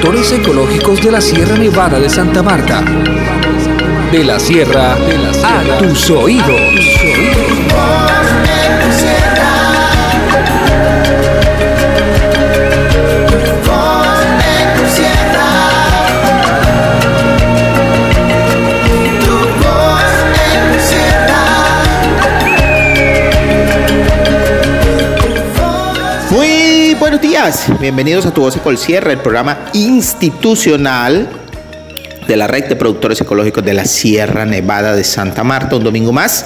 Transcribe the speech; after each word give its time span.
productores 0.00 0.32
ecológicos 0.32 1.02
de 1.02 1.10
la 1.10 1.20
Sierra 1.20 1.56
Nevada 1.56 2.00
de 2.00 2.08
Santa 2.08 2.42
Marta. 2.42 2.82
De 4.10 4.24
la 4.24 4.40
sierra, 4.40 4.94
a 4.94 5.78
tus 5.78 6.10
oídos. 6.10 6.89
Días, 27.42 27.80
bienvenidos 27.80 28.26
a 28.26 28.34
Tu 28.34 28.42
Voz 28.42 28.54
Ecol 28.56 28.76
Sierra, 28.76 29.12
el 29.12 29.18
programa 29.18 29.70
institucional 29.72 31.26
de 32.28 32.36
la 32.36 32.46
red 32.46 32.68
de 32.68 32.76
productores 32.76 33.18
ecológicos 33.18 33.64
de 33.64 33.72
la 33.72 33.86
Sierra 33.86 34.44
Nevada 34.44 34.94
de 34.94 35.04
Santa 35.04 35.42
Marta. 35.42 35.76
Un 35.76 35.84
domingo 35.84 36.12
más. 36.12 36.44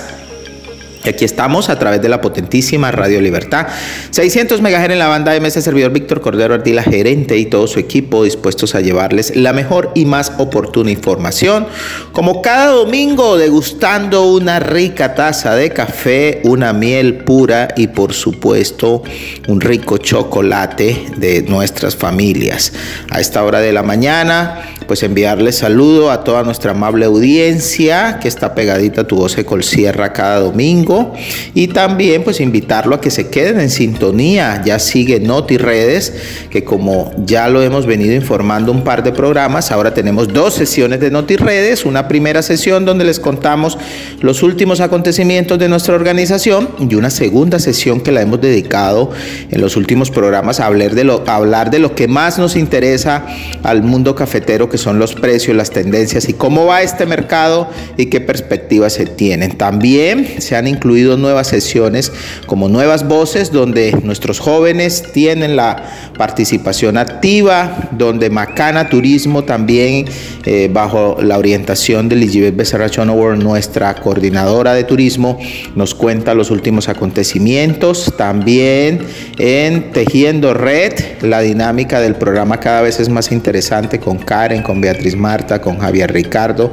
Y 1.05 1.11
aquí 1.11 1.25
estamos 1.25 1.69
a 1.69 1.79
través 1.79 2.01
de 2.01 2.09
la 2.09 2.21
potentísima 2.21 2.91
Radio 2.91 3.21
Libertad. 3.21 3.67
600 4.11 4.63
MHz 4.63 4.91
en 4.91 4.99
la 4.99 5.09
banda 5.09 5.39
mesa 5.41 5.61
servidor 5.61 5.93
Víctor 5.93 6.23
Cordero 6.23 6.55
Ardila, 6.55 6.83
gerente 6.83 7.37
y 7.37 7.45
todo 7.45 7.67
su 7.67 7.79
equipo 7.79 8.25
dispuestos 8.25 8.75
a 8.75 8.81
llevarles 8.81 9.37
la 9.37 9.53
mejor 9.53 9.93
y 9.95 10.07
más 10.07 10.33
oportuna 10.39 10.91
información. 10.91 11.67
Como 12.13 12.41
cada 12.41 12.69
domingo, 12.69 13.37
degustando 13.37 14.25
una 14.25 14.61
rica 14.61 15.15
taza 15.15 15.55
de 15.55 15.71
café, 15.71 16.41
una 16.45 16.73
miel 16.73 17.17
pura 17.19 17.69
y 17.77 17.89
por 17.89 18.15
supuesto 18.15 19.03
un 19.49 19.61
rico 19.61 19.99
chocolate 19.99 21.07
de 21.17 21.43
nuestras 21.43 21.97
familias. 21.97 22.73
A 23.11 23.21
esta 23.21 23.45
hora 23.45 23.61
de 23.61 23.73
la 23.73 23.83
mañana, 23.83 24.63
pues 24.87 25.03
enviarles 25.03 25.57
saludo 25.57 26.11
a 26.11 26.25
toda 26.25 26.43
nuestra 26.43 26.73
amable 26.73 27.05
audiencia 27.07 28.19
que 28.21 28.29
está 28.29 28.55
pegadita 28.55 29.03
a 29.03 29.05
tu 29.05 29.17
voz 29.17 29.37
Ecol 29.39 29.65
Sierra 29.65 30.13
cada 30.13 30.41
domingo 30.41 31.15
y 31.55 31.69
también 31.69 32.25
pues 32.25 32.41
invitarlo 32.41 32.97
a 32.97 33.01
que 33.01 33.11
se 33.11 33.29
queden 33.29 33.61
en 33.61 33.71
sintonía. 33.71 34.63
Ya 34.65 34.79
sigue 34.79 35.21
Noti 35.21 35.57
Redes, 35.57 36.15
que 36.51 36.65
como 36.65 37.13
ya 37.25 37.49
lo 37.49 37.63
hemos 37.63 37.87
venido 37.87 38.15
informando 38.15 38.73
un 38.73 38.85
par 38.85 39.03
de 39.03 39.13
programas, 39.13 39.71
ahora 39.71 39.95
tenemos 39.95 40.29
dos 40.29 40.55
sesiones 40.55 41.01
de 41.01 41.11
Noti 41.11 41.37
Redes, 41.37 41.85
una 41.85 42.09
primera 42.09 42.43
sesión 42.43 42.85
donde 42.85 43.05
les 43.05 43.21
contamos 43.21 43.79
los 44.21 44.43
últimos 44.43 44.81
acontecimientos 44.81 45.59
de 45.59 45.69
nuestra 45.69 45.95
organización 45.95 46.69
y 46.79 46.95
una 46.95 47.11
segunda 47.11 47.59
sesión 47.59 48.01
que 48.01 48.13
la 48.13 48.23
hemos 48.23 48.41
dedicado 48.41 49.11
en 49.51 49.61
los 49.61 49.77
últimos 49.77 50.11
programas 50.11 50.61
hablar 50.61 50.95
de 50.95 51.05
lo, 51.05 51.25
a 51.27 51.37
hablar 51.37 51.71
de 51.71 51.79
lo 51.79 51.95
que 51.95 52.09
más 52.09 52.39
nos 52.39 52.57
interesa 52.57 53.27
al 53.63 53.83
mundo 53.83 54.15
cafetero, 54.15 54.69
que 54.75 54.79
son 54.79 54.99
los 54.99 55.15
precios, 55.15 55.57
las 55.57 55.71
tendencias 55.71 56.29
y 56.29 56.33
cómo 56.33 56.67
va 56.67 56.83
este 56.83 57.07
mercado 57.07 57.69
y 57.97 58.07
qué 58.07 58.21
perspectivas 58.21 58.95
se 58.95 59.07
tienen. 59.07 59.57
También 59.57 60.41
se 60.41 60.57
han 60.57 60.67
incluido 60.67 61.17
nuevas 61.17 61.47
sesiones 61.47 62.11
como 62.47 62.69
nuevas 62.69 63.07
voces 63.07 63.53
donde 63.53 63.93
nuestros 64.03 64.41
jóvenes 64.41 65.13
tienen 65.13 65.55
la 65.55 66.11
participación 66.19 66.97
activa, 66.97 67.89
donde 67.93 68.31
Macana 68.31 68.89
Turismo 68.89 69.45
también 69.45 70.07
eh, 70.45 70.69
bajo 70.73 71.19
la 71.23 71.39
orientación 71.39 72.09
de 72.09 72.17
Elizabeth 72.17 72.57
Becerra 72.57 72.91
Chonower, 72.91 73.39
nuestra 73.39 73.95
coordinadora 73.95 74.75
de 74.75 74.83
turismo, 74.83 75.39
nos 75.77 75.95
cuenta 75.95 76.35
los 76.35 76.51
últimos 76.51 76.89
acontecimientos. 76.89 78.13
También 78.19 78.99
en 79.39 79.93
Tejiendo 79.93 80.53
Red, 80.53 81.23
la 81.23 81.43
dinámica 81.43 82.01
del 82.01 82.17
programa 82.17 82.59
cada 82.59 82.83
vez 82.83 82.99
es 82.99 83.09
más 83.09 83.31
interesante 83.31 84.01
con 84.01 84.19
Karen, 84.19 84.64
con 84.65 84.81
Beatriz 84.81 85.15
Marta, 85.15 85.61
con 85.61 85.79
Javier 85.79 86.13
Ricardo 86.13 86.73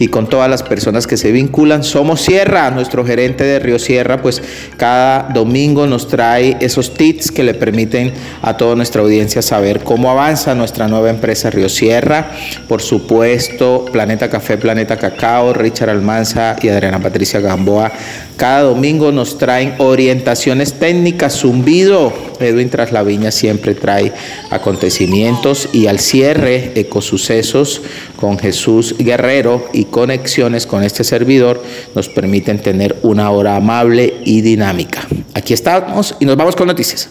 y 0.00 0.08
con 0.08 0.28
todas 0.28 0.50
las 0.50 0.64
personas 0.64 1.06
que 1.06 1.16
se 1.16 1.30
vinculan. 1.30 1.84
Somos 1.84 2.22
Sierra, 2.22 2.72
nuestro 2.72 3.06
gerente 3.06 3.44
de 3.44 3.60
Río 3.60 3.78
Sierra, 3.78 4.20
pues 4.20 4.42
cada 4.76 5.28
domingo 5.32 5.86
nos 5.86 6.08
trae 6.08 6.56
esos 6.60 6.94
tips 6.94 7.30
que 7.30 7.44
le 7.44 7.54
permiten 7.54 8.12
a 8.42 8.56
toda 8.56 8.74
nuestra 8.74 9.02
audiencia 9.02 9.42
saber 9.42 9.84
cómo 9.84 10.10
avanza 10.10 10.56
nuestra 10.56 10.88
nueva 10.88 11.10
empresa 11.10 11.50
Río 11.50 11.68
Sierra. 11.68 12.32
Por 12.66 12.82
supuesto, 12.82 13.84
Planeta 13.92 14.28
Café, 14.28 14.58
Planeta 14.58 14.96
Cacao, 14.96 15.52
Richard 15.52 15.90
Almanza 15.90 16.56
y 16.60 16.68
Adriana 16.68 16.98
Patricia 16.98 17.38
Gamboa. 17.40 17.92
Cada 18.36 18.62
domingo 18.62 19.12
nos 19.12 19.38
traen 19.38 19.74
orientaciones 19.78 20.74
técnicas, 20.74 21.40
zumbido. 21.40 22.12
Edwin 22.38 22.68
Traslaviña 22.68 23.30
siempre 23.30 23.74
trae 23.74 24.12
acontecimientos 24.50 25.70
y 25.72 25.86
al 25.86 26.00
cierre, 26.00 26.72
ecosucesos 26.74 27.80
con 28.16 28.38
Jesús 28.38 28.94
Guerrero 28.98 29.66
y 29.72 29.86
conexiones 29.86 30.66
con 30.66 30.82
este 30.82 31.02
servidor 31.02 31.62
nos 31.94 32.10
permiten 32.10 32.58
tener 32.58 32.96
una 33.02 33.30
hora 33.30 33.56
amable 33.56 34.14
y 34.24 34.42
dinámica. 34.42 35.06
Aquí 35.32 35.54
estamos 35.54 36.14
y 36.20 36.26
nos 36.26 36.36
vamos 36.36 36.56
con 36.56 36.66
noticias. 36.66 37.08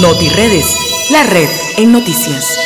NotiRedes, 0.00 0.66
la 1.10 1.24
red 1.24 1.48
en 1.76 1.92
noticias. 1.92 2.58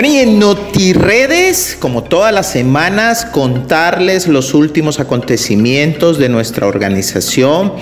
Bueno, 0.00 0.14
y 0.14 0.18
en 0.20 0.38
NotiRedes, 0.38 1.76
como 1.78 2.04
todas 2.04 2.32
las 2.32 2.50
semanas, 2.50 3.26
contarles 3.26 4.28
los 4.28 4.54
últimos 4.54 4.98
acontecimientos 4.98 6.16
de 6.16 6.30
nuestra 6.30 6.66
organización. 6.66 7.74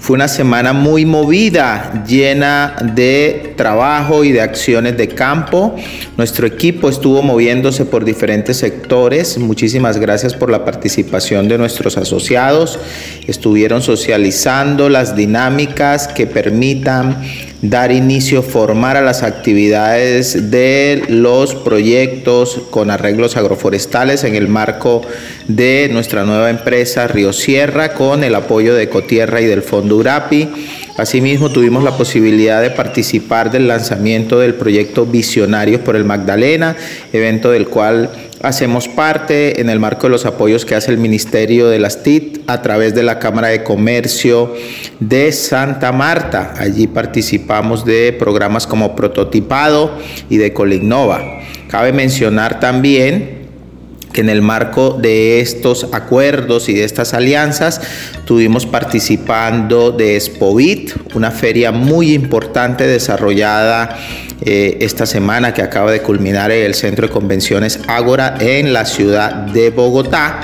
Fue 0.00 0.14
una 0.14 0.26
semana 0.26 0.72
muy 0.72 1.06
movida, 1.06 2.02
llena 2.08 2.74
de 2.96 3.54
trabajo 3.56 4.24
y 4.24 4.32
de 4.32 4.40
acciones 4.40 4.96
de 4.96 5.10
campo. 5.10 5.76
Nuestro 6.16 6.44
equipo 6.44 6.88
estuvo 6.88 7.22
moviéndose 7.22 7.84
por 7.84 8.04
diferentes 8.04 8.56
sectores. 8.56 9.38
Muchísimas 9.38 9.98
gracias 9.98 10.34
por 10.34 10.50
la 10.50 10.64
participación 10.64 11.46
de 11.46 11.56
nuestros 11.56 11.96
asociados. 11.96 12.80
Estuvieron 13.28 13.80
socializando 13.80 14.88
las 14.88 15.14
dinámicas 15.14 16.08
que 16.08 16.26
permitan 16.26 17.22
dar 17.62 17.92
inicio, 17.92 18.42
formar 18.42 18.96
a 18.96 19.02
las 19.02 19.22
actividades 19.22 20.50
de 20.50 21.04
los 21.08 21.54
proyectos 21.54 22.60
con 22.70 22.90
arreglos 22.90 23.36
agroforestales 23.36 24.24
en 24.24 24.34
el 24.34 24.48
marco 24.48 25.02
de 25.46 25.88
nuestra 25.92 26.24
nueva 26.24 26.48
empresa 26.48 27.06
Río 27.06 27.32
Sierra 27.32 27.92
con 27.92 28.24
el 28.24 28.34
apoyo 28.34 28.74
de 28.74 28.84
Ecotierra 28.84 29.40
y 29.40 29.46
del 29.46 29.62
Fondo 29.62 29.96
Urapi. 29.96 30.48
Asimismo, 30.96 31.50
tuvimos 31.50 31.84
la 31.84 31.96
posibilidad 31.96 32.60
de 32.60 32.70
participar 32.70 33.50
del 33.50 33.68
lanzamiento 33.68 34.38
del 34.38 34.54
proyecto 34.54 35.06
Visionarios 35.06 35.80
por 35.80 35.96
el 35.96 36.04
Magdalena, 36.04 36.76
evento 37.12 37.50
del 37.50 37.68
cual 37.68 38.10
hacemos 38.42 38.88
parte 38.88 39.60
en 39.60 39.68
el 39.68 39.78
marco 39.78 40.06
de 40.06 40.10
los 40.10 40.26
apoyos 40.26 40.64
que 40.64 40.74
hace 40.74 40.90
el 40.90 40.98
Ministerio 40.98 41.68
de 41.68 41.78
las 41.78 42.02
TIC 42.02 42.42
a 42.46 42.62
través 42.62 42.94
de 42.94 43.02
la 43.02 43.18
Cámara 43.18 43.48
de 43.48 43.62
Comercio 43.62 44.54
de 44.98 45.32
Santa 45.32 45.92
Marta. 45.92 46.54
Allí 46.58 46.86
participamos 46.86 47.84
de 47.84 48.14
programas 48.18 48.66
como 48.66 48.96
Prototipado 48.96 49.98
y 50.28 50.38
de 50.38 50.52
Colignova. 50.52 51.40
Cabe 51.68 51.92
mencionar 51.92 52.60
también 52.60 53.40
que 54.12 54.22
en 54.22 54.28
el 54.28 54.42
marco 54.42 54.98
de 55.00 55.40
estos 55.40 55.88
acuerdos 55.92 56.68
y 56.68 56.74
de 56.74 56.84
estas 56.84 57.14
alianzas 57.14 57.80
estuvimos 58.18 58.66
participando 58.66 59.92
de 59.92 60.16
Espovit, 60.16 60.92
una 61.14 61.30
feria 61.30 61.70
muy 61.70 62.12
importante 62.12 62.86
desarrollada 62.88 63.96
eh, 64.42 64.78
esta 64.80 65.06
semana 65.06 65.52
que 65.52 65.62
acaba 65.62 65.92
de 65.92 66.00
culminar 66.00 66.50
el 66.50 66.74
Centro 66.74 67.06
de 67.06 67.12
Convenciones 67.12 67.80
Ágora 67.86 68.36
en 68.40 68.72
la 68.72 68.84
ciudad 68.84 69.32
de 69.32 69.70
Bogotá. 69.70 70.40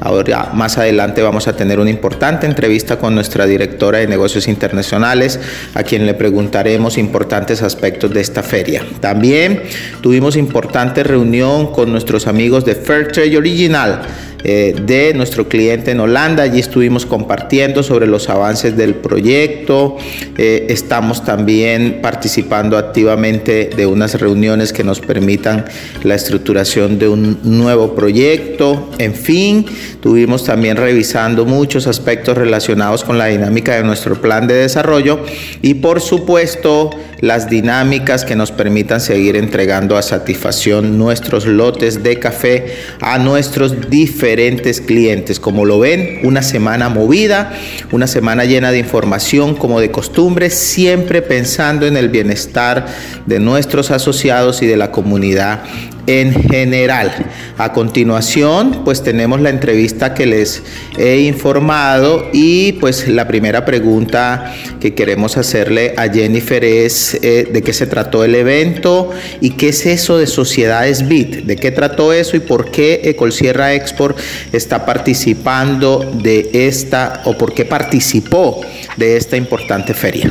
Ahora 0.00 0.50
más 0.54 0.78
adelante 0.78 1.20
vamos 1.20 1.46
a 1.46 1.54
tener 1.54 1.78
una 1.78 1.90
importante 1.90 2.46
entrevista 2.46 2.98
con 2.98 3.14
nuestra 3.14 3.44
directora 3.44 3.98
de 3.98 4.06
negocios 4.06 4.48
internacionales, 4.48 5.38
a 5.74 5.82
quien 5.82 6.06
le 6.06 6.14
preguntaremos 6.14 6.96
importantes 6.96 7.62
aspectos 7.62 8.10
de 8.10 8.22
esta 8.22 8.42
feria. 8.42 8.82
También 9.00 9.62
tuvimos 10.00 10.36
importante 10.36 11.04
reunión 11.04 11.70
con 11.72 11.92
nuestros 11.92 12.26
amigos 12.26 12.64
de 12.64 12.76
Fairtrade 12.76 13.36
Original 13.36 14.00
eh, 14.42 14.74
de 14.86 15.12
nuestro 15.14 15.48
cliente 15.48 15.90
en 15.90 16.00
Holanda. 16.00 16.44
Allí 16.44 16.60
estuvimos 16.60 17.04
compartiendo 17.04 17.82
sobre 17.82 18.06
los 18.06 18.28
avances 18.30 18.76
del 18.76 18.94
proyecto. 18.94 19.96
Eh, 20.38 20.66
estamos 20.70 21.24
también 21.24 21.98
participando 22.00 22.78
activamente 22.78 23.70
de 23.76 23.86
unas 23.86 24.18
reuniones 24.18 24.72
que 24.72 24.82
nos 24.82 25.00
permitan 25.00 25.66
la 26.04 26.14
estructuración 26.14 26.98
de 26.98 27.08
un 27.08 27.38
nuevo 27.42 27.94
proyecto. 27.94 28.90
En 28.98 29.14
fin, 29.14 29.66
tuvimos 30.00 30.44
también 30.44 30.76
revisando 30.78 31.44
muchos 31.44 31.86
aspectos 31.86 32.38
relacionados 32.38 33.04
con 33.04 33.18
la 33.18 33.26
dinámica 33.26 33.76
de 33.76 33.82
nuestro 33.82 34.20
plan 34.20 34.46
de 34.46 34.54
desarrollo 34.54 35.20
y 35.60 35.74
por 35.74 36.00
supuesto 36.00 36.90
las 37.20 37.50
dinámicas 37.50 38.24
que 38.24 38.34
nos 38.34 38.50
permitan 38.50 38.98
seguir 39.00 39.36
entregando 39.36 39.98
a 39.98 40.02
satisfacción 40.02 40.96
nuestros 40.96 41.46
lotes 41.46 42.02
de 42.02 42.18
café 42.18 42.76
a 43.02 43.18
nuestros 43.18 43.90
diferentes 43.90 44.29
diferentes 44.30 44.80
clientes. 44.80 45.40
Como 45.40 45.64
lo 45.64 45.80
ven, 45.80 46.20
una 46.22 46.42
semana 46.42 46.88
movida, 46.88 47.52
una 47.90 48.06
semana 48.06 48.44
llena 48.44 48.70
de 48.70 48.78
información 48.78 49.56
como 49.56 49.80
de 49.80 49.90
costumbre, 49.90 50.50
siempre 50.50 51.20
pensando 51.20 51.84
en 51.84 51.96
el 51.96 52.10
bienestar 52.10 52.86
de 53.26 53.40
nuestros 53.40 53.90
asociados 53.90 54.62
y 54.62 54.66
de 54.66 54.76
la 54.76 54.92
comunidad 54.92 55.64
en 56.10 56.32
general. 56.48 57.12
A 57.56 57.72
continuación, 57.72 58.82
pues 58.84 59.04
tenemos 59.04 59.40
la 59.40 59.50
entrevista 59.50 60.12
que 60.12 60.26
les 60.26 60.62
he 60.98 61.20
informado 61.20 62.28
y 62.32 62.72
pues 62.72 63.06
la 63.06 63.28
primera 63.28 63.64
pregunta 63.64 64.52
que 64.80 64.94
queremos 64.94 65.36
hacerle 65.36 65.94
a 65.96 66.08
Jennifer 66.08 66.64
es 66.64 67.14
eh, 67.22 67.48
de 67.52 67.62
qué 67.62 67.72
se 67.72 67.86
trató 67.86 68.24
el 68.24 68.34
evento 68.34 69.10
y 69.40 69.50
qué 69.50 69.68
es 69.68 69.86
eso 69.86 70.18
de 70.18 70.26
Sociedades 70.26 71.06
BIT, 71.06 71.44
de 71.44 71.56
qué 71.56 71.70
trató 71.70 72.12
eso 72.12 72.36
y 72.36 72.40
por 72.40 72.72
qué 72.72 73.02
Ecolsierra 73.04 73.74
Export 73.74 74.18
está 74.52 74.84
participando 74.84 76.10
de 76.22 76.50
esta 76.52 77.22
o 77.24 77.38
por 77.38 77.54
qué 77.54 77.64
participó 77.64 78.60
de 78.96 79.16
esta 79.16 79.36
importante 79.36 79.94
feria. 79.94 80.30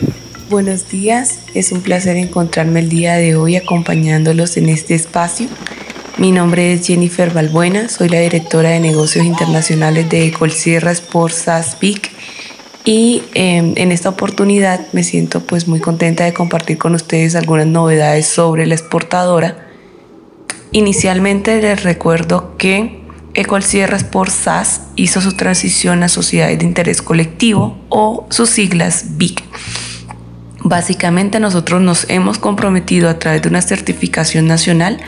Buenos 0.50 0.90
días, 0.90 1.42
es 1.54 1.72
un 1.72 1.82
placer 1.82 2.18
encontrarme 2.18 2.80
el 2.80 2.90
día 2.90 3.18
de 3.18 3.36
hoy 3.36 3.56
acompañándolos 3.56 4.58
en 4.58 4.68
este 4.70 4.96
espacio. 4.96 5.48
Mi 6.18 6.32
nombre 6.32 6.74
es 6.74 6.88
Jennifer 6.88 7.30
Balbuena, 7.30 7.88
soy 7.88 8.10
la 8.10 8.20
directora 8.20 8.70
de 8.70 8.80
negocios 8.80 9.26
internacionales 9.26 10.10
de 10.10 10.26
Ecolsierra 10.26 10.90
Sports 10.90 11.36
SASPIC 11.44 12.12
y 12.84 13.22
em, 13.36 13.74
en 13.76 13.92
esta 13.92 14.10
oportunidad 14.10 14.88
me 14.92 15.04
siento 15.04 15.42
pues 15.42 15.68
muy 15.68 15.82
contenta 15.82 16.24
de 16.24 16.34
compartir 16.34 16.80
con 16.80 16.96
ustedes 16.96 17.36
algunas 17.36 17.68
novedades 17.68 18.26
sobre 18.26 18.66
la 18.66 18.74
exportadora. 18.74 19.68
Inicialmente 20.72 21.62
les 21.62 21.84
recuerdo 21.84 22.58
que 22.58 23.04
Ecolsierra 23.36 23.98
Sports 23.98 24.34
SAS 24.34 24.82
hizo 24.96 25.22
su 25.22 25.34
transición 25.34 26.02
a 26.02 26.10
sociedades 26.10 26.58
de 26.58 26.66
interés 26.66 27.04
colectivo 27.04 27.78
o 27.90 28.26
sus 28.32 28.50
siglas 28.50 29.10
BIC 29.10 29.44
Básicamente 30.70 31.40
nosotros 31.40 31.82
nos 31.82 32.08
hemos 32.12 32.38
comprometido 32.38 33.10
a 33.10 33.18
través 33.18 33.42
de 33.42 33.50
una 33.50 33.64
certificación 33.64 34.46
nacional 34.46 35.00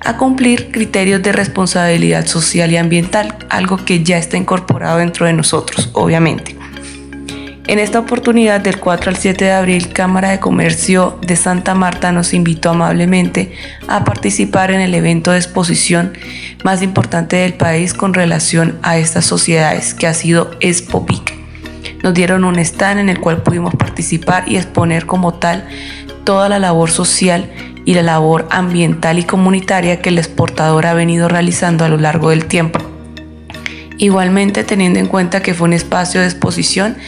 a 0.00 0.16
cumplir 0.16 0.72
criterios 0.72 1.22
de 1.22 1.30
responsabilidad 1.30 2.26
social 2.26 2.72
y 2.72 2.78
ambiental, 2.78 3.36
algo 3.48 3.76
que 3.76 4.02
ya 4.02 4.18
está 4.18 4.36
incorporado 4.36 4.98
dentro 4.98 5.24
de 5.26 5.32
nosotros, 5.32 5.88
obviamente. 5.92 6.56
En 7.68 7.78
esta 7.78 8.00
oportunidad 8.00 8.60
del 8.60 8.80
4 8.80 9.10
al 9.10 9.16
7 9.16 9.44
de 9.44 9.52
abril, 9.52 9.92
Cámara 9.92 10.30
de 10.30 10.40
Comercio 10.40 11.16
de 11.24 11.36
Santa 11.36 11.76
Marta 11.76 12.10
nos 12.10 12.34
invitó 12.34 12.70
amablemente 12.70 13.52
a 13.86 14.02
participar 14.02 14.72
en 14.72 14.80
el 14.80 14.96
evento 14.96 15.30
de 15.30 15.38
exposición 15.38 16.12
más 16.64 16.82
importante 16.82 17.36
del 17.36 17.54
país 17.54 17.94
con 17.94 18.14
relación 18.14 18.80
a 18.82 18.98
estas 18.98 19.26
sociedades, 19.26 19.94
que 19.94 20.08
ha 20.08 20.14
sido 20.14 20.50
ExpoPIC. 20.58 21.23
Nos 22.04 22.12
dieron 22.12 22.44
un 22.44 22.58
stand 22.58 23.00
en 23.00 23.08
el 23.08 23.18
cual 23.18 23.42
pudimos 23.42 23.74
participar 23.76 24.44
y 24.46 24.56
exponer 24.56 25.06
como 25.06 25.32
tal 25.32 25.66
toda 26.24 26.50
la 26.50 26.58
labor 26.58 26.90
social 26.90 27.50
y 27.86 27.94
la 27.94 28.02
labor 28.02 28.46
ambiental 28.50 29.18
y 29.18 29.24
comunitaria 29.24 30.02
que 30.02 30.10
el 30.10 30.18
exportador 30.18 30.84
ha 30.84 30.92
venido 30.92 31.30
realizando 31.30 31.82
a 31.82 31.88
lo 31.88 31.96
largo 31.96 32.28
del 32.28 32.44
tiempo. 32.44 32.78
Igualmente, 33.96 34.64
teniendo 34.64 34.98
en 34.98 35.06
cuenta 35.06 35.40
que 35.40 35.54
fue 35.54 35.66
un 35.66 35.72
espacio 35.72 36.20
de 36.20 36.26
exposición, 36.26 36.98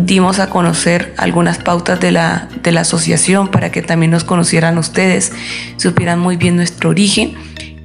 dimos 0.00 0.40
a 0.40 0.50
conocer 0.50 1.14
algunas 1.16 1.58
pautas 1.58 2.00
de 2.00 2.10
la, 2.10 2.48
de 2.60 2.72
la 2.72 2.80
asociación 2.80 3.46
para 3.52 3.70
que 3.70 3.82
también 3.82 4.10
nos 4.10 4.24
conocieran 4.24 4.78
ustedes, 4.78 5.30
supieran 5.76 6.18
muy 6.18 6.36
bien 6.36 6.56
nuestro 6.56 6.90
origen 6.90 7.34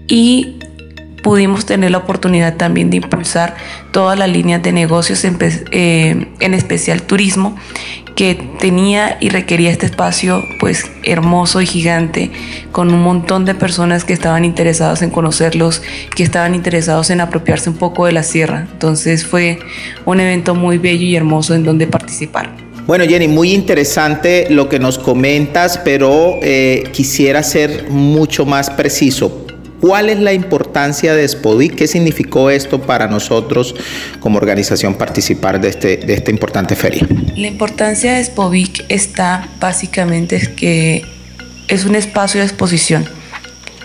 y 0.07 0.54
pudimos 1.25 1.65
tener 1.65 1.89
la 1.89 1.97
oportunidad 1.97 2.55
también 2.55 2.91
de 2.91 2.97
impulsar 2.97 3.55
todas 3.89 4.17
las 4.17 4.29
líneas 4.29 4.61
de 4.61 4.71
negocios, 4.71 5.25
eh, 5.25 6.27
en, 6.39 6.53
especial 6.53 7.01
turismo, 7.01 7.55
que 8.15 8.35
tenía 8.59 9.17
y 9.19 9.29
requería 9.29 9.71
este 9.71 9.87
espacio 9.87 10.43
pues 10.59 10.85
hermoso 11.01 11.61
y 11.61 11.65
gigante, 11.65 12.29
con 12.71 12.93
un 12.93 13.01
montón 13.01 13.43
de 13.45 13.55
personas 13.55 14.03
que 14.03 14.13
estaban 14.13 14.45
interesados 14.45 15.01
en 15.01 15.09
conocerlos, 15.09 15.81
que 16.15 16.21
estaban 16.21 16.53
interesados 16.53 17.09
en 17.09 17.21
apropiarse 17.21 17.71
un 17.71 17.77
poco 17.77 18.05
de 18.05 18.11
la 18.11 18.21
sierra. 18.21 18.67
Entonces 18.71 19.25
fue 19.25 19.57
un 20.05 20.19
evento 20.19 20.53
muy 20.53 20.77
bello 20.77 21.05
y 21.07 21.15
hermoso 21.15 21.55
en 21.55 21.63
donde 21.63 21.87
participar. 21.87 22.51
Bueno, 22.85 23.03
Jenny, 23.03 23.27
muy 23.27 23.51
interesante 23.51 24.45
lo 24.51 24.69
que 24.69 24.77
nos 24.77 24.99
comentas, 24.99 25.79
pero 25.83 26.35
eh, 26.43 26.83
quisiera 26.91 27.41
ser 27.41 27.89
mucho 27.89 28.45
más 28.45 28.69
preciso. 28.69 29.44
¿Cuál 29.85 30.09
es 30.09 30.17
la 30.17 30.33
importancia 30.33 31.13
de 31.13 31.27
SPODIC? 31.27 31.75
¿Qué 31.75 31.87
significó 31.87 32.49
esto 32.49 32.81
para 32.81 33.05
nosotros 33.05 33.75
como 34.19 34.37
organización 34.37 34.95
participar 34.95 35.61
de, 35.61 35.69
este, 35.69 35.97
de 35.97 36.15
esta 36.15 36.31
importante 36.31 36.75
feria? 36.75 37.05
La 37.35 37.45
importancia 37.45 38.13
de 38.13 38.23
SPODIC 38.23 38.85
está 38.89 39.47
básicamente 39.59 40.37
es 40.37 40.49
que 40.49 41.05
es 41.67 41.85
un 41.85 41.93
espacio 41.93 42.39
de 42.39 42.47
exposición. 42.47 43.05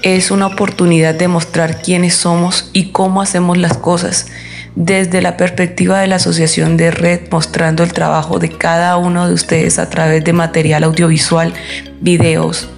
Es 0.00 0.30
una 0.30 0.46
oportunidad 0.46 1.14
de 1.14 1.28
mostrar 1.28 1.82
quiénes 1.82 2.14
somos 2.14 2.70
y 2.72 2.92
cómo 2.92 3.20
hacemos 3.20 3.58
las 3.58 3.76
cosas 3.76 4.28
desde 4.76 5.20
la 5.20 5.36
perspectiva 5.36 6.00
de 6.00 6.06
la 6.06 6.16
asociación 6.16 6.78
de 6.78 6.92
red, 6.92 7.28
mostrando 7.30 7.82
el 7.82 7.92
trabajo 7.92 8.38
de 8.38 8.48
cada 8.48 8.96
uno 8.96 9.28
de 9.28 9.34
ustedes 9.34 9.78
a 9.78 9.90
través 9.90 10.24
de 10.24 10.32
material 10.32 10.82
audiovisual, 10.82 11.52
videos 12.00 12.70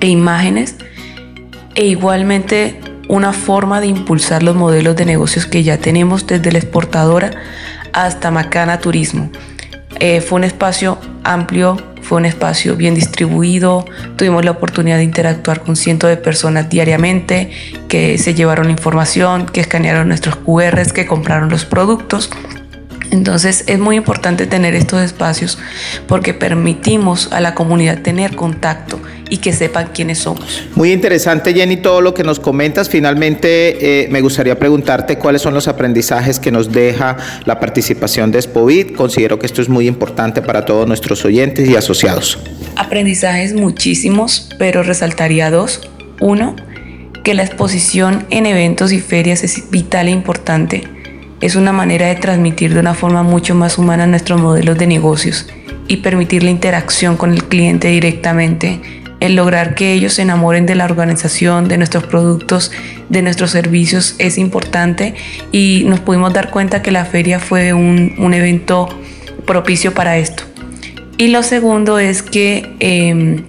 e 0.00 0.08
imágenes 0.08 0.74
e 1.74 1.86
igualmente 1.86 2.80
una 3.08 3.32
forma 3.32 3.80
de 3.80 3.88
impulsar 3.88 4.42
los 4.42 4.54
modelos 4.54 4.96
de 4.96 5.04
negocios 5.04 5.46
que 5.46 5.62
ya 5.62 5.78
tenemos 5.78 6.26
desde 6.26 6.52
la 6.52 6.58
exportadora 6.58 7.32
hasta 7.92 8.30
Macana 8.30 8.78
Turismo. 8.78 9.30
Eh, 9.98 10.20
fue 10.20 10.36
un 10.36 10.44
espacio 10.44 10.98
amplio, 11.24 11.76
fue 12.02 12.18
un 12.18 12.24
espacio 12.24 12.76
bien 12.76 12.94
distribuido, 12.94 13.84
tuvimos 14.16 14.44
la 14.44 14.52
oportunidad 14.52 14.96
de 14.96 15.04
interactuar 15.04 15.60
con 15.60 15.76
cientos 15.76 16.08
de 16.08 16.16
personas 16.16 16.70
diariamente 16.70 17.50
que 17.88 18.16
se 18.16 18.34
llevaron 18.34 18.70
información, 18.70 19.46
que 19.46 19.60
escanearon 19.60 20.08
nuestros 20.08 20.36
QRs, 20.36 20.92
que 20.92 21.06
compraron 21.06 21.50
los 21.50 21.64
productos. 21.64 22.30
Entonces 23.10 23.64
es 23.66 23.78
muy 23.78 23.96
importante 23.96 24.46
tener 24.46 24.74
estos 24.74 25.02
espacios 25.02 25.58
porque 26.06 26.34
permitimos 26.34 27.28
a 27.32 27.40
la 27.40 27.54
comunidad 27.54 28.02
tener 28.02 28.36
contacto 28.36 29.00
y 29.28 29.38
que 29.38 29.52
sepan 29.52 29.90
quiénes 29.94 30.18
somos. 30.18 30.64
Muy 30.74 30.92
interesante, 30.92 31.54
Jenny, 31.54 31.76
todo 31.76 32.00
lo 32.00 32.14
que 32.14 32.24
nos 32.24 32.40
comentas. 32.40 32.88
Finalmente, 32.88 34.02
eh, 34.04 34.08
me 34.10 34.20
gustaría 34.20 34.58
preguntarte 34.58 35.18
cuáles 35.18 35.40
son 35.42 35.54
los 35.54 35.68
aprendizajes 35.68 36.38
que 36.40 36.50
nos 36.50 36.72
deja 36.72 37.16
la 37.44 37.60
participación 37.60 38.32
de 38.32 38.42
Spovit. 38.42 38.94
Considero 38.94 39.38
que 39.38 39.46
esto 39.46 39.62
es 39.62 39.68
muy 39.68 39.86
importante 39.86 40.42
para 40.42 40.64
todos 40.64 40.86
nuestros 40.86 41.24
oyentes 41.24 41.68
y 41.68 41.76
asociados. 41.76 42.38
Aprendizajes 42.76 43.54
muchísimos, 43.54 44.48
pero 44.58 44.82
resaltaría 44.82 45.50
dos. 45.50 45.88
Uno, 46.20 46.56
que 47.22 47.34
la 47.34 47.44
exposición 47.44 48.26
en 48.30 48.46
eventos 48.46 48.92
y 48.92 49.00
ferias 49.00 49.44
es 49.44 49.70
vital 49.70 50.08
e 50.08 50.10
importante. 50.10 50.99
Es 51.40 51.56
una 51.56 51.72
manera 51.72 52.06
de 52.06 52.16
transmitir 52.16 52.74
de 52.74 52.80
una 52.80 52.94
forma 52.94 53.22
mucho 53.22 53.54
más 53.54 53.78
humana 53.78 54.06
nuestros 54.06 54.40
modelos 54.40 54.76
de 54.78 54.86
negocios 54.86 55.46
y 55.88 55.98
permitir 55.98 56.42
la 56.42 56.50
interacción 56.50 57.16
con 57.16 57.32
el 57.32 57.44
cliente 57.44 57.88
directamente 57.88 58.80
el 59.20 59.36
lograr 59.36 59.74
que 59.74 59.92
ellos 59.92 60.14
se 60.14 60.22
enamoren 60.22 60.66
de 60.66 60.74
la 60.74 60.86
organización, 60.86 61.68
de 61.68 61.76
nuestros 61.76 62.04
productos, 62.04 62.72
de 63.10 63.22
nuestros 63.22 63.50
servicios 63.50 64.16
es 64.18 64.38
importante 64.38 65.14
y 65.52 65.84
nos 65.86 66.00
pudimos 66.00 66.32
dar 66.32 66.50
cuenta 66.50 66.82
que 66.82 66.90
la 66.90 67.04
feria 67.04 67.38
fue 67.38 67.72
un, 67.74 68.34
evento 68.34 68.88
propicio 69.46 69.92
para 69.92 70.16
esto. 70.16 70.44
Y 71.18 71.28
lo 71.28 71.42
segundo 71.42 71.98
es 71.98 72.22
que 72.22 72.76
em, 72.80 73.44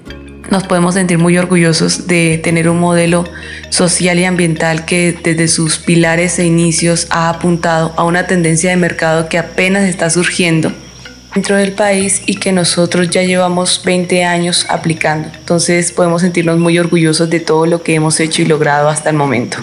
nos 0.51 0.63
podemos 0.63 0.93
sentir 0.93 1.17
muy 1.17 1.37
orgullosos 1.37 2.07
de 2.07 2.39
tener 2.43 2.69
un 2.69 2.79
modelo 2.79 3.23
social 3.69 4.19
y 4.19 4.25
ambiental 4.25 4.85
que 4.85 5.17
desde 5.23 5.47
sus 5.47 5.79
pilares 5.79 6.37
e 6.37 6.45
inicios 6.45 7.07
ha 7.09 7.29
apuntado 7.29 7.93
a 7.97 8.03
una 8.03 8.27
tendencia 8.27 8.69
de 8.69 8.75
mercado 8.75 9.29
que 9.29 9.39
apenas 9.39 9.89
está 9.89 10.09
surgiendo 10.09 10.71
dentro 11.33 11.55
del 11.55 11.71
país 11.71 12.21
y 12.25 12.35
que 12.35 12.51
nosotros 12.51 13.09
ya 13.09 13.23
llevamos 13.23 13.81
20 13.83 14.23
años 14.23 14.65
aplicando. 14.69 15.29
Entonces 15.37 15.91
podemos 15.91 16.21
sentirnos 16.21 16.57
muy 16.57 16.77
orgullosos 16.77 17.29
de 17.29 17.39
todo 17.39 17.65
lo 17.65 17.81
que 17.83 17.95
hemos 17.95 18.19
hecho 18.19 18.41
y 18.41 18.45
logrado 18.45 18.89
hasta 18.89 19.09
el 19.09 19.15
momento. 19.15 19.57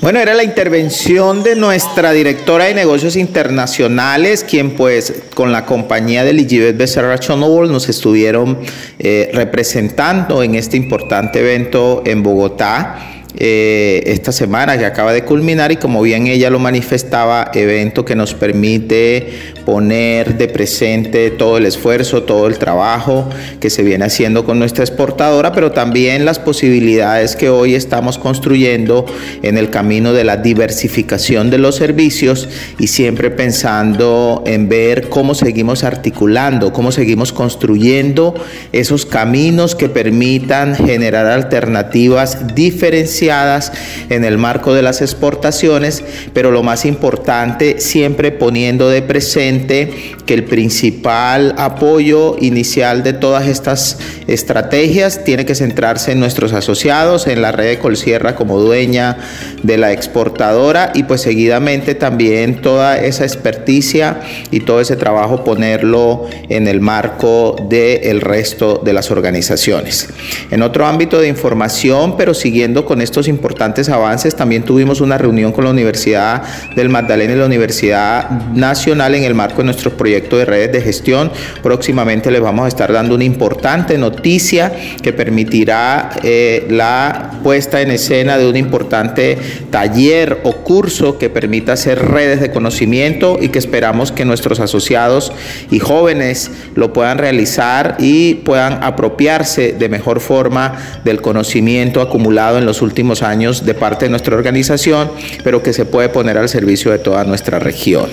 Bueno, 0.00 0.18
era 0.18 0.34
la 0.34 0.44
intervención 0.44 1.42
de 1.42 1.56
nuestra 1.56 2.12
directora 2.12 2.66
de 2.66 2.74
negocios 2.74 3.16
internacionales, 3.16 4.44
quien 4.44 4.72
pues 4.72 5.22
con 5.34 5.50
la 5.50 5.64
compañía 5.64 6.24
de 6.24 6.30
Elizabeth 6.30 6.76
Becerra 6.76 7.18
Chonobol 7.18 7.72
nos 7.72 7.88
estuvieron 7.88 8.58
eh, 8.98 9.30
representando 9.32 10.42
en 10.42 10.56
este 10.56 10.76
importante 10.76 11.40
evento 11.40 12.02
en 12.04 12.22
Bogotá. 12.22 13.13
Eh, 13.36 14.04
esta 14.06 14.30
semana 14.30 14.78
que 14.78 14.84
acaba 14.84 15.12
de 15.12 15.24
culminar 15.24 15.72
y 15.72 15.76
como 15.76 16.02
bien 16.02 16.28
ella 16.28 16.50
lo 16.50 16.60
manifestaba, 16.60 17.50
evento 17.52 18.04
que 18.04 18.14
nos 18.14 18.32
permite 18.32 19.28
poner 19.64 20.38
de 20.38 20.46
presente 20.46 21.30
todo 21.32 21.58
el 21.58 21.66
esfuerzo, 21.66 22.22
todo 22.22 22.46
el 22.46 22.58
trabajo 22.58 23.28
que 23.58 23.70
se 23.70 23.82
viene 23.82 24.04
haciendo 24.04 24.44
con 24.44 24.60
nuestra 24.60 24.84
exportadora, 24.84 25.52
pero 25.52 25.72
también 25.72 26.24
las 26.24 26.38
posibilidades 26.38 27.34
que 27.34 27.48
hoy 27.48 27.74
estamos 27.74 28.18
construyendo 28.18 29.04
en 29.42 29.58
el 29.58 29.68
camino 29.68 30.12
de 30.12 30.22
la 30.22 30.36
diversificación 30.36 31.50
de 31.50 31.58
los 31.58 31.74
servicios 31.74 32.48
y 32.78 32.86
siempre 32.86 33.32
pensando 33.32 34.44
en 34.46 34.68
ver 34.68 35.08
cómo 35.08 35.34
seguimos 35.34 35.82
articulando, 35.82 36.72
cómo 36.72 36.92
seguimos 36.92 37.32
construyendo 37.32 38.34
esos 38.70 39.06
caminos 39.06 39.74
que 39.74 39.88
permitan 39.88 40.76
generar 40.76 41.26
alternativas 41.26 42.54
diferenciadas 42.54 43.23
en 43.30 44.24
el 44.24 44.38
marco 44.38 44.74
de 44.74 44.82
las 44.82 45.00
exportaciones, 45.00 46.02
pero 46.32 46.50
lo 46.50 46.62
más 46.62 46.84
importante, 46.84 47.80
siempre 47.80 48.32
poniendo 48.32 48.88
de 48.88 49.02
presente 49.02 49.92
que 50.26 50.34
el 50.34 50.44
principal 50.44 51.54
apoyo 51.58 52.36
inicial 52.40 53.02
de 53.02 53.12
todas 53.12 53.46
estas 53.46 53.98
estrategias 54.26 55.24
tiene 55.24 55.44
que 55.44 55.54
centrarse 55.54 56.12
en 56.12 56.20
nuestros 56.20 56.52
asociados, 56.52 57.26
en 57.26 57.42
la 57.42 57.52
red 57.52 57.68
de 57.68 57.78
Colsierra 57.78 58.34
como 58.34 58.58
dueña 58.58 59.18
de 59.62 59.76
la 59.76 59.92
exportadora 59.92 60.92
y 60.94 61.04
pues 61.04 61.22
seguidamente 61.22 61.94
también 61.94 62.60
toda 62.62 62.98
esa 62.98 63.24
experticia 63.24 64.20
y 64.50 64.60
todo 64.60 64.80
ese 64.80 64.96
trabajo 64.96 65.44
ponerlo 65.44 66.26
en 66.48 66.68
el 66.68 66.80
marco 66.80 67.56
del 67.68 68.20
resto 68.20 68.80
de 68.84 68.92
las 68.92 69.10
organizaciones. 69.10 70.08
En 70.50 70.62
otro 70.62 70.86
ámbito 70.86 71.20
de 71.20 71.28
información, 71.28 72.16
pero 72.16 72.34
siguiendo 72.34 72.84
con 72.84 73.00
estos 73.14 73.28
importantes 73.28 73.88
avances, 73.90 74.34
también 74.34 74.64
tuvimos 74.64 75.00
una 75.00 75.16
reunión 75.16 75.52
con 75.52 75.62
la 75.62 75.70
Universidad 75.70 76.42
del 76.74 76.88
Magdalena 76.88 77.34
y 77.34 77.36
la 77.36 77.46
Universidad 77.46 78.28
Nacional 78.52 79.14
en 79.14 79.22
el 79.22 79.34
marco 79.34 79.58
de 79.58 79.66
nuestro 79.66 79.96
proyecto 79.96 80.36
de 80.36 80.44
redes 80.44 80.72
de 80.72 80.80
gestión. 80.80 81.30
Próximamente 81.62 82.32
les 82.32 82.40
vamos 82.40 82.64
a 82.64 82.68
estar 82.68 82.92
dando 82.92 83.14
una 83.14 83.22
importante 83.22 83.96
noticia 83.98 84.72
que 85.00 85.12
permitirá 85.12 86.10
eh, 86.24 86.66
la 86.70 87.38
puesta 87.44 87.80
en 87.82 87.92
escena 87.92 88.36
de 88.36 88.48
un 88.48 88.56
importante 88.56 89.38
taller 89.70 90.40
o 90.42 90.64
curso 90.64 91.16
que 91.16 91.30
permita 91.30 91.74
hacer 91.74 92.04
redes 92.04 92.40
de 92.40 92.50
conocimiento 92.50 93.38
y 93.40 93.50
que 93.50 93.60
esperamos 93.60 94.10
que 94.10 94.24
nuestros 94.24 94.58
asociados 94.58 95.30
y 95.70 95.78
jóvenes 95.78 96.50
lo 96.74 96.92
puedan 96.92 97.18
realizar 97.18 97.94
y 98.00 98.34
puedan 98.34 98.82
apropiarse 98.82 99.72
de 99.72 99.88
mejor 99.88 100.18
forma 100.18 101.00
del 101.04 101.22
conocimiento 101.22 102.00
acumulado 102.00 102.58
en 102.58 102.66
los 102.66 102.82
últimos 102.82 103.03
años 103.22 103.64
de 103.64 103.74
parte 103.74 104.06
de 104.06 104.10
nuestra 104.10 104.36
organización, 104.36 105.10
pero 105.42 105.62
que 105.62 105.72
se 105.72 105.84
puede 105.84 106.08
poner 106.08 106.38
al 106.38 106.48
servicio 106.48 106.90
de 106.90 106.98
toda 106.98 107.24
nuestra 107.24 107.58
región. 107.58 108.10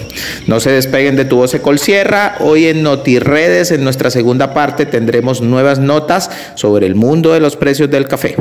No 0.47 0.59
se 0.59 0.71
despeguen 0.71 1.15
de 1.15 1.25
tu 1.25 1.37
voz 1.37 1.51
Sierra. 1.77 2.35
Hoy 2.39 2.67
en 2.67 2.83
NotiRedes, 2.83 3.71
en 3.71 3.83
nuestra 3.83 4.11
segunda 4.11 4.53
parte, 4.53 4.85
tendremos 4.85 5.41
nuevas 5.41 5.79
notas 5.79 6.29
sobre 6.55 6.85
el 6.85 6.95
mundo 6.95 7.33
de 7.33 7.39
los 7.39 7.55
precios 7.55 7.89
del 7.89 8.07
café. 8.07 8.35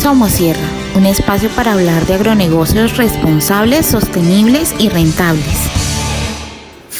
Somos 0.00 0.32
Sierra, 0.32 0.60
un 0.96 1.06
espacio 1.06 1.48
para 1.50 1.72
hablar 1.72 2.06
de 2.06 2.14
agronegocios 2.14 2.96
responsables, 2.96 3.86
sostenibles 3.86 4.74
y 4.78 4.88
rentables. 4.88 5.81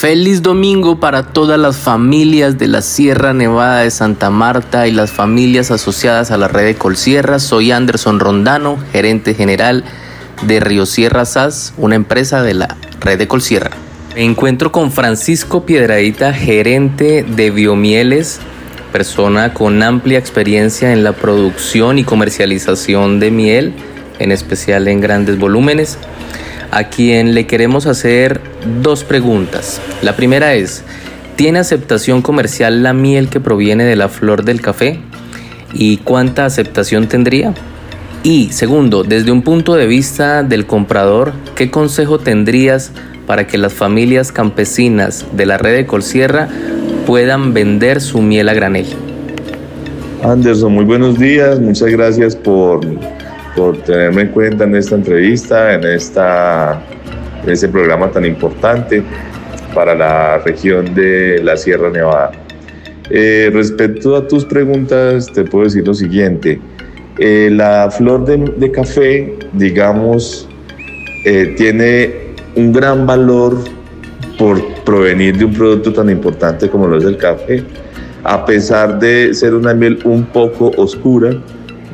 Feliz 0.03 0.43
domingo 0.43 0.99
para 0.99 1.23
todas 1.23 1.61
las 1.61 1.77
familias 1.77 2.59
de 2.59 2.67
la 2.67 2.83
Sierra 2.83 3.33
Nevada 3.33 3.83
de 3.83 3.91
Santa 3.93 4.31
Marta 4.31 4.89
y 4.89 4.91
las 4.91 5.13
familias 5.13 5.71
asociadas 5.71 6.33
a 6.33 6.37
la 6.37 6.49
red 6.49 6.65
de 6.65 6.75
Colsierra. 6.75 7.39
Soy 7.39 7.71
Anderson 7.71 8.19
Rondano, 8.19 8.79
gerente 8.91 9.33
general 9.35 9.85
de 10.43 10.59
Río 10.59 10.87
Sierra 10.87 11.25
SAS, 11.25 11.73
una 11.77 11.95
empresa 11.95 12.43
de 12.43 12.55
la 12.55 12.77
red 13.01 13.17
de 13.17 13.29
Colsierra. 13.29 13.71
Me 14.17 14.25
encuentro 14.25 14.73
con 14.73 14.91
Francisco 14.91 15.65
Piedradita, 15.65 16.33
gerente 16.33 17.23
de 17.23 17.53
Biomieles, 17.53 18.41
persona 18.91 19.55
con 19.55 19.85
amplia 19.85 20.19
experiencia 20.19 20.93
en 20.93 21.05
la 21.05 21.13
producción 21.13 22.01
y 22.01 22.03
comercialización 22.03 23.21
de 23.21 23.31
miel, 23.31 23.73
en 24.19 24.33
especial 24.33 24.89
en 24.89 25.01
grandes 25.01 25.39
volúmenes 25.39 25.97
a 26.73 26.85
quien 26.85 27.35
le 27.35 27.47
queremos 27.47 27.87
hacer 27.87 28.41
dos 28.83 29.05
preguntas. 29.05 29.81
La 30.01 30.17
primera 30.17 30.55
es, 30.55 30.83
¿tiene 31.37 31.59
aceptación 31.59 32.23
comercial 32.23 32.83
la 32.83 32.95
miel 32.95 33.29
que 33.29 33.41
proviene 33.41 33.85
de 33.85 33.95
la 33.95 34.09
flor 34.09 34.45
del 34.45 34.61
café? 34.61 34.99
¿Y 35.75 35.99
cuánta 35.99 36.47
aceptación 36.47 37.09
tendría? 37.09 37.55
Y 38.25 38.49
segundo, 38.53 39.05
desde 39.05 39.31
un 39.33 39.43
punto 39.43 39.75
de 39.75 39.87
vista 39.87 40.43
del 40.43 40.67
comprador, 40.67 41.33
¿qué 41.55 41.71
consejo 41.71 42.19
tendrías 42.19 42.93
para 43.27 43.47
que 43.47 43.59
las 43.59 43.75
familias 43.75 44.33
campesinas 44.33 45.27
de 45.33 45.47
la 45.47 45.59
red 45.59 45.77
de 45.77 45.87
Colsierra 45.87 46.49
puedan 47.07 47.53
vender 47.53 48.01
su 48.01 48.23
miel 48.23 48.49
a 48.49 48.55
granel? 48.55 48.87
Anderson, 50.23 50.73
muy 50.73 50.85
buenos 50.85 51.19
días, 51.19 51.61
muchas 51.61 51.91
gracias 51.91 52.35
por 52.35 52.81
por 53.57 53.77
tenerme 53.79 54.23
en 54.23 54.29
cuenta 54.29 54.65
en 54.65 54.77
esta 54.77 54.95
entrevista, 54.95 55.75
en, 55.75 55.85
esta, 55.85 56.83
este 57.47 57.69
programa 57.69 58.11
tan 58.11 58.25
importante 58.25 59.03
para 59.75 59.95
la 59.95 60.39
región 60.39 60.95
de 60.95 61.41
la 61.43 61.57
Sierra 61.57 61.91
Nevada. 61.91 62.33
Eh, 63.11 63.51
respecto 63.53 64.17
a 64.17 64.27
tus 64.27 64.45
preguntas, 64.45 65.27
te 65.33 65.45
puedo 65.45 65.65
decir 65.65 65.87
lo 65.87 65.95
siguiente. 65.95 66.61
Eh, 67.19 67.51
la 67.53 67.91
flor 67.91 68.25
de, 68.25 68.71
café, 68.71 69.37
digamos, 69.53 70.49
eh, 71.27 71.55
tiene 71.57 72.33
un 72.57 72.73
gran 72.73 73.07
valor 73.07 73.59
por 74.39 74.63
provenir 74.85 75.37
de 75.37 75.45
un 75.45 75.53
producto 75.53 75.93
tan 75.93 76.09
importante 76.11 76.69
como 76.69 76.87
lo 76.87 76.99
es 76.99 77.05
el 77.05 77.17
café, 77.17 77.63
a 78.25 78.45
pesar 78.47 78.99
de 78.99 79.35
ser 79.35 79.55
una 79.55 79.75
miel 79.75 79.99
un 80.05 80.25
poco 80.25 80.73
oscura, 80.77 81.31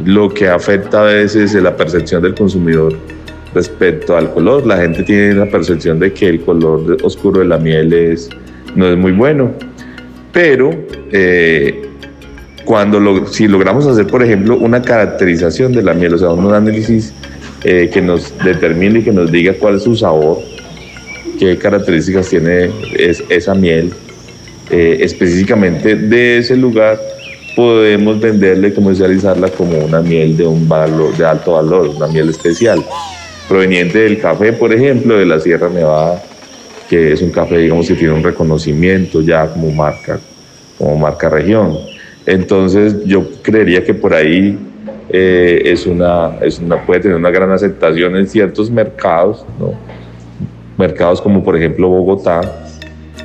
lo 0.04 0.28
que 0.28 0.48
afecta 0.48 1.00
a 1.00 1.04
veces 1.04 1.54
es 1.54 1.62
la 1.62 1.76
percepción 1.76 2.22
del 2.22 2.34
consumidor 2.34 2.94
respecto 3.54 4.16
al 4.16 4.32
color. 4.32 4.66
La 4.66 4.78
gente 4.78 5.02
tiene 5.02 5.34
la 5.34 5.46
percepción 5.46 5.98
de 5.98 6.12
que 6.12 6.28
el 6.28 6.40
color 6.40 6.96
oscuro 7.02 7.40
de 7.40 7.46
la 7.46 7.58
miel 7.58 7.92
es, 7.92 8.28
no 8.74 8.86
es 8.86 8.96
muy 8.96 9.12
bueno, 9.12 9.52
pero 10.32 10.70
eh, 11.12 11.88
cuando 12.64 13.26
si 13.26 13.48
logramos 13.48 13.86
hacer, 13.86 14.06
por 14.06 14.22
ejemplo, 14.22 14.56
una 14.58 14.82
caracterización 14.82 15.72
de 15.72 15.82
la 15.82 15.94
miel, 15.94 16.14
o 16.14 16.18
sea, 16.18 16.30
un 16.30 16.52
análisis 16.52 17.12
eh, 17.64 17.90
que 17.92 18.00
nos 18.00 18.32
determine 18.44 19.00
y 19.00 19.02
que 19.02 19.12
nos 19.12 19.32
diga 19.32 19.54
cuál 19.54 19.76
es 19.76 19.84
su 19.84 19.96
sabor, 19.96 20.38
qué 21.38 21.56
características 21.56 22.28
tiene 22.28 22.70
esa 23.30 23.54
miel, 23.54 23.92
eh, 24.70 24.98
específicamente 25.00 25.96
de 25.96 26.38
ese 26.38 26.56
lugar, 26.56 26.98
podemos 27.58 28.20
venderla 28.20 28.68
y 28.68 28.70
comercializarla 28.70 29.48
como 29.48 29.76
una 29.78 30.00
miel 30.00 30.36
de 30.36 30.46
un 30.46 30.68
valor 30.68 31.16
de 31.16 31.26
alto 31.26 31.54
valor, 31.54 31.88
una 31.88 32.06
miel 32.06 32.28
especial, 32.28 32.84
proveniente 33.48 33.98
del 33.98 34.20
café, 34.20 34.52
por 34.52 34.72
ejemplo, 34.72 35.18
de 35.18 35.26
la 35.26 35.40
Sierra 35.40 35.68
Nevada, 35.68 36.22
que 36.88 37.14
es 37.14 37.20
un 37.20 37.30
café, 37.30 37.58
digamos, 37.58 37.88
que 37.88 37.96
tiene 37.96 38.14
un 38.14 38.22
reconocimiento 38.22 39.22
ya 39.22 39.48
como 39.48 39.72
marca, 39.72 40.20
como 40.78 40.96
marca 40.98 41.28
región. 41.28 41.76
Entonces, 42.26 43.04
yo 43.04 43.26
creería 43.42 43.82
que 43.82 43.92
por 43.92 44.14
ahí 44.14 44.56
eh, 45.08 45.60
es 45.64 45.84
una, 45.84 46.36
es 46.40 46.60
una, 46.60 46.86
puede 46.86 47.00
tener 47.00 47.16
una 47.16 47.32
gran 47.32 47.50
aceptación 47.50 48.14
en 48.14 48.28
ciertos 48.28 48.70
mercados, 48.70 49.44
¿no? 49.58 49.72
mercados 50.76 51.20
como 51.20 51.42
por 51.42 51.56
ejemplo 51.56 51.88
Bogotá, 51.88 52.40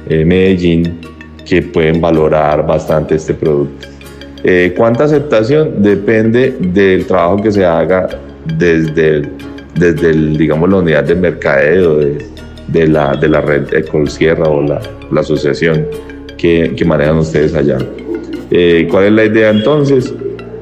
eh, 0.10 0.26
Medellín, 0.26 1.02
que 1.46 1.62
pueden 1.62 2.02
valorar 2.02 2.66
bastante 2.66 3.14
este 3.14 3.36
producto. 3.36 3.93
Eh, 4.44 4.74
¿Cuánta 4.76 5.06
aceptación? 5.06 5.82
Depende 5.82 6.56
del 6.60 7.06
trabajo 7.06 7.42
que 7.42 7.52
se 7.52 7.66
haga 7.66 8.08
desde, 8.58 9.30
desde 9.76 10.14
digamos, 10.14 10.70
la 10.70 10.78
unidad 10.78 11.04
de 11.06 11.16
mercadeo 11.16 11.98
de, 11.98 12.26
de, 12.68 12.88
la, 12.88 13.16
de 13.16 13.30
la 13.30 13.42
red 13.42 13.74
Ecolsierra 13.74 14.46
o 14.50 14.62
la, 14.62 14.82
la 15.12 15.22
asociación 15.22 15.86
que, 16.38 16.74
que, 16.76 16.86
manejan 16.86 17.18
ustedes 17.18 17.54
allá. 17.56 17.78
Eh, 18.52 18.88
¿Cuál 18.92 19.06
es 19.06 19.12
la 19.14 19.26
idea 19.26 19.50
entonces? 19.50 20.14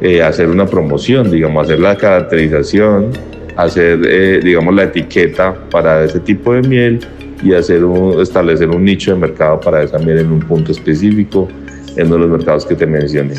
Eh, 0.02 0.22
hacer 0.22 0.50
una 0.50 0.66
promoción, 0.66 1.30
digamos, 1.30 1.66
hacer 1.66 1.80
la 1.80 1.96
caracterización, 1.96 3.12
hacer, 3.56 4.00
eh, 4.04 4.40
digamos, 4.44 4.74
la 4.74 4.84
etiqueta 4.84 5.56
para 5.70 6.04
ese 6.04 6.20
tipo 6.20 6.54
de 6.54 6.62
miel 6.62 7.00
y 7.44 7.54
hacer 7.54 7.84
establecer 8.20 8.70
un 8.70 8.84
nicho 8.84 9.14
de 9.14 9.20
mercado 9.20 9.60
para 9.60 9.84
esa 9.84 10.00
miel 10.00 10.20
en 10.20 10.32
un 10.32 10.40
punto 10.40 10.72
específico 10.72 11.48
en 11.96 12.08
uno 12.08 12.16
de 12.16 12.22
los 12.22 12.30
mercados 12.32 12.66
que 12.66 12.76
te 12.76 12.86
mencioné. 12.86 13.36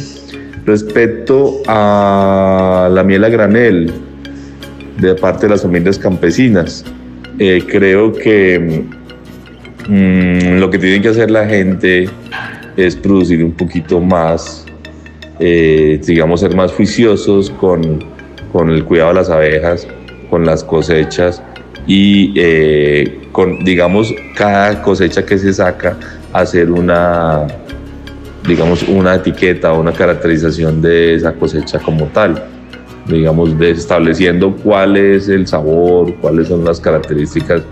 Respecto 0.64 1.62
a 1.66 2.88
la 2.92 3.02
miel 3.02 3.24
a 3.24 3.28
granel 3.28 3.92
de 4.98 5.14
parte 5.16 5.46
de 5.46 5.50
las 5.50 5.62
familias 5.62 5.98
campesinas, 5.98 6.84
creo 7.68 8.12
que 8.12 8.84
mm, 9.88 10.58
lo 10.58 10.70
que 10.70 10.78
tiene 10.78 11.02
que 11.02 11.08
hacer 11.08 11.30
la 11.30 11.46
gente 11.46 12.08
es 12.76 12.96
producir 12.96 13.44
un 13.44 13.52
poquito 13.52 14.00
más, 14.00 14.64
eh, 15.40 16.00
digamos, 16.06 16.40
ser 16.40 16.54
más 16.54 16.72
juiciosos 16.72 17.50
con, 17.50 18.04
con, 18.52 18.70
el 18.70 18.84
cuidado 18.84 19.10
de 19.10 19.14
las 19.14 19.30
abejas, 19.30 19.86
con 20.30 20.46
las 20.46 20.64
cosechas 20.64 21.42
y 21.86 22.32
eh, 22.36 23.20
con, 23.32 23.64
digamos, 23.64 24.14
cada 24.36 24.82
cosecha 24.82 25.24
que 25.24 25.38
se 25.38 25.52
saca, 25.52 25.98
hacer 26.32 26.70
una, 26.70 27.46
digamos, 28.46 28.82
una 28.84 29.14
etiqueta 29.14 29.72
o 29.72 29.80
una 29.80 29.92
caracterización 29.92 30.82
de 30.82 31.14
esa 31.14 31.32
cosecha 31.32 31.78
como 31.78 32.06
tal 32.06 32.42
digamos, 33.06 33.58
de 33.58 33.70
estableciendo 33.70 34.54
cuál 34.56 34.96
es 34.96 35.28
el 35.28 35.46
sabor, 35.46 36.14
cuáles 36.20 36.48
son 36.48 36.64
las 36.64 36.80
características 36.80 37.62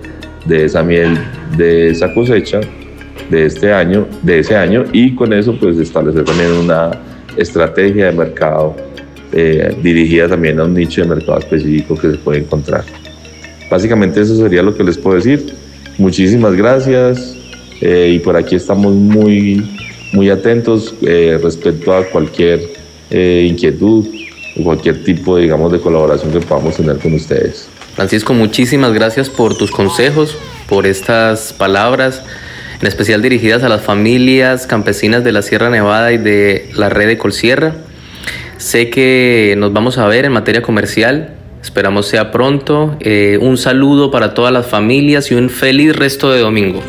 de 0.45 0.65
esa 0.65 0.83
miel, 0.83 1.19
de 1.57 1.91
esa 1.91 2.13
cosecha, 2.13 2.61
de 3.31 3.47
este 3.47 3.73
año, 3.73 4.07
de 4.23 4.41
ese 4.41 4.57
año, 4.57 4.85
y 4.93 5.15
con 5.15 5.33
eso 5.33 5.57
pues 5.59 5.79
establecer 5.79 6.25
también 6.25 6.53
una 6.53 6.91
estrategia 7.37 8.07
de 8.07 8.13
mercado 8.13 8.75
eh, 9.33 9.77
dirigida 9.83 10.29
también 10.29 10.59
a 10.59 10.65
un 10.65 10.75
nicho 10.75 11.03
de 11.03 11.09
mercado 11.09 11.39
específico 11.39 11.95
que 11.95 12.11
se 12.11 12.19
puede 12.19 12.41
encontrar. 12.41 12.85
Básicamente 13.71 14.21
eso 14.21 14.37
sería 14.37 14.63
lo 14.63 14.75
que 14.75 14.83
les 14.83 14.99
puedo 14.99 15.17
decir. 15.17 15.55
Muchísimas 15.97 16.55
gracias 16.55 17.37
eh, 17.81 18.15
y 18.15 18.19
por 18.19 18.37
aquí 18.37 18.57
estamos 18.57 18.93
muy, 18.93 19.63
muy 20.13 20.31
atentos 20.31 20.95
eh, 21.03 21.39
respecto 21.43 21.95
a 21.95 22.05
cualquier 22.05 22.61
inquietud 23.13 24.07
o 24.57 24.63
cualquier 24.63 25.03
tipo, 25.03 25.37
digamos, 25.37 25.73
de 25.73 25.81
colaboración 25.81 26.31
que 26.31 26.39
podamos 26.39 26.77
tener 26.77 26.97
con 26.99 27.15
ustedes. 27.15 27.69
Francisco, 27.97 28.35
muchísimas 28.35 28.93
gracias 28.93 29.29
por 29.29 29.59
tus 29.59 29.73
consejos, 29.73 30.37
por 30.69 30.87
estas 30.87 31.53
palabras 31.53 32.23
en 32.81 32.87
especial 32.87 33.21
dirigidas 33.21 33.63
a 33.63 33.69
las 33.69 33.83
familias 33.83 34.67
campesinas 34.67 35.23
de 35.23 35.33
la 35.33 35.43
Sierra 35.43 35.69
Nevada 35.69 36.13
y 36.13 36.19
de 36.19 36.71
la 36.75 36.89
red 36.89 37.09
de 37.09 37.19
Colsierra. 37.19 37.75
Sé 38.57 38.91
que 38.91 39.55
nos 39.59 39.73
vamos 39.73 39.99
a 39.99 40.07
ver 40.07 40.25
en 40.25 40.33
materia 40.33 40.63
comercial, 40.63 41.35
esperamos 41.63 42.07
sea 42.07 42.31
pronto. 42.31 42.97
Eh, 43.01 43.39
un 43.41 43.59
saludo 43.59 44.11
para 44.11 44.33
todas 44.33 44.53
las 44.53 44.67
familias 44.67 45.31
y 45.31 45.35
un 45.35 45.51
feliz 45.51 45.95
resto 45.95 46.31
de 46.31 46.41
domingo. 46.41 46.83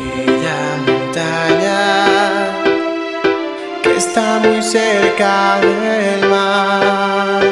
Está 4.06 4.40
muy 4.40 4.60
cerca 4.60 5.60
del 5.60 6.28
mar, 6.28 7.51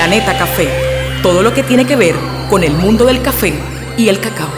Planeta 0.00 0.32
Café. 0.38 0.66
Todo 1.22 1.42
lo 1.42 1.52
que 1.52 1.62
tiene 1.62 1.84
que 1.84 1.94
ver 1.94 2.14
con 2.48 2.64
el 2.64 2.72
mundo 2.72 3.04
del 3.04 3.20
café 3.20 3.52
y 3.98 4.08
el 4.08 4.18
cacao. 4.18 4.48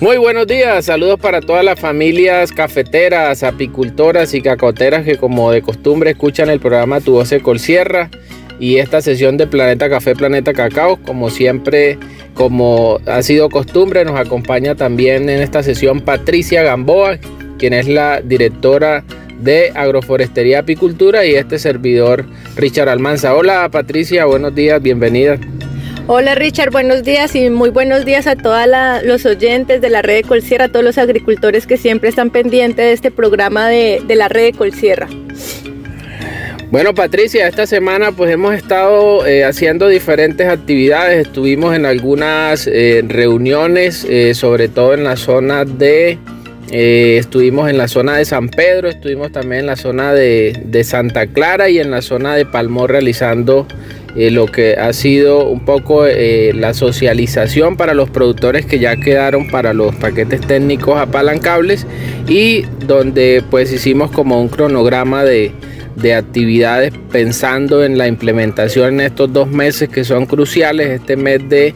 Muy 0.00 0.16
buenos 0.16 0.48
días, 0.48 0.84
saludos 0.84 1.20
para 1.20 1.40
todas 1.40 1.64
las 1.64 1.78
familias 1.78 2.50
cafeteras, 2.50 3.44
apicultoras 3.44 4.34
y 4.34 4.42
cacoteras 4.42 5.04
que 5.04 5.16
como 5.16 5.52
de 5.52 5.62
costumbre 5.62 6.10
escuchan 6.10 6.50
el 6.50 6.58
programa 6.58 7.00
Tu 7.00 7.12
Voz 7.12 7.32
Colsierra 7.40 8.10
y 8.58 8.78
esta 8.78 9.00
sesión 9.00 9.36
de 9.36 9.46
Planeta 9.46 9.88
Café, 9.88 10.16
Planeta 10.16 10.52
Cacao. 10.52 10.96
Como 10.96 11.30
siempre, 11.30 12.00
como 12.34 12.98
ha 13.06 13.22
sido 13.22 13.48
costumbre, 13.48 14.04
nos 14.04 14.18
acompaña 14.18 14.74
también 14.74 15.28
en 15.28 15.40
esta 15.40 15.62
sesión 15.62 16.00
Patricia 16.00 16.64
Gamboa, 16.64 17.18
quien 17.58 17.74
es 17.74 17.86
la 17.86 18.22
directora 18.22 19.04
de 19.04 19.21
Agroforestería 19.74 20.60
Apicultura 20.60 21.24
y 21.24 21.34
este 21.34 21.58
servidor 21.58 22.24
Richard 22.56 22.88
Almanza. 22.88 23.34
Hola 23.34 23.68
Patricia, 23.70 24.24
buenos 24.24 24.54
días, 24.54 24.80
bienvenida. 24.80 25.38
Hola 26.06 26.34
Richard, 26.34 26.70
buenos 26.70 27.04
días 27.04 27.34
y 27.34 27.48
muy 27.50 27.70
buenos 27.70 28.04
días 28.04 28.26
a 28.26 28.36
todos 28.36 28.66
los 29.04 29.24
oyentes 29.24 29.80
de 29.80 29.88
la 29.88 30.02
red 30.02 30.16
de 30.16 30.22
Colsierra, 30.24 30.66
a 30.66 30.68
todos 30.68 30.84
los 30.84 30.98
agricultores 30.98 31.66
que 31.66 31.76
siempre 31.76 32.08
están 32.08 32.30
pendientes 32.30 32.84
de 32.84 32.92
este 32.92 33.10
programa 33.10 33.68
de, 33.68 34.02
la 34.08 34.28
red 34.28 34.46
de 34.46 34.52
Colsierra. 34.52 35.08
Bueno 36.70 36.94
Patricia, 36.94 37.46
esta 37.46 37.66
semana 37.66 38.12
pues 38.12 38.30
hemos 38.32 38.54
estado 38.54 39.26
eh, 39.26 39.44
haciendo 39.44 39.88
diferentes 39.88 40.48
actividades, 40.48 41.26
estuvimos 41.26 41.76
en 41.76 41.86
algunas 41.86 42.66
eh, 42.66 43.02
reuniones, 43.06 44.04
eh, 44.08 44.34
sobre 44.34 44.68
todo 44.68 44.94
en 44.94 45.04
la 45.04 45.16
zona 45.16 45.64
de 45.64 46.18
eh, 46.74 47.18
estuvimos 47.18 47.68
en 47.68 47.76
la 47.76 47.86
zona 47.86 48.16
de 48.16 48.24
San 48.24 48.48
Pedro, 48.48 48.88
estuvimos 48.88 49.30
también 49.30 49.60
en 49.60 49.66
la 49.66 49.76
zona 49.76 50.14
de, 50.14 50.82
Santa 50.84 51.26
Clara 51.26 51.68
y 51.68 51.78
en 51.78 51.90
la 51.90 52.00
zona 52.00 52.34
de 52.34 52.46
Palmor 52.46 52.90
realizando 52.90 53.66
eh, 54.16 54.30
lo 54.30 54.46
que 54.46 54.76
ha 54.76 54.94
sido 54.94 55.50
un 55.50 55.66
poco 55.66 56.06
eh, 56.06 56.52
la 56.54 56.72
socialización 56.72 57.76
para 57.76 57.92
los 57.92 58.08
productores 58.08 58.64
que 58.64 58.78
ya 58.78 58.96
quedaron 58.96 59.50
para 59.50 59.74
los 59.74 59.94
paquetes 59.96 60.40
técnicos 60.40 60.98
apalancables 60.98 61.86
y 62.26 62.62
donde 62.86 63.44
pues 63.50 63.70
hicimos 63.70 64.10
como 64.10 64.40
un 64.40 64.48
cronograma 64.48 65.24
de 65.24 65.52
actividades 66.16 66.94
pensando 67.10 67.84
en 67.84 67.98
la 67.98 68.08
implementación 68.08 68.94
en 68.94 69.00
estos 69.02 69.30
dos 69.30 69.46
meses 69.50 69.90
que 69.90 70.04
son 70.04 70.24
cruciales, 70.24 70.88
este 70.88 71.18
mes 71.18 71.46
de 71.50 71.74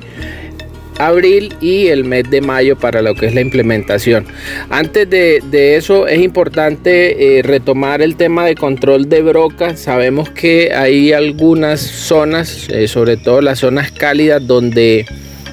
abril 0.99 1.55
y 1.61 1.89
el 1.89 2.05
mes 2.05 2.31
de 2.31 2.41
mayo 2.41 2.77
para 2.77 3.03
lo 3.03 3.15
que 3.15 3.27
es 3.27 3.35
la 3.35 3.41
implementación. 3.41 4.27
Antes 4.71 5.09
de, 5.11 5.77
eso 5.77 6.07
es 6.07 6.21
importante 6.21 7.39
eh, 7.39 7.43
retomar 7.43 8.03
el 8.03 8.17
tema 8.17 8.47
de 8.47 8.55
control 8.55 9.09
de 9.09 9.23
broca. 9.23 9.77
Sabemos 9.77 10.31
que 10.31 10.73
hay 10.75 11.13
algunas 11.13 11.81
zonas, 11.81 12.69
eh, 12.69 12.89
sobre 12.89 13.17
todo 13.17 13.41
las 13.41 13.61
zonas 13.61 13.93
cálidas, 13.93 14.47
donde 14.47 15.07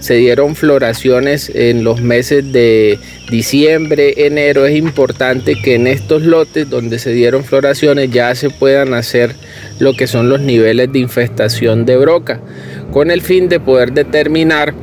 se 0.03 0.15
dieron 0.15 0.57
floraciones 0.57 1.49
en 1.55 1.85
los 1.85 2.01
meses 2.01 2.51
de 2.51 2.99
diciembre, 3.31 4.25
enero. 4.25 4.65
Es 4.65 4.77
importante 4.77 5.55
que 5.55 5.75
en 5.75 5.87
estos 5.87 6.23
lotes 6.23 6.69
donde 6.69 6.99
se 6.99 7.13
dieron 7.13 7.45
floraciones 7.45 8.11
ya 8.11 8.35
se 8.35 8.49
puedan 8.49 8.93
hacer 8.93 9.33
lo 9.79 9.93
que 9.93 10.07
son 10.07 10.27
los 10.27 10.41
niveles 10.41 10.91
de 10.91 10.99
infestación 10.99 11.85
de 11.85 11.95
broca, 11.95 12.41
con 12.91 13.11
el 13.11 13.21
fin 13.21 13.47
de 13.47 13.61
poder 13.61 13.93
determinar 13.93 14.73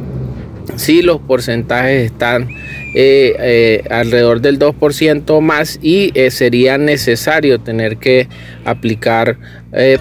si 0.76 1.02
los 1.02 1.20
porcentajes 1.20 2.06
están 2.06 2.48
eh, 2.94 3.36
eh, 3.38 3.84
alrededor 3.88 4.40
del 4.40 4.58
2% 4.58 5.40
más 5.40 5.78
y 5.80 6.10
eh, 6.14 6.30
sería 6.30 6.76
necesario 6.76 7.60
tener 7.60 7.98
que 7.98 8.28
aplicar 8.64 9.38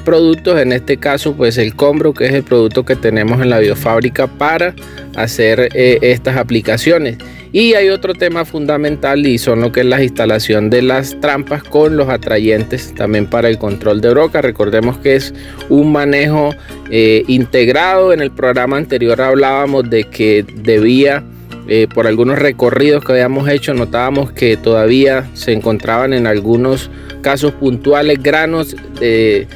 productos, 0.04 0.60
en 0.60 0.72
este 0.72 0.98
caso 0.98 1.36
pues 1.36 1.60
el 1.60 1.76
Combro 1.76 2.15
que 2.15 2.26
es 2.26 2.34
el 2.34 2.41
producto 2.41 2.86
que 2.86 2.95
tenemos 2.95 3.39
en 3.39 3.52
la 3.52 3.60
biofábrica 3.60 4.26
para 4.26 4.74
hacer 5.15 5.69
estas 5.76 6.38
aplicaciones. 6.38 7.19
Y 7.52 7.74
hay 7.74 7.90
otro 7.90 8.14
tema 8.14 8.46
fundamental 8.46 9.26
y 9.26 9.40
son 9.40 9.62
lo 9.62 9.72
que 9.72 9.80
es 9.80 9.86
la 9.86 10.04
instalación 10.04 10.70
de 10.70 10.84
las 10.84 11.20
trampas 11.20 11.64
con 11.64 11.98
los 11.98 12.08
atrayentes 12.08 12.94
también 12.94 13.26
para 13.26 13.50
el 13.50 13.58
control 13.58 14.02
de 14.02 14.12
broca. 14.12 14.42
Recordemos 14.42 15.00
que 15.00 15.16
es 15.16 15.34
un 15.68 15.92
manejo 15.92 16.54
eh, 16.92 17.24
integrado. 17.28 18.14
En 18.14 18.22
el 18.22 18.30
programa 18.30 18.78
anterior 18.78 19.20
hablábamos 19.20 19.90
de 19.90 20.04
que 20.04 20.46
debía, 20.58 21.24
eh, 21.72 21.88
por 21.88 22.08
algunos 22.08 22.40
recorridos 22.40 23.06
que 23.06 23.12
habíamos 23.12 23.48
hecho, 23.48 23.76
notábamos 23.76 24.32
que 24.32 24.58
todavía 24.58 25.30
se 25.36 25.54
encontraban 25.54 26.14
en 26.14 26.26
algunos 26.26 26.90
casos 27.22 27.52
puntuales 27.52 28.24
granos 28.24 28.76
de, 29.00 29.48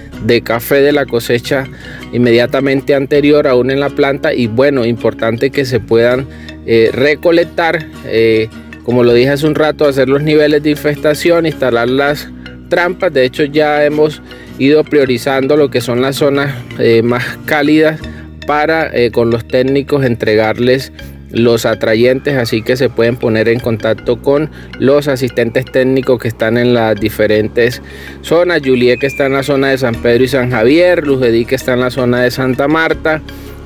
café 0.44 0.76
de 0.82 0.92
la 0.92 1.08
cosecha 1.08 1.66
inmediatamente 2.12 2.94
anterior 2.94 3.48
aún 3.48 3.72
en 3.72 3.80
la 3.80 3.90
planta 3.90 4.32
y 4.32 4.46
bueno, 4.46 4.86
importante 4.86 5.50
que 5.50 5.66
se 5.66 5.80
puedan 5.80 6.28
eh, 6.68 6.92
recolectar 6.94 7.88
eh, 8.06 8.48
como 8.84 9.04
lo 9.04 9.14
dije 9.16 9.30
hace 9.30 9.48
un 9.48 9.56
rato, 9.56 9.88
hacer 9.88 10.08
los 10.08 10.22
niveles 10.22 10.62
de 10.62 10.70
infestación, 10.70 11.48
instalar 11.48 11.90
las 11.90 12.30
trampas. 12.70 13.12
De 13.12 13.26
hecho 13.26 13.44
ya 13.46 13.84
hemos 13.86 14.22
ido 14.60 14.84
priorizando 14.84 15.58
lo 15.58 15.72
que 15.72 15.82
son 15.82 16.02
las 16.02 16.18
zonas 16.18 16.54
más 17.02 17.24
cálidas 17.46 18.00
para 18.46 18.92
con 19.14 19.30
los 19.30 19.48
técnicos 19.48 20.04
entregarles 20.04 20.92
los 21.34 21.66
atrayentes, 21.66 22.38
así 22.38 22.62
que 22.62 22.78
se 22.78 22.90
pueden 22.90 23.18
poner 23.18 23.50
en 23.50 23.60
contacto 23.60 24.22
con 24.22 24.50
los 24.80 25.08
asistentes 25.08 25.66
técnicos 25.66 26.20
que 26.20 26.28
están 26.30 26.58
en 26.58 26.74
las 26.74 26.96
diferentes 26.96 27.82
zonas. 28.22 28.62
Juliet 28.64 29.00
que 29.00 29.08
está 29.08 29.26
en 29.26 29.34
la 29.34 29.44
zona 29.44 29.70
de 29.70 29.78
San 29.80 29.96
Pedro 29.96 30.24
y 30.24 30.28
San 30.28 30.52
Javier, 30.52 31.06
Luz 31.06 31.22
que 31.48 31.56
está 31.56 31.74
en 31.74 31.82
la 31.82 31.90
zona 31.90 32.22
de 32.22 32.32
Santa 32.32 32.68
Marta. 32.68 33.22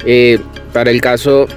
Eh, 0.06 0.40
para 0.74 0.92
el 0.92 1.02
caso 1.02 1.48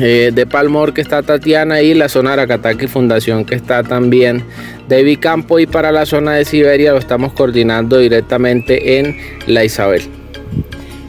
eh, 0.00 0.30
de 0.34 0.46
Palmor 0.46 0.92
que 0.92 1.00
está 1.00 1.22
Tatiana 1.22 1.80
y 1.80 1.94
la 1.94 2.08
zona 2.08 2.30
de 2.30 2.34
Aracataca 2.34 2.84
y 2.84 2.88
Fundación 2.88 3.44
que 3.44 3.54
está 3.54 3.82
también 3.82 4.44
de 4.88 5.16
Campo 5.18 5.58
y 5.58 5.66
para 5.66 5.92
la 5.92 6.06
zona 6.06 6.34
de 6.34 6.44
Siberia 6.44 6.92
lo 6.92 6.98
estamos 6.98 7.32
coordinando 7.32 7.98
directamente 7.98 8.98
en 8.98 9.16
La 9.46 9.64
Isabel. 9.64 10.02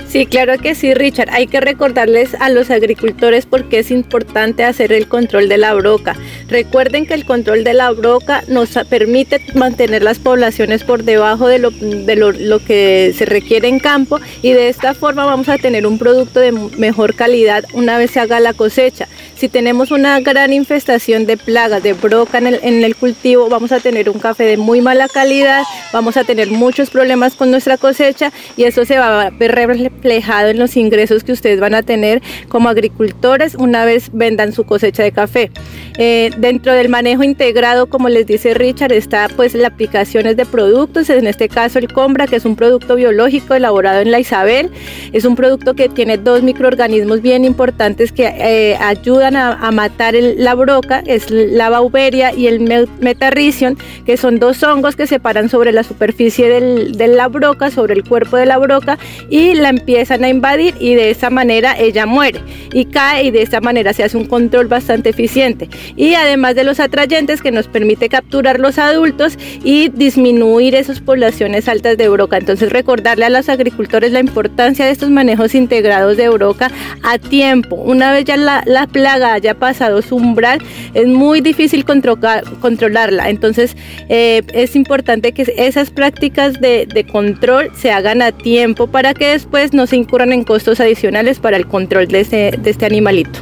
Sí, 0.10 0.26
claro 0.26 0.58
que 0.58 0.74
sí, 0.74 0.96
Richard. 0.96 1.30
Hay 1.32 1.46
que 1.46 1.62
recordarles 1.62 2.34
a 2.40 2.50
los 2.50 2.72
agricultores 2.72 3.46
por 3.46 3.70
qué 3.70 3.78
es 3.78 3.92
importante 3.92 4.64
hacer 4.64 4.92
el 4.92 5.08
control 5.08 5.48
de 5.48 5.60
la 5.60 5.76
broca. 5.76 6.16
Recuerden 6.48 7.06
que 7.06 7.14
el 7.14 7.26
control 7.26 7.64
de 7.64 7.76
la 7.76 7.92
broca 7.92 8.44
nos 8.48 8.72
permite 8.90 9.40
mantener 9.54 10.02
las 10.02 10.18
poblaciones 10.18 10.84
por 10.84 11.04
debajo 11.04 11.48
de, 11.48 11.60
lo, 11.60 11.70
de 11.70 12.16
lo, 12.16 12.58
que 12.58 13.14
se 13.16 13.26
requiere 13.26 13.68
en 13.68 13.78
campo 13.78 14.20
y 14.42 14.54
de 14.54 14.70
esta 14.70 14.96
forma 14.96 15.26
vamos 15.26 15.48
a 15.48 15.60
tener 15.60 15.86
un 15.86 16.00
producto 16.00 16.40
de 16.40 16.54
mejor 16.54 17.14
calidad 17.14 17.64
una 17.74 18.00
vez 18.00 18.10
se 18.10 18.20
haga 18.20 18.40
la 18.40 18.54
cosecha. 18.54 19.08
Si 19.36 19.48
tenemos 19.48 19.92
una 19.92 20.20
gran 20.22 20.52
infestación 20.52 21.28
de 21.28 21.38
plagas 21.38 21.84
de 21.84 21.94
broca 21.94 22.40
en 22.40 22.48
el, 22.48 22.60
en 22.64 22.84
el 22.84 22.96
cultivo, 22.96 23.48
vamos 23.48 23.72
a 23.72 23.80
tener 23.80 24.10
un 24.10 24.20
café 24.20 24.44
de 24.46 24.58
muy 24.58 24.82
mala 24.82 25.08
calidad, 25.08 25.64
vamos 25.94 26.18
a 26.18 26.24
tener 26.24 26.50
muchos 26.50 26.90
problemas 26.90 27.36
con 27.36 27.52
nuestra 27.52 27.78
cosecha 27.78 28.34
y 28.58 28.64
eso 28.64 28.86
se 28.86 28.98
va 28.98 29.22
a 29.22 29.30
ver 29.30 29.52
reflejado 30.00 30.48
en 30.50 30.60
los 30.60 30.78
ingresos 30.78 31.24
que 31.24 31.34
ustedes 31.34 31.60
van 31.60 31.76
a 31.76 31.84
tener 31.84 32.22
como 32.48 32.70
agricultores 32.70 33.56
una 33.56 33.84
vez 33.84 34.10
vendan 34.14 34.54
su 34.54 34.64
cosecha 34.64 35.04
de 35.04 35.12
café. 35.12 35.52
Eh, 35.98 36.32
dentro 36.38 36.72
del 36.72 36.88
manejo 36.88 37.24
integrado, 37.24 37.88
como 37.88 38.08
les 38.08 38.26
dice 38.26 38.54
Richard, 38.54 38.94
está 38.94 39.28
pues 39.36 39.54
las 39.54 39.74
aplicaciones 39.74 40.38
de 40.38 40.46
productos, 40.46 41.10
en 41.10 41.28
este 41.28 41.50
caso 41.50 41.78
el 41.78 41.92
Combra, 41.92 42.26
que 42.26 42.38
es 42.38 42.46
un 42.46 42.56
producto 42.56 42.96
biológico 42.96 43.54
elaborado 43.54 44.00
en 44.00 44.12
la 44.12 44.20
Isabel, 44.20 44.72
es 45.12 45.26
un 45.26 45.36
producto 45.36 45.74
que 45.74 45.90
tiene 45.90 46.18
dos 46.18 46.42
microorganismos 46.42 47.22
bien 47.22 47.44
importantes 47.44 48.14
que 48.14 48.28
eh, 48.28 48.78
ayudan 48.78 49.36
a, 49.36 49.70
matar 49.72 50.16
la 50.16 50.56
broca, 50.56 51.04
es 51.06 51.30
la 51.30 51.70
bauberia 51.70 52.34
y 52.34 52.48
el 52.48 52.62
metarricion, 53.00 53.78
que 54.06 54.16
son 54.18 54.40
dos 54.40 54.64
hongos 54.64 54.96
que 54.96 55.06
se 55.06 55.20
paran 55.20 55.50
sobre 55.50 55.74
la 55.74 55.84
superficie 55.84 56.50
de 56.50 57.08
la 57.08 57.28
broca, 57.28 57.70
sobre 57.70 57.94
el 57.94 58.04
cuerpo 58.04 58.38
de 58.38 58.46
la 58.46 58.58
broca 58.58 58.98
y 59.30 59.54
la 59.54 59.70
empiezan 59.90 60.24
a 60.24 60.30
invadir 60.30 60.76
y 60.80 60.94
de 60.94 61.10
esa 61.10 61.32
manera 61.32 61.76
ella 61.76 62.06
muere 62.06 62.42
y 62.72 62.86
cae 62.86 63.24
y 63.24 63.32
de 63.32 63.42
esa 63.42 63.60
manera 63.60 63.92
se 63.92 64.04
hace 64.04 64.18
un 64.18 64.26
control 64.26 64.68
bastante 64.68 65.10
eficiente. 65.10 65.68
Y 65.96 66.14
además 66.14 66.54
de 66.54 66.64
los 66.64 66.80
atrayentes 66.80 67.42
que 67.42 67.52
nos 67.52 67.68
permite 67.68 68.08
capturar 68.08 68.60
los 68.60 68.78
adultos 68.78 69.36
y 69.64 69.90
disminuir 69.90 70.76
esas 70.76 71.00
poblaciones 71.00 71.68
altas 71.68 71.98
de 71.98 72.08
broca. 72.08 72.38
Entonces 72.38 72.72
recordarle 72.72 73.26
a 73.26 73.30
los 73.32 73.50
agricultores 73.50 74.12
la 74.12 74.20
importancia 74.20 74.86
de 74.86 74.92
estos 74.92 75.10
manejos 75.10 75.56
integrados 75.56 76.18
de 76.18 76.30
broca 76.30 76.70
a 77.02 77.18
tiempo. 77.18 77.76
Una 77.76 78.12
vez 78.12 78.26
ya 78.26 78.38
la, 78.38 78.88
plaga 78.92 79.34
haya 79.34 79.56
pasado 79.56 80.04
su 80.04 80.18
umbral, 80.18 80.60
es 80.94 81.08
muy 81.08 81.42
difícil 81.42 81.84
controlarla. 81.84 83.30
Entonces 83.30 83.76
eh, 84.08 84.44
es 84.54 84.76
importante 84.76 85.32
que 85.32 85.52
esas 85.58 85.90
prácticas 85.90 86.62
de, 86.62 86.88
control 87.12 87.72
se 87.76 87.92
hagan 87.92 88.22
a 88.22 88.32
tiempo 88.32 88.86
para 88.88 89.14
que 89.14 89.30
después 89.30 89.74
no 89.74 89.79
se 89.88 89.98
incurran 89.98 90.34
en 90.34 90.44
costos 90.44 90.80
adicionales 90.80 91.40
para 91.40 91.58
el 91.58 91.68
control 91.68 92.08
de 92.08 92.22
este, 92.22 92.52
de 92.58 92.70
este 92.70 92.86
animalito. 92.86 93.40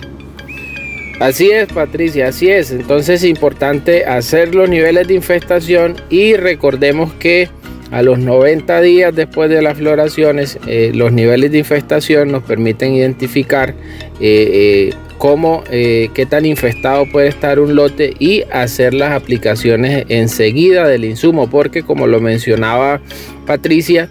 Así 1.19 1.50
es, 1.50 1.67
Patricia, 1.73 2.28
así 2.28 2.50
es. 2.50 2.71
Entonces 2.71 3.23
es 3.23 3.30
importante 3.30 4.06
hacer 4.06 4.54
los 4.54 4.69
niveles 4.69 5.08
de 5.08 5.15
infestación 5.15 5.95
y 6.10 6.36
recordemos 6.36 7.12
que 7.13 7.50
a 7.91 8.02
los 8.02 8.19
90 8.19 8.82
días 8.82 9.15
después 9.15 9.50
de 9.50 9.62
las 9.62 9.78
floraciones, 9.78 10.60
eh, 10.67 10.91
los 10.93 11.12
niveles 11.12 11.52
de 11.52 11.60
infestación 11.60 12.32
nos 12.32 12.43
permiten 12.43 12.93
identificar 12.93 13.69
eh, 14.19 14.89
eh, 14.91 14.93
cómo, 15.17 15.63
qué 15.71 16.28
tan 16.30 16.45
infestado 16.45 17.06
puede 17.12 17.30
estar 17.30 17.60
un 17.60 17.76
lote 17.76 18.13
y 18.19 18.43
hacer 18.52 18.93
las 18.93 19.13
aplicaciones 19.13 20.06
enseguida 20.10 20.88
del 20.88 21.06
insumo, 21.06 21.50
porque 21.50 21.82
como 21.82 22.06
lo 22.06 22.21
mencionaba 22.21 23.02
Patricia, 23.47 24.10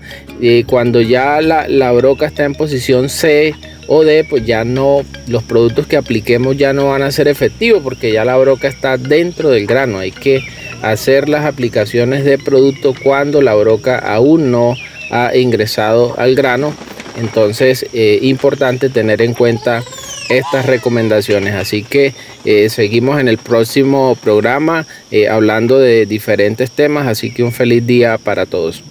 cuando 0.67 1.01
ya 1.01 1.41
la, 1.41 1.67
la 1.69 1.93
broca 1.93 2.27
está 2.27 2.45
en 2.45 2.55
posición 2.55 3.09
C, 3.09 3.55
o 3.89 4.05
D, 4.05 4.25
pues 4.29 4.45
ya 4.45 4.65
no, 4.65 5.03
los 5.29 5.43
productos 5.43 5.87
que 5.87 5.97
apliquemos 5.97 6.57
ya 6.57 6.73
no 6.73 6.89
van 6.89 7.03
a 7.03 7.11
ser 7.11 7.29
efectivos 7.29 7.83
porque 7.83 8.13
ya 8.13 8.25
la 8.25 8.37
broca 8.37 8.69
está 8.69 8.97
dentro 8.97 9.51
del 9.51 9.67
grano. 9.67 9.99
Hay 9.99 10.11
que 10.11 10.41
hacer 10.83 11.29
las 11.29 11.45
aplicaciones 11.45 12.25
de 12.25 12.39
producto 12.39 12.95
cuando 13.03 13.43
la 13.43 13.55
broca 13.55 13.99
aún 13.99 14.51
no 14.51 14.75
ha 15.11 15.37
ingresado 15.37 16.15
al 16.19 16.35
grano. 16.35 16.75
Entonces, 17.19 17.85
es 17.85 17.95
eh, 17.95 18.19
importante 18.23 18.91
tener 18.91 19.23
en 19.23 19.33
cuenta 19.33 19.83
estas 20.29 20.67
recomendaciones. 20.67 21.55
Así 21.55 21.83
que 21.83 22.13
eh, 22.45 22.69
seguimos 22.69 23.21
en 23.21 23.29
el 23.29 23.39
próximo 23.39 24.17
programa 24.23 24.87
eh, 25.11 25.29
hablando 25.29 25.79
de 25.79 26.05
diferentes 26.05 26.71
temas. 26.73 27.07
Así 27.07 27.31
que 27.31 27.43
un 27.43 27.53
feliz 27.53 27.87
día 27.87 28.19
para 28.19 28.45
todos. 28.45 28.83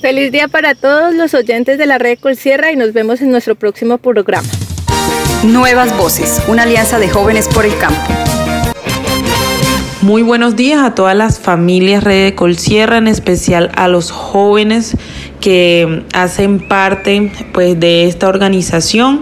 Feliz 0.00 0.32
día 0.32 0.48
para 0.48 0.74
todos 0.74 1.14
los 1.14 1.34
oyentes 1.34 1.76
de 1.76 1.84
la 1.84 1.98
red 1.98 2.18
Colsierra 2.18 2.72
y 2.72 2.76
nos 2.76 2.94
vemos 2.94 3.20
en 3.20 3.30
nuestro 3.30 3.54
próximo 3.54 3.98
programa. 3.98 4.48
Nuevas 5.44 5.94
Voces, 5.98 6.40
una 6.48 6.62
alianza 6.62 6.98
de 6.98 7.10
jóvenes 7.10 7.48
por 7.48 7.66
el 7.66 7.76
campo. 7.76 8.00
Muy 10.00 10.22
buenos 10.22 10.56
días 10.56 10.82
a 10.82 10.94
todas 10.94 11.14
las 11.14 11.38
familias 11.38 12.02
Red 12.02 12.24
de 12.24 12.34
Colsierra, 12.34 12.96
en 12.96 13.08
especial 13.08 13.70
a 13.74 13.88
los 13.88 14.10
jóvenes 14.10 14.96
que 15.42 16.04
hacen 16.14 16.60
parte 16.60 17.30
pues, 17.52 17.78
de 17.78 18.06
esta 18.06 18.28
organización. 18.28 19.20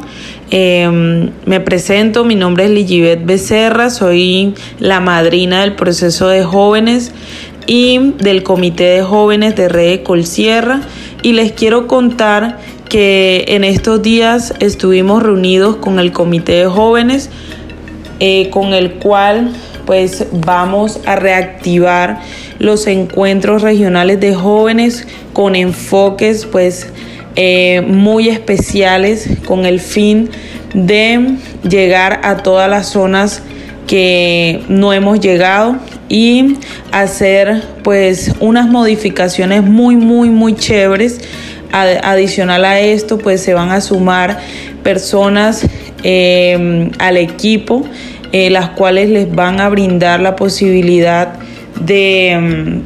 Em, 0.51 1.31
me 1.45 1.59
presento, 1.59 2.25
mi 2.25 2.37
nombre 2.37 2.67
es 2.67 2.71
Ligibet 2.71 3.27
Becerra, 3.27 3.91
soy 3.91 4.55
la 4.79 5.01
madrina 5.01 5.62
del 5.62 5.75
proceso 5.75 6.29
de 6.29 6.45
jóvenes 6.45 7.12
y 7.68 8.14
del 8.14 8.42
Comité 8.42 8.85
de 8.85 9.02
Jóvenes 9.02 9.54
de 9.54 9.68
Red 9.68 10.02
Colsierra. 10.02 10.81
Y 11.22 11.35
les 11.35 11.52
quiero 11.52 11.87
contar 11.87 12.59
que 12.88 13.44
en 13.48 13.62
estos 13.62 14.02
días 14.02 14.54
estuvimos 14.59 15.22
reunidos 15.22 15.76
con 15.76 16.00
el 16.00 16.11
Comité 16.11 16.52
de 16.52 16.66
Jóvenes 16.66 17.31
eh, 18.20 18.48
con 18.50 18.72
el 18.74 18.94
cual 18.94 19.52
pues 19.87 20.26
vamos 20.33 21.00
a 21.07 21.16
reactivar 21.16 22.20
los 22.59 22.87
encuentros 22.87 23.62
regionales 23.62 24.18
de 24.18 24.35
jóvenes 24.35 25.07
con 25.33 25.54
enfoques 25.54 26.46
pues 26.46 26.90
eh, 27.37 27.83
muy 27.83 28.28
especiales 28.28 29.28
con 29.46 29.66
el 29.66 29.78
fin 29.78 30.31
de 30.74 31.37
llegar 31.68 32.20
a 32.24 32.38
todas 32.38 32.68
las 32.68 32.88
zonas 32.88 33.42
que 33.87 34.62
no 34.68 34.92
hemos 34.92 35.20
llegado 35.20 35.76
y 36.09 36.57
hacer 36.92 37.62
pues 37.83 38.33
unas 38.40 38.68
modificaciones 38.68 39.62
muy 39.62 39.97
muy 39.97 40.31
muy 40.31 40.55
chéveres. 40.55 41.21
Adicional 41.71 42.64
a 42.64 42.81
esto 42.81 43.18
pues 43.18 43.42
se 43.42 43.53
van 43.53 43.71
a 43.71 43.83
sumar 43.83 44.38
personas 44.83 45.66
em, 46.03 46.90
al 46.99 47.18
equipo 47.18 47.85
eh, 48.33 48.49
las 48.51 48.71
cuales 48.71 49.11
les 49.11 49.35
van 49.35 49.61
a 49.61 49.68
brindar 49.68 50.21
la 50.21 50.35
posibilidad 50.35 51.35
de, 51.81 52.31
em, 52.31 52.83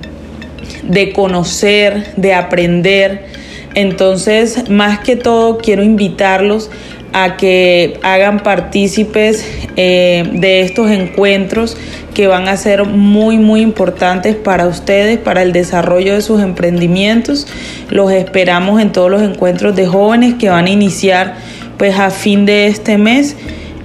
de 0.82 1.12
conocer 1.12 2.12
de 2.16 2.34
aprender. 2.34 3.26
Entonces 3.74 4.68
más 4.68 4.98
que 4.98 5.16
todo 5.16 5.58
quiero 5.58 5.84
invitarlos 5.84 6.70
a 7.12 7.36
que 7.36 7.98
hagan 8.02 8.40
partícipes 8.40 9.44
eh, 9.76 10.28
de 10.32 10.60
estos 10.60 10.90
encuentros 10.90 11.76
que 12.14 12.26
van 12.26 12.48
a 12.48 12.56
ser 12.56 12.84
muy 12.84 13.38
muy 13.38 13.62
importantes 13.62 14.36
para 14.36 14.66
ustedes, 14.66 15.18
para 15.18 15.42
el 15.42 15.52
desarrollo 15.52 16.14
de 16.14 16.22
sus 16.22 16.42
emprendimientos. 16.42 17.46
Los 17.88 18.12
esperamos 18.12 18.80
en 18.82 18.92
todos 18.92 19.10
los 19.10 19.22
encuentros 19.22 19.74
de 19.74 19.86
jóvenes 19.86 20.34
que 20.34 20.48
van 20.50 20.66
a 20.66 20.70
iniciar 20.70 21.36
pues 21.78 21.98
a 21.98 22.10
fin 22.10 22.44
de 22.44 22.66
este 22.66 22.98
mes. 22.98 23.36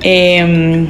Em, 0.02 0.88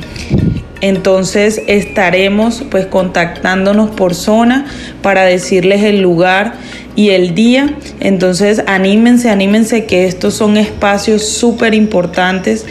entonces 0.82 1.62
estaremos 1.68 2.64
pues 2.70 2.86
contactándonos 2.86 3.92
por 3.92 4.14
zona 4.14 4.66
para 5.02 5.24
decirles 5.24 5.84
el 5.84 6.02
lugar 6.02 6.56
y 6.96 7.12
el 7.12 7.36
día. 7.36 7.76
Entonces 8.00 8.64
anímense, 8.68 9.30
anímense 9.30 9.86
que 9.86 10.06
estos 10.06 10.34
son 10.34 10.58
espacios 10.58 11.24
súper 11.28 11.74
importantes 11.74 12.66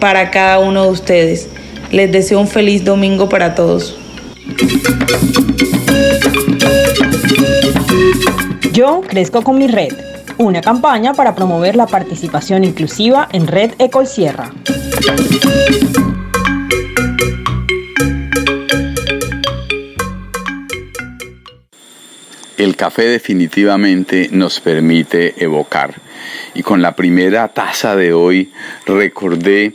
para 0.00 0.30
cada 0.30 0.58
uno 0.58 0.84
de 0.84 0.90
ustedes. 0.90 1.48
Les 1.92 2.10
deseo 2.10 2.40
un 2.40 2.48
feliz 2.48 2.84
domingo 2.84 3.28
para 3.28 3.54
todos. 3.54 3.98
Yo 8.72 9.02
crezco 9.06 9.42
con 9.42 9.58
mi 9.58 9.66
red, 9.66 9.92
una 10.38 10.62
campaña 10.62 11.12
para 11.12 11.34
promover 11.34 11.76
la 11.76 11.86
participación 11.86 12.64
inclusiva 12.64 13.28
en 13.32 13.46
Red 13.46 13.72
Ecol 13.78 14.06
Sierra. 14.06 14.50
El 22.56 22.74
café 22.76 23.02
definitivamente 23.02 24.30
nos 24.32 24.60
permite 24.60 25.34
evocar. 25.44 25.94
Y 26.54 26.62
con 26.62 26.80
la 26.80 26.96
primera 26.96 27.48
taza 27.48 27.96
de 27.96 28.14
hoy 28.14 28.50
recordé 28.86 29.74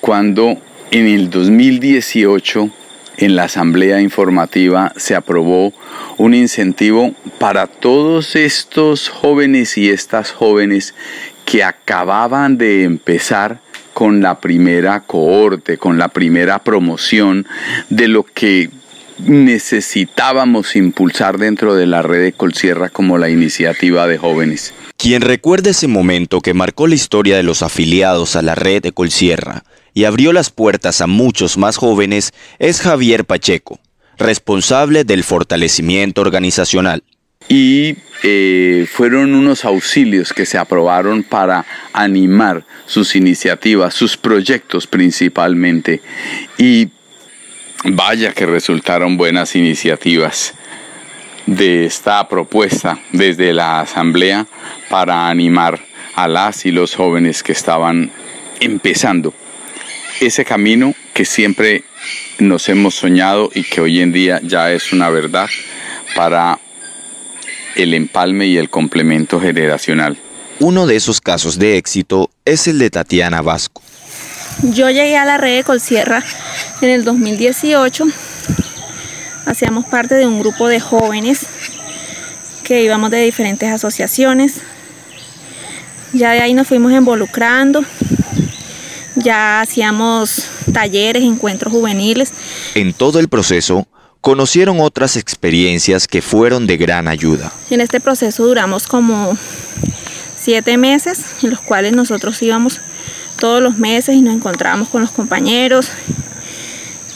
cuando 0.00 0.56
en 0.90 1.06
el 1.06 1.30
2018 1.30 2.70
en 3.18 3.36
la 3.36 3.44
Asamblea 3.44 4.00
Informativa 4.00 4.92
se 4.96 5.14
aprobó 5.14 5.72
un 6.16 6.34
incentivo 6.34 7.14
para 7.38 7.66
todos 7.66 8.36
estos 8.36 9.08
jóvenes 9.08 9.76
y 9.76 9.90
estas 9.90 10.30
jóvenes 10.30 10.94
que 11.44 11.64
acababan 11.64 12.58
de 12.58 12.84
empezar 12.84 13.60
con 13.92 14.20
la 14.20 14.40
primera 14.40 15.00
cohorte, 15.00 15.78
con 15.78 15.98
la 15.98 16.08
primera 16.08 16.60
promoción 16.60 17.46
de 17.90 18.06
lo 18.06 18.22
que 18.22 18.70
necesitábamos 19.18 20.76
impulsar 20.76 21.38
dentro 21.38 21.74
de 21.74 21.86
la 21.86 22.02
red 22.02 22.22
de 22.22 22.32
Colsierra 22.32 22.88
como 22.88 23.18
la 23.18 23.28
iniciativa 23.28 24.06
de 24.06 24.16
jóvenes. 24.16 24.72
Quien 24.96 25.22
recuerda 25.22 25.70
ese 25.70 25.88
momento 25.88 26.40
que 26.40 26.54
marcó 26.54 26.86
la 26.86 26.94
historia 26.94 27.36
de 27.36 27.42
los 27.42 27.62
afiliados 27.62 28.36
a 28.36 28.42
la 28.42 28.54
red 28.54 28.82
de 28.82 28.92
Colsierra 28.92 29.64
y 29.94 30.04
abrió 30.04 30.32
las 30.32 30.50
puertas 30.50 31.00
a 31.00 31.06
muchos 31.06 31.56
más 31.58 31.76
jóvenes 31.76 32.32
es 32.58 32.80
Javier 32.80 33.24
Pacheco, 33.24 33.80
responsable 34.16 35.04
del 35.04 35.24
fortalecimiento 35.24 36.20
organizacional. 36.20 37.02
Y 37.48 37.96
eh, 38.22 38.86
fueron 38.90 39.34
unos 39.34 39.64
auxilios 39.64 40.32
que 40.32 40.44
se 40.44 40.58
aprobaron 40.58 41.22
para 41.22 41.64
animar 41.92 42.64
sus 42.86 43.16
iniciativas, 43.16 43.94
sus 43.94 44.16
proyectos 44.16 44.86
principalmente. 44.86 46.02
Y 46.58 46.88
vaya 47.84 48.32
que 48.32 48.44
resultaron 48.44 49.16
buenas 49.16 49.56
iniciativas 49.56 50.54
de 51.46 51.86
esta 51.86 52.28
propuesta 52.28 53.00
desde 53.12 53.54
la 53.54 53.80
Asamblea 53.80 54.46
para 54.90 55.28
animar 55.28 55.80
a 56.14 56.28
las 56.28 56.66
y 56.66 56.70
los 56.70 56.94
jóvenes 56.94 57.42
que 57.42 57.52
estaban 57.52 58.10
empezando 58.60 59.32
ese 60.20 60.44
camino 60.44 60.94
que 61.14 61.24
siempre 61.24 61.84
nos 62.38 62.68
hemos 62.68 62.94
soñado 62.94 63.50
y 63.54 63.62
que 63.64 63.80
hoy 63.80 64.00
en 64.00 64.12
día 64.12 64.40
ya 64.42 64.72
es 64.72 64.92
una 64.92 65.10
verdad 65.10 65.48
para 66.14 66.58
el 67.76 67.94
empalme 67.94 68.46
y 68.46 68.56
el 68.56 68.70
complemento 68.70 69.40
generacional. 69.40 70.18
Uno 70.60 70.86
de 70.86 70.96
esos 70.96 71.20
casos 71.20 71.58
de 71.58 71.76
éxito 71.76 72.30
es 72.44 72.66
el 72.66 72.78
de 72.78 72.90
Tatiana 72.90 73.42
Vasco. 73.42 73.82
Yo 74.62 74.90
llegué 74.90 75.16
a 75.16 75.24
la 75.24 75.38
red 75.38 75.58
de 75.58 75.64
Colsierra 75.64 76.24
en 76.80 76.90
el 76.90 77.04
2018. 77.04 78.04
Hacíamos 79.46 79.86
parte 79.86 80.16
de 80.16 80.26
un 80.26 80.40
grupo 80.40 80.66
de 80.66 80.80
jóvenes 80.80 81.46
que 82.64 82.82
íbamos 82.82 83.10
de 83.10 83.22
diferentes 83.22 83.70
asociaciones. 83.70 84.60
Ya 86.12 86.32
de 86.32 86.40
ahí 86.40 86.54
nos 86.54 86.66
fuimos 86.66 86.92
involucrando 86.92 87.84
ya 89.16 89.60
hacíamos 89.60 90.44
talleres, 90.72 91.22
encuentros 91.22 91.72
juveniles. 91.72 92.32
En 92.74 92.92
todo 92.92 93.18
el 93.20 93.28
proceso, 93.28 93.86
conocieron 94.20 94.80
otras 94.80 95.16
experiencias 95.16 96.06
que 96.06 96.22
fueron 96.22 96.66
de 96.66 96.76
gran 96.76 97.08
ayuda. 97.08 97.52
En 97.70 97.80
este 97.80 98.00
proceso 98.00 98.46
duramos 98.46 98.86
como 98.86 99.36
siete 100.36 100.76
meses, 100.76 101.24
en 101.42 101.50
los 101.50 101.60
cuales 101.60 101.92
nosotros 101.92 102.40
íbamos 102.42 102.80
todos 103.38 103.62
los 103.62 103.78
meses 103.78 104.16
y 104.16 104.20
nos 104.20 104.34
encontrábamos 104.34 104.88
con 104.88 105.02
los 105.02 105.10
compañeros, 105.10 105.90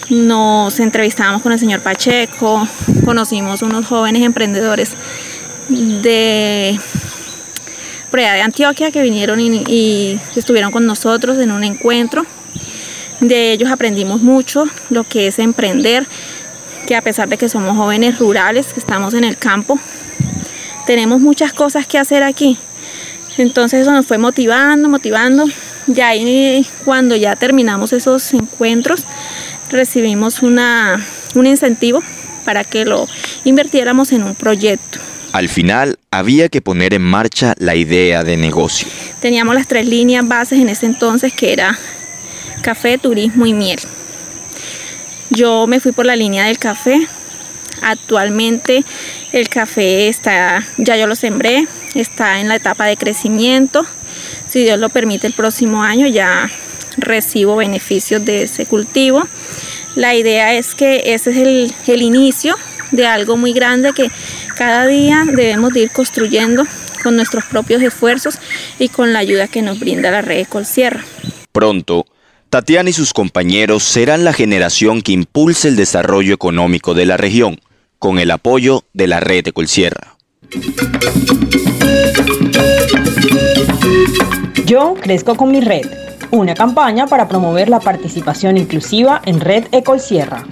nos 0.09 0.78
entrevistábamos 0.81 1.42
con 1.42 1.52
el 1.52 1.59
señor 1.59 1.81
Pacheco, 1.81 2.66
conocimos 3.05 3.62
unos 3.62 3.87
jóvenes 3.87 4.22
emprendedores 4.22 4.90
de 5.68 6.78
de 8.20 8.42
Antioquia 8.42 8.90
que 8.90 9.03
vinieron 9.03 9.40
y, 9.40 10.20
estuvieron 10.37 10.70
con 10.70 10.87
nosotros 10.87 11.38
en 11.38 11.51
un 11.51 11.64
encuentro. 11.64 12.27
De 13.20 13.53
ellos 13.53 13.70
aprendimos 13.70 14.20
mucho 14.20 14.66
lo 14.90 15.05
que 15.05 15.29
es 15.29 15.38
emprender, 15.38 16.07
que 16.87 16.96
a 16.96 17.03
pesar 17.03 17.29
de 17.29 17.38
que 17.38 17.48
somos 17.48 17.77
jóvenes 17.77 18.18
rurales, 18.18 18.72
que 18.72 18.81
estamos 18.81 19.14
en 19.14 19.25
el 19.25 19.38
campo, 19.38 19.79
tenemos 20.87 21.20
muchas 21.20 21.53
cosas 21.53 21.87
que 21.87 21.98
hacer 21.98 22.22
aquí. 22.22 22.59
Entonces 23.38 23.83
eso 23.83 23.92
nos 23.92 24.07
fue 24.07 24.18
motivando, 24.18 24.88
motivando. 24.88 25.46
Ya 25.87 26.09
ahí 26.09 26.66
cuando 26.85 27.16
ya 27.16 27.37
terminamos 27.37 27.92
esos 27.92 28.35
encuentros, 28.35 29.05
recibimos 29.70 30.42
una, 30.42 31.05
un 31.35 31.46
incentivo 31.46 32.03
para 32.44 32.64
que 32.64 32.85
lo 32.85 33.09
invirtiéramos 33.44 34.12
en 34.12 34.25
un 34.25 34.35
proyecto. 34.35 34.98
Al 35.32 35.48
final 35.48 35.98
había 36.10 36.50
que 36.50 36.60
poner 36.60 36.92
en 36.92 37.02
marcha 37.02 37.54
la 37.58 37.74
idea 37.74 38.22
de 38.22 38.36
negocio. 38.36 38.86
Teníamos 39.20 39.54
las 39.54 39.66
tres 39.66 39.86
líneas 39.86 40.28
bases 40.28 40.60
en 40.60 40.68
ese 40.68 40.86
entonces 40.86 41.32
que 41.32 41.54
era 41.54 41.78
café, 42.60 42.98
turismo 42.98 43.46
y 43.46 43.54
miel. 43.54 43.80
Yo 45.30 45.66
me 45.66 45.80
fui 45.80 45.92
por 45.92 46.04
la 46.04 46.16
línea 46.16 46.44
del 46.44 46.58
café. 46.58 47.06
Actualmente 47.80 48.84
el 49.32 49.48
café 49.48 50.08
está, 50.08 50.66
ya 50.76 50.96
yo 50.96 51.06
lo 51.06 51.16
sembré, 51.16 51.66
está 51.94 52.40
en 52.40 52.48
la 52.48 52.56
etapa 52.56 52.84
de 52.84 52.98
crecimiento. 52.98 53.86
Si 54.46 54.62
Dios 54.62 54.78
lo 54.78 54.90
permite 54.90 55.26
el 55.26 55.32
próximo 55.32 55.82
año 55.82 56.06
ya 56.06 56.50
recibo 56.98 57.56
beneficios 57.56 58.22
de 58.22 58.42
ese 58.42 58.66
cultivo. 58.66 59.26
La 59.94 60.14
idea 60.14 60.52
es 60.52 60.74
que 60.74 61.14
ese 61.14 61.30
es 61.30 61.36
el, 61.38 61.74
el 61.86 62.02
inicio 62.02 62.56
de 62.90 63.06
algo 63.06 63.36
muy 63.36 63.52
grande 63.52 63.92
que 63.92 64.10
cada 64.52 64.86
día 64.86 65.24
debemos 65.26 65.72
de 65.72 65.80
ir 65.80 65.90
construyendo 65.90 66.64
con 67.02 67.16
nuestros 67.16 67.44
propios 67.44 67.82
esfuerzos 67.82 68.38
y 68.78 68.88
con 68.88 69.12
la 69.12 69.18
ayuda 69.20 69.48
que 69.48 69.62
nos 69.62 69.78
brinda 69.78 70.10
la 70.10 70.22
red 70.22 70.46
Colsierra. 70.46 71.04
Pronto, 71.52 72.06
Tatiana 72.48 72.90
y 72.90 72.92
sus 72.92 73.12
compañeros 73.12 73.82
serán 73.82 74.24
la 74.24 74.32
generación 74.32 75.02
que 75.02 75.12
impulse 75.12 75.68
el 75.68 75.76
desarrollo 75.76 76.34
económico 76.34 76.94
de 76.94 77.06
la 77.06 77.16
región, 77.16 77.58
con 77.98 78.18
el 78.18 78.30
apoyo 78.30 78.84
de 78.92 79.06
la 79.06 79.20
red 79.20 79.44
de 79.44 79.52
Colsierra. 79.52 80.16
Yo 84.66 84.94
crezco 85.00 85.34
con 85.34 85.50
mi 85.50 85.60
red, 85.60 85.86
una 86.30 86.54
campaña 86.54 87.06
para 87.06 87.28
promover 87.28 87.68
la 87.68 87.80
participación 87.80 88.56
inclusiva 88.56 89.22
en 89.24 89.40
Red 89.40 89.66
Ecolsierra. 89.72 90.44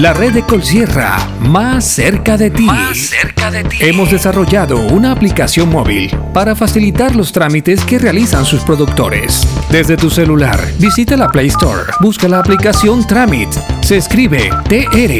La 0.00 0.14
red 0.14 0.32
de 0.32 0.42
Colsierra, 0.42 1.18
más 1.40 1.84
cerca 1.84 2.38
de 2.38 2.50
ti. 2.50 2.62
Más 2.62 2.96
cerca 2.96 3.50
de 3.50 3.64
ti. 3.64 3.76
Hemos 3.80 4.10
desarrollado 4.10 4.78
una 4.78 5.12
aplicación 5.12 5.68
móvil 5.68 6.10
para 6.32 6.56
facilitar 6.56 7.14
los 7.14 7.32
trámites 7.32 7.84
que 7.84 7.98
realizan 7.98 8.46
sus 8.46 8.62
productores. 8.62 9.46
Desde 9.68 9.98
tu 9.98 10.08
celular, 10.08 10.58
visita 10.78 11.18
la 11.18 11.28
Play 11.28 11.48
Store, 11.48 11.82
busca 12.00 12.28
la 12.28 12.38
aplicación 12.38 13.06
Tramit. 13.06 13.50
Se 13.90 13.96
escribe 13.96 14.48
T-R-A-M-I-T-S 14.68 15.18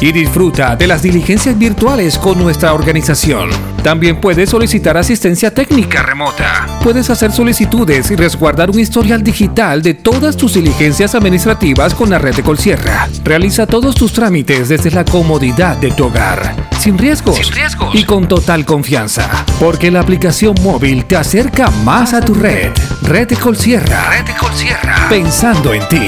y 0.00 0.12
disfruta 0.12 0.76
de 0.76 0.86
las 0.86 1.02
diligencias 1.02 1.58
virtuales 1.58 2.16
con 2.16 2.38
nuestra 2.38 2.72
organización. 2.72 3.50
También 3.82 4.18
puedes 4.18 4.48
solicitar 4.48 4.96
asistencia 4.96 5.52
técnica 5.52 6.02
remota. 6.02 6.66
Puedes 6.82 7.10
hacer 7.10 7.32
solicitudes 7.32 8.10
y 8.10 8.16
resguardar 8.16 8.70
un 8.70 8.80
historial 8.80 9.22
digital 9.22 9.82
de 9.82 9.92
todas 9.92 10.38
tus 10.38 10.54
diligencias 10.54 11.14
administrativas 11.14 11.92
con 11.92 12.08
la 12.08 12.18
red 12.18 12.34
de 12.34 12.42
Colsierra. 12.42 13.10
Realiza 13.24 13.66
todos 13.66 13.94
tus 13.94 14.14
trámites 14.14 14.70
desde 14.70 14.90
la 14.90 15.04
comodidad 15.04 15.76
de 15.76 15.90
tu 15.90 16.06
hogar, 16.06 16.56
sin 16.78 16.96
riesgos, 16.96 17.36
sin 17.36 17.52
riesgos. 17.52 17.94
y 17.94 18.04
con 18.04 18.26
total 18.26 18.64
confianza, 18.64 19.44
porque 19.60 19.90
la 19.90 20.00
aplicación 20.00 20.54
móvil 20.62 21.04
te 21.04 21.16
acerca 21.16 21.68
más 21.84 22.14
a 22.14 22.22
tu 22.22 22.32
red. 22.32 22.72
Red 23.02 23.28
de 23.28 23.36
Colsierra. 23.36 24.08
Red 24.08 24.24
de 24.24 24.34
Colsierra. 24.34 25.08
Pensando 25.10 25.74
en 25.74 25.86
ti. 25.90 26.06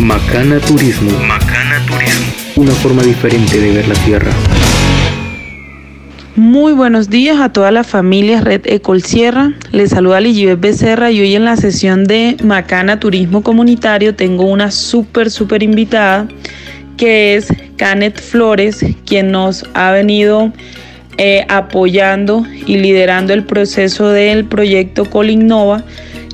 Macana 0.00 0.58
Turismo. 0.58 1.16
Macana 1.20 1.78
Turismo. 1.86 2.26
Una 2.56 2.72
forma 2.72 3.02
diferente 3.04 3.60
de 3.60 3.70
ver 3.70 3.86
la 3.86 3.94
tierra. 3.94 4.32
Muy 6.34 6.72
buenos 6.72 7.10
días 7.10 7.38
a 7.40 7.52
toda 7.52 7.70
la 7.70 7.84
familia 7.84 8.40
Red 8.40 8.62
Ecol 8.64 9.04
Sierra. 9.04 9.52
Les 9.70 9.90
saluda 9.90 10.20
Ligibet 10.20 10.58
Becerra 10.58 11.12
y 11.12 11.20
hoy 11.20 11.36
en 11.36 11.44
la 11.44 11.56
sesión 11.56 12.04
de 12.04 12.36
Macana 12.42 12.98
Turismo 12.98 13.44
Comunitario 13.44 14.16
tengo 14.16 14.44
una 14.46 14.72
súper, 14.72 15.30
súper 15.30 15.62
invitada 15.62 16.26
que 16.96 17.36
es 17.36 17.46
Canet 17.76 18.20
Flores, 18.20 18.84
quien 19.06 19.30
nos 19.30 19.64
ha 19.74 19.92
venido 19.92 20.52
eh, 21.18 21.46
apoyando 21.48 22.44
y 22.66 22.78
liderando 22.78 23.32
el 23.32 23.44
proceso 23.44 24.08
del 24.08 24.44
proyecto 24.44 25.08
Colinnova 25.08 25.84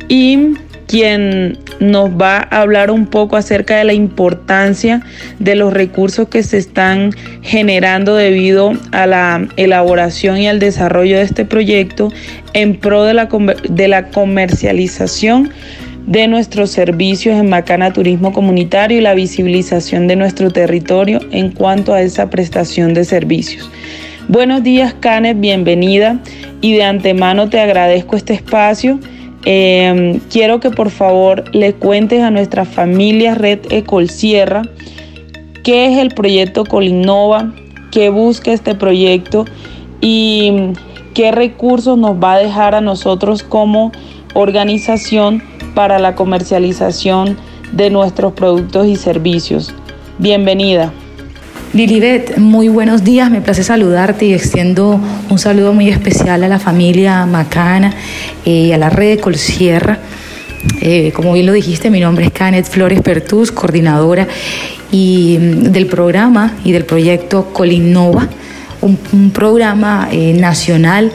y 0.08 0.54
quien 0.86 1.58
nos 1.80 2.10
va 2.10 2.46
a 2.50 2.60
hablar 2.60 2.90
un 2.90 3.06
poco 3.06 3.36
acerca 3.36 3.76
de 3.76 3.84
la 3.84 3.94
importancia 3.94 5.02
de 5.38 5.56
los 5.56 5.72
recursos 5.72 6.28
que 6.28 6.42
se 6.42 6.58
están 6.58 7.10
generando 7.42 8.14
debido 8.14 8.74
a 8.92 9.06
la 9.06 9.48
elaboración 9.56 10.38
y 10.38 10.46
al 10.46 10.58
desarrollo 10.58 11.16
de 11.16 11.22
este 11.22 11.44
proyecto 11.44 12.12
en 12.52 12.78
pro 12.78 13.04
de 13.04 13.14
la, 13.14 13.28
de 13.68 13.88
la 13.88 14.08
comercialización 14.08 15.50
de 16.06 16.26
nuestros 16.28 16.70
servicios 16.70 17.38
en 17.38 17.48
Macana 17.48 17.92
Turismo 17.92 18.32
Comunitario 18.32 18.98
y 18.98 19.00
la 19.00 19.14
visibilización 19.14 20.06
de 20.06 20.16
nuestro 20.16 20.50
territorio 20.50 21.20
en 21.30 21.50
cuanto 21.50 21.94
a 21.94 22.02
esa 22.02 22.28
prestación 22.30 22.94
de 22.94 23.04
servicios. 23.04 23.70
Buenos 24.28 24.62
días, 24.62 24.94
Canet, 25.00 25.40
bienvenida 25.40 26.18
y 26.60 26.74
de 26.74 26.84
antemano 26.84 27.48
te 27.48 27.58
agradezco 27.58 28.16
este 28.16 28.34
espacio 28.34 29.00
Em, 29.44 30.20
quiero 30.30 30.60
que 30.60 30.70
por 30.70 30.90
favor 30.90 31.44
le 31.54 31.72
cuentes 31.72 32.22
a 32.22 32.30
nuestra 32.30 32.64
familia 32.64 33.34
Red 33.34 33.60
Ecol 33.70 34.10
Sierra 34.10 34.62
qué 35.62 35.86
es 35.86 35.98
el 35.98 36.10
proyecto 36.10 36.64
Colinnova, 36.64 37.52
qué 37.90 38.10
busca 38.10 38.52
este 38.52 38.74
proyecto 38.74 39.44
y 40.00 40.72
qué 41.14 41.32
recursos 41.32 41.98
nos 41.98 42.22
va 42.22 42.34
a 42.34 42.38
dejar 42.38 42.74
a 42.74 42.80
nosotros 42.80 43.42
como 43.42 43.92
organización 44.34 45.42
para 45.74 45.98
la 45.98 46.14
comercialización 46.14 47.36
de 47.72 47.90
nuestros 47.90 48.32
productos 48.32 48.86
y 48.86 48.96
servicios. 48.96 49.74
Bienvenida. 50.18 50.92
Lilibet, 51.72 52.36
muy 52.38 52.68
buenos 52.68 53.04
días, 53.04 53.30
me 53.30 53.40
place 53.40 53.62
saludarte 53.62 54.26
y 54.26 54.34
extiendo 54.34 55.00
un 55.28 55.38
saludo 55.38 55.72
muy 55.72 55.88
especial 55.88 56.42
a 56.42 56.48
la 56.48 56.58
familia 56.58 57.24
Macana 57.26 57.94
y 58.44 58.72
a 58.72 58.78
la 58.78 58.90
red 58.90 59.20
Colsierra. 59.20 60.00
Eh, 60.80 61.12
como 61.14 61.32
bien 61.32 61.46
lo 61.46 61.52
dijiste, 61.52 61.88
mi 61.88 62.00
nombre 62.00 62.24
es 62.24 62.32
Canet 62.32 62.68
Flores 62.68 63.00
Pertús, 63.02 63.52
coordinadora 63.52 64.26
y, 64.90 65.38
mm, 65.38 65.62
del 65.70 65.86
programa 65.86 66.54
y 66.64 66.72
del 66.72 66.84
proyecto 66.84 67.52
Colinnova, 67.52 68.28
un, 68.80 69.30
programa 69.30 70.08
eh, 70.10 70.32
nacional 70.32 71.12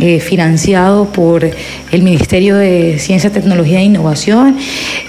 eh, 0.00 0.20
financiado 0.20 1.06
por 1.06 1.44
el 1.44 2.02
Ministerio 2.02 2.56
de 2.56 2.98
Ciencia, 2.98 3.30
Tecnología 3.30 3.80
e 3.80 3.84
Innovación 3.84 4.56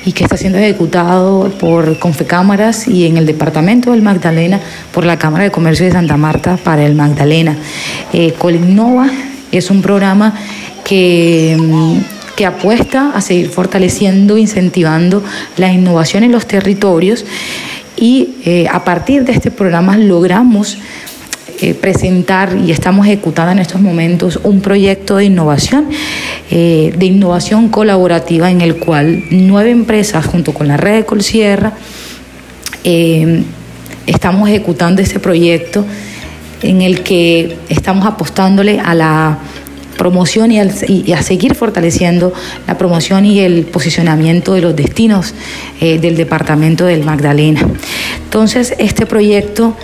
y 0.06 0.12
que 0.14 0.24
está 0.24 0.38
siendo 0.38 0.58
ejecutado 0.58 1.50
por 1.60 2.00
Confecámaras 2.00 2.88
y 2.88 3.06
en 3.06 3.18
el 3.18 3.26
Departamento 3.26 3.92
del 3.92 4.02
Magdalena 4.02 4.60
por 4.94 5.06
la 5.06 5.18
Cámara 5.18 5.44
de 5.44 5.52
Comercio 5.52 5.86
de 5.86 5.92
Santa 5.92 6.18
Marta 6.18 6.58
para 6.58 6.86
el 6.86 6.96
Magdalena. 6.96 7.58
Eh, 8.14 8.34
Colinnova 8.38 9.10
es 9.52 9.70
un 9.70 9.82
programa 9.82 10.34
que 10.84 11.58
mm, 11.60 12.18
que 12.38 12.46
apuesta 12.46 13.14
a 13.16 13.20
seguir 13.20 13.50
fortaleciendo, 13.50 14.38
incentivando 14.38 15.24
la 15.58 15.74
innovación 15.74 16.24
en 16.24 16.32
los 16.32 16.46
territorios 16.46 17.26
y 17.98 18.36
eh, 18.46 18.68
a 18.72 18.84
partir 18.84 19.26
de 19.26 19.32
este 19.32 19.50
programa 19.50 19.98
logramos 19.98 20.78
eh, 21.60 21.74
presentar 21.74 22.56
y 22.56 22.72
estamos 22.72 23.08
ejecutando 23.08 23.52
en 23.52 23.58
estos 23.58 23.82
momentos 23.82 24.40
un 24.44 24.62
proyecto 24.62 25.16
de 25.16 25.26
innovación, 25.26 25.90
eh, 26.52 26.94
de 26.96 27.06
innovación 27.08 27.70
colaborativa 27.70 28.52
en 28.52 28.62
el 28.62 28.76
cual 28.76 29.24
nueve 29.32 29.72
empresas 29.72 30.24
junto 30.28 30.54
con 30.54 30.68
la 30.68 30.78
red 30.78 30.98
de 30.98 31.06
Colsierra 31.06 31.74
eh, 32.84 33.42
estamos 34.06 34.48
ejecutando 34.50 35.02
este 35.02 35.20
proyecto 35.20 35.84
en 36.62 36.84
el 36.84 37.02
que 37.02 37.58
estamos 37.70 38.06
apostándole 38.06 38.80
a 38.80 38.94
la 38.94 39.40
promoción 39.98 40.52
y, 40.52 40.60
y, 40.88 41.12
a 41.14 41.24
seguir 41.24 41.56
fortaleciendo 41.56 42.34
la 42.68 42.78
promoción 42.78 43.26
y 43.26 43.40
el 43.40 43.66
posicionamiento 43.66 44.54
de 44.54 44.62
los 44.62 44.76
destinos 44.76 45.34
del 45.82 46.16
departamento 46.16 46.86
del 46.86 47.04
Magdalena. 47.04 47.68
Entonces, 48.26 48.76
este 48.78 49.08
proyecto 49.08 49.76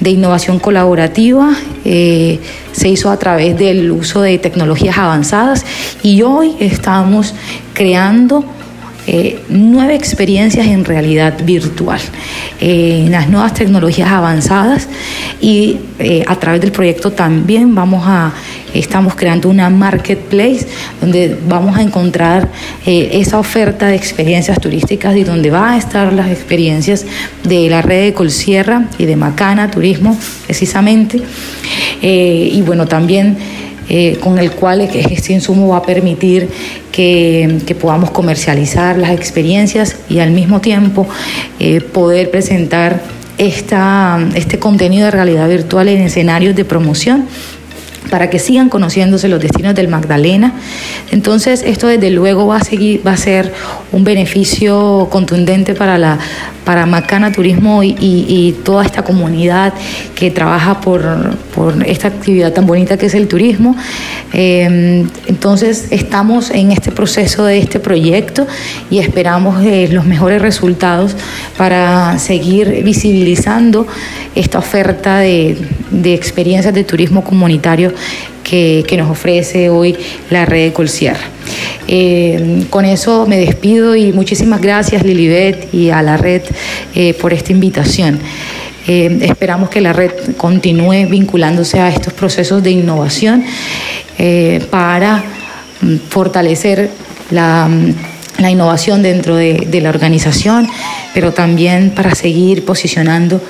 de 0.00 0.10
innovación 0.10 0.58
colaborativa, 0.58 1.54
eh, 1.84 2.40
se 2.72 2.88
hizo 2.88 3.10
a 3.10 3.18
través 3.18 3.56
del 3.56 3.90
uso 3.90 4.20
de 4.22 4.38
tecnologías 4.38 4.98
avanzadas 4.98 5.64
y 6.02 6.22
hoy 6.22 6.54
estamos 6.60 7.34
creando 7.72 8.44
eh, 9.08 9.38
nueve 9.48 9.94
experiencias 9.94 10.66
en 10.66 10.84
realidad 10.84 11.34
virtual, 11.44 12.00
eh, 12.60 13.04
en 13.04 13.12
las 13.12 13.28
nuevas 13.28 13.54
tecnologías 13.54 14.10
avanzadas 14.10 14.88
y 15.40 15.76
eh, 16.00 16.24
a 16.26 16.34
través 16.40 16.60
del 16.60 16.72
proyecto 16.72 17.12
también 17.12 17.72
vamos 17.72 18.02
a, 18.04 18.32
estamos 18.74 19.14
creando 19.14 19.48
una 19.48 19.70
marketplace 19.70 20.66
donde 21.00 21.38
vamos 21.48 21.76
a 21.76 21.82
encontrar 21.82 22.48
esa 22.84 23.38
oferta 23.38 23.86
de 23.86 23.94
experiencias 23.94 24.60
turísticas 24.60 25.16
y 25.16 25.22
donde 25.22 25.50
van 25.50 25.74
a 25.74 25.78
estar 25.78 26.12
las 26.12 26.28
experiencias 26.28 27.06
de 27.44 27.70
la 27.70 27.82
red 27.82 28.06
de 28.06 28.12
Colsierra 28.12 28.88
y 28.98 29.04
de 29.04 29.14
Macana 29.14 29.70
Turismo 29.70 30.18
precisamente. 30.46 31.22
y 32.02 32.60
bueno, 32.62 32.86
también 32.86 33.36
eh, 33.88 34.18
con 34.20 34.38
el 34.38 34.52
cual 34.52 34.80
este 34.80 35.32
insumo 35.32 35.68
va 35.68 35.78
a 35.78 35.82
permitir 35.82 36.48
que, 36.90 37.76
podamos 37.80 38.10
comercializar 38.10 38.96
las 38.96 39.10
experiencias 39.10 39.96
y 40.08 40.18
al 40.18 40.30
mismo 40.30 40.60
tiempo 40.60 41.06
eh, 41.60 41.80
poder 41.80 42.30
presentar 42.30 43.02
esta, 43.38 44.18
este 44.34 44.58
contenido 44.58 45.04
de 45.04 45.10
realidad 45.10 45.48
virtual 45.48 45.88
en 45.88 46.02
escenarios 46.02 46.56
de 46.56 46.64
promoción 46.64 47.26
para 48.10 48.30
que 48.30 48.38
sigan 48.38 48.68
conociéndose 48.68 49.28
los 49.28 49.40
destinos 49.40 49.74
del 49.74 49.88
Magdalena. 49.88 50.54
Entonces, 51.10 51.62
esto 51.64 51.86
desde 51.86 52.10
luego 52.10 52.46
va 52.46 52.56
a 52.58 52.64
seguir, 52.64 53.06
va 53.06 53.12
a 53.12 53.16
ser 53.16 53.52
un 53.92 54.04
beneficio 54.04 55.08
contundente 55.10 55.74
para 55.74 55.98
la 55.98 56.18
para 56.66 56.84
Macana 56.84 57.30
Turismo 57.30 57.84
y, 57.84 58.56
toda 58.64 58.84
esta 58.84 59.04
comunidad 59.04 59.72
que 60.16 60.32
trabaja 60.32 60.80
por, 60.80 61.04
esta 61.86 62.08
actividad 62.08 62.52
tan 62.52 62.66
bonita 62.66 62.96
que 62.98 63.06
es 63.06 63.14
el 63.14 63.28
turismo. 63.28 63.76
Eh, 64.32 65.06
entonces, 65.28 65.86
estamos 65.90 66.50
en 66.50 66.72
este 66.72 66.90
proceso 66.90 67.44
de 67.44 67.58
este 67.58 67.78
proyecto 67.78 68.48
y 68.90 68.98
esperamos 68.98 69.64
eh, 69.64 69.88
los 69.92 70.04
mejores 70.06 70.42
resultados 70.42 71.14
para 71.56 72.18
seguir 72.18 72.82
visibilizando 72.82 73.86
esta 74.34 74.58
oferta 74.58 75.18
de, 75.18 75.56
de 75.92 76.14
experiencias 76.14 76.74
de 76.74 76.82
turismo 76.82 77.22
comunitario 77.22 77.92
que, 78.48 78.96
nos 78.96 79.10
ofrece 79.10 79.68
hoy 79.68 79.96
la 80.30 80.44
red 80.44 80.66
de 80.66 80.72
Colsierra. 80.72 81.20
Eh, 81.88 82.64
con 82.70 82.84
eso 82.84 83.26
me 83.26 83.36
despido 83.38 83.94
y 83.94 84.12
muchísimas 84.12 84.60
gracias 84.60 85.04
Lilibet 85.04 85.72
y 85.72 85.90
a 85.90 86.02
la 86.02 86.16
red 86.16 86.42
eh, 86.94 87.14
por 87.14 87.32
esta 87.32 87.52
invitación. 87.52 88.20
Eh, 88.86 89.18
esperamos 89.22 89.68
que 89.68 89.80
la 89.80 89.92
red 89.92 90.12
continúe 90.36 91.08
vinculándose 91.08 91.80
a 91.80 91.88
estos 91.88 92.12
procesos 92.12 92.62
de 92.62 92.70
innovación 92.70 93.44
para 94.70 95.24
mm, 95.80 95.96
fortalecer 96.08 96.88
la, 97.30 97.68
mm, 97.68 97.94
la 98.38 98.50
innovación 98.50 99.02
dentro 99.02 99.36
de, 99.36 99.66
de, 99.68 99.80
la 99.80 99.90
organización, 99.90 100.68
pero 101.14 101.32
también 101.32 101.90
para 101.90 102.14
seguir 102.14 102.64
posicionando 102.64 103.40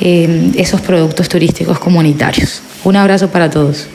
esos 0.00 0.80
productos 0.80 1.28
turísticos 1.28 1.78
comunitarios. 1.78 2.60
Un 2.84 2.96
abrazo 2.96 3.28
para 3.28 3.50
todos. 3.50 3.86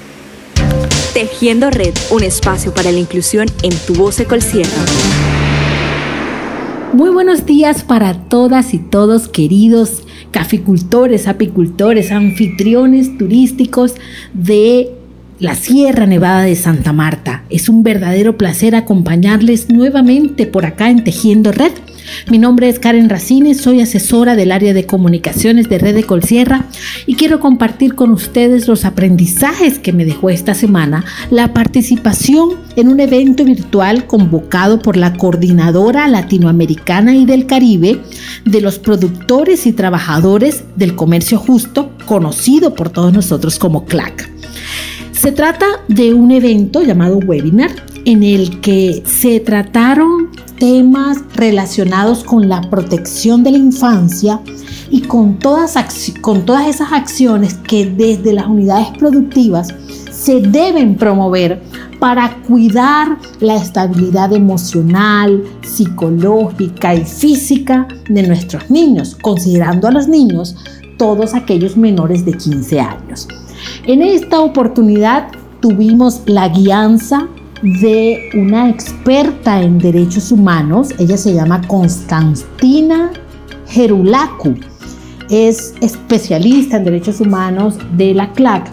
Tejiendo 1.14 1.70
Red, 1.72 1.94
un 2.12 2.24
espacio 2.24 2.74
para 2.74 2.92
la 2.92 3.00
inclusión 3.00 3.48
en 3.64 3.74
tu 3.86 3.96
voz 3.96 4.16
Sierra. 4.16 4.86
Muy 6.94 7.10
buenos 7.10 7.46
días 7.46 7.84
para 7.84 8.14
todas 8.14 8.74
y 8.74 8.80
todos 8.80 9.28
queridos 9.28 10.04
caficultores, 10.32 11.28
apicultores, 11.28 12.12
anfitriones 12.12 13.18
turísticos 13.18 13.96
de 14.34 14.92
la 15.40 15.56
Sierra 15.56 16.06
Nevada 16.06 16.44
de 16.44 16.56
Santa 16.56 16.94
Marta. 16.94 17.44
Es 17.50 17.70
un 17.70 17.84
verdadero 17.84 18.38
placer 18.38 18.76
acompañarles 18.76 19.70
nuevamente 19.70 20.46
por 20.46 20.66
acá 20.66 20.90
en 20.90 21.04
Tejiendo 21.04 21.52
Red 21.52 21.74
mi 22.30 22.38
nombre 22.38 22.70
es 22.70 22.80
Karen 22.80 23.10
Racines, 23.10 23.62
soy 23.62 23.82
asesora 23.82 24.36
del 24.36 24.52
área 24.52 24.74
de 24.74 24.86
comunicaciones 24.86 25.70
de 25.70 25.80
Red 25.80 25.96
de 25.96 26.04
Colsierra 26.04 26.66
y 27.06 27.16
quiero 27.16 27.40
compartir 27.40 27.96
con 27.96 28.12
ustedes 28.12 28.68
los 28.68 28.86
aprendizajes 28.86 29.80
que 29.80 29.94
me 29.94 30.06
dejó 30.06 30.30
esta 30.30 30.54
semana 30.54 31.06
la 31.30 31.54
participación 31.54 32.52
en 32.76 32.90
un 32.90 33.00
evento 33.00 33.44
virtual 33.44 34.06
convocado 34.08 34.80
por 34.80 34.98
la 34.98 35.14
Coordinadora 35.14 36.08
Latinoamericana 36.08 37.16
y 37.16 37.26
del 37.26 37.46
Caribe 37.46 38.02
de 38.46 38.62
los 38.62 38.80
productores 38.80 39.66
y 39.66 39.74
trabajadores 39.74 40.64
del 40.76 40.96
comercio 40.96 41.38
justo, 41.38 41.92
conocido 42.06 42.74
por 42.74 42.90
todos 42.90 43.14
nosotros 43.14 43.60
como 43.60 43.86
CLAC. 43.86 44.30
Se 45.12 45.32
trata 45.32 45.66
de 45.88 46.14
un 46.14 46.32
evento 46.32 46.84
llamado 46.84 47.18
webinar 47.18 47.72
en 48.06 48.24
el 48.24 48.62
que 48.62 49.04
se 49.06 49.40
trataron 49.40 50.30
temas 50.58 51.18
relacionados 51.34 52.24
con 52.24 52.50
la 52.50 52.62
protección 52.70 53.44
de 53.44 53.52
la 53.52 53.58
infancia 53.58 54.42
y 54.90 55.02
con 55.02 55.40
todas, 55.40 55.76
con 56.22 56.46
todas 56.46 56.68
esas 56.68 56.92
acciones 56.92 57.56
que 57.56 57.86
desde 57.86 58.34
las 58.34 58.48
unidades 58.48 58.90
productivas 58.98 59.74
se 60.12 60.42
deben 60.42 60.96
promover 60.96 61.62
para 62.00 62.42
cuidar 62.44 63.18
la 63.40 63.56
estabilidad 63.56 64.34
emocional, 64.34 65.44
psicológica 65.62 66.96
y 66.96 67.06
física 67.06 67.88
de 68.10 68.24
nuestros 68.24 68.70
niños, 68.70 69.16
considerando 69.22 69.88
a 69.88 69.92
los 69.92 70.08
niños 70.08 70.56
todos 70.98 71.34
aquellos 71.34 71.78
menores 71.78 72.26
de 72.26 72.34
15 72.34 72.80
años. 72.80 73.28
En 73.86 74.02
esta 74.02 74.40
oportunidad 74.40 75.30
tuvimos 75.60 76.22
la 76.26 76.50
guianza 76.50 77.28
de 77.62 78.30
una 78.36 78.70
experta 78.70 79.62
en 79.62 79.80
derechos 79.80 80.32
humanos, 80.32 80.90
ella 81.00 81.18
se 81.18 81.34
llama 81.34 81.62
Constantina 81.68 83.12
Gerulacu, 83.68 84.56
es 85.30 85.74
especialista 85.82 86.78
en 86.78 86.86
derechos 86.86 87.20
humanos 87.20 87.78
de 87.98 88.14
la 88.14 88.32
CLAC 88.32 88.72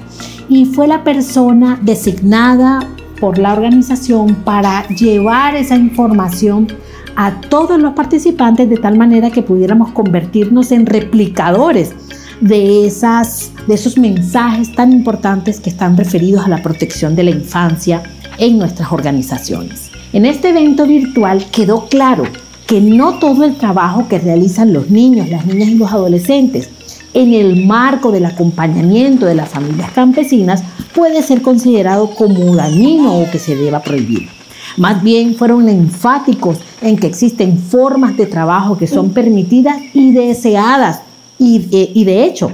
y 0.49 0.66
fue 0.66 0.87
la 0.87 1.03
persona 1.03 1.78
designada 1.82 2.80
por 3.20 3.39
la 3.39 3.55
organización 3.55 4.35
para 4.37 4.87
llevar 4.89 5.57
esa 5.57 5.76
información 5.76 6.68
a 7.16 7.41
todos 7.41 7.80
los 7.80 7.95
participantes 7.95 8.68
de 8.68 8.76
tal 8.76 8.99
manera 8.99 9.30
que 9.30 9.43
pudiéramos 9.43 9.93
convertirnos 9.93 10.72
en 10.72 10.87
replicadores 10.87 11.95
de, 12.41 12.87
esas, 12.87 13.53
de 13.66 13.74
esos 13.74 13.97
mensajes 13.97 14.74
tan 14.74 14.93
importantes 14.93 15.61
que 15.61 15.70
están 15.70 15.97
referidos 15.97 16.45
a 16.45 16.49
la 16.49 16.62
protección 16.62 17.14
de 17.14 17.24
la 17.24 17.30
infancia 17.30 18.03
en 18.39 18.59
nuestras 18.59 18.93
organizaciones. 18.93 19.91
En 20.12 20.26
este 20.26 20.51
evento 20.51 20.87
virtual 20.87 21.45
quedó 21.51 21.87
claro 21.87 22.24
que 22.66 22.80
no 22.80 23.18
todo 23.18 23.45
el 23.45 23.57
trabajo 23.57 24.09
que 24.09 24.18
realizan 24.18 24.72
los 24.72 24.91
niños, 24.91 25.28
las 25.28 25.45
niñas 25.47 25.68
y 25.68 25.74
los 25.74 25.93
adolescentes 25.93 26.70
en 27.14 27.32
el 27.32 27.64
marco 27.64 28.11
del 28.11 28.26
acompañamiento 28.26 29.26
de 29.26 29.37
las 29.37 29.49
familias 29.49 29.91
campesinas 29.93 30.62
puede 30.95 31.22
ser 31.22 31.43
considerado 31.43 32.11
como 32.11 32.55
dañino 32.55 33.18
o 33.18 33.30
que 33.30 33.39
se 33.39 33.57
deba 33.57 33.80
prohibir. 33.80 34.28
Más 34.76 35.03
bien 35.03 35.37
fueron 35.37 35.68
enfáticos 35.68 36.59
en 36.82 36.97
que 36.97 37.07
existen 37.07 37.59
formas 37.59 38.16
de 38.16 38.26
trabajo 38.26 38.76
que 38.76 38.89
son 38.89 39.11
permitidas 39.11 39.78
y 39.95 40.12
deseadas 40.12 41.01
y, 41.39 41.66
eh, 41.70 41.93
y 41.95 42.05
de 42.05 42.24
hecho 42.24 42.51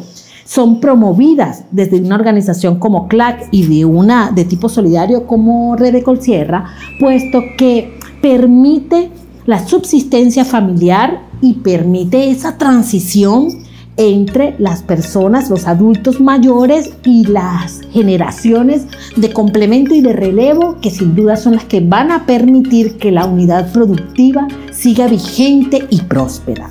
son 0.51 0.81
promovidas 0.81 1.63
desde 1.71 2.01
una 2.01 2.17
organización 2.17 2.81
como 2.81 3.07
CLAC 3.07 3.47
y 3.53 3.67
de 3.67 3.85
una 3.85 4.33
de 4.33 4.45
tipo 4.45 4.69
solidario 4.69 5.25
como 5.25 5.77
Red 5.77 6.03
Colsierra, 6.03 6.75
puesto 6.99 7.41
que 7.57 7.97
permite 8.21 9.13
la 9.47 9.65
subsistencia 9.65 10.45
familiar 10.45 11.23
y 11.41 11.55
permite 11.55 12.31
esa 12.31 12.59
transición 12.59 13.63
entre 13.97 14.57
las 14.59 14.83
personas, 14.83 15.51
los 15.51 15.69
adultos 15.69 16.21
mayores 16.21 16.95
y 17.05 17.27
las 17.27 17.83
generaciones 17.93 18.87
de 19.15 19.33
complemento 19.33 19.95
y 19.95 20.01
de 20.01 20.15
relevo 20.15 20.79
que 20.81 20.91
sin 20.91 21.15
duda 21.15 21.37
son 21.37 21.55
las 21.55 21.65
que 21.67 21.81
van 21.81 22.11
a 22.11 22.27
permitir 22.27 22.97
que 22.97 23.13
la 23.13 23.25
unidad 23.25 23.73
productiva 23.73 24.49
siga 24.73 25.07
vigente 25.07 25.87
y 25.91 26.01
próspera. 26.01 26.71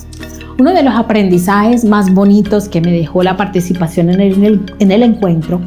Uno 0.60 0.74
de 0.74 0.84
los 0.84 0.94
aprendizajes 0.94 1.86
más 1.86 2.14
bonitos 2.14 2.68
que 2.68 2.82
me 2.82 2.92
dejó 2.92 3.24
la 3.24 3.38
participación 3.38 4.10
en 4.10 4.20
el, 4.20 4.62
en 4.80 4.92
el, 4.92 5.04
encuentro 5.04 5.62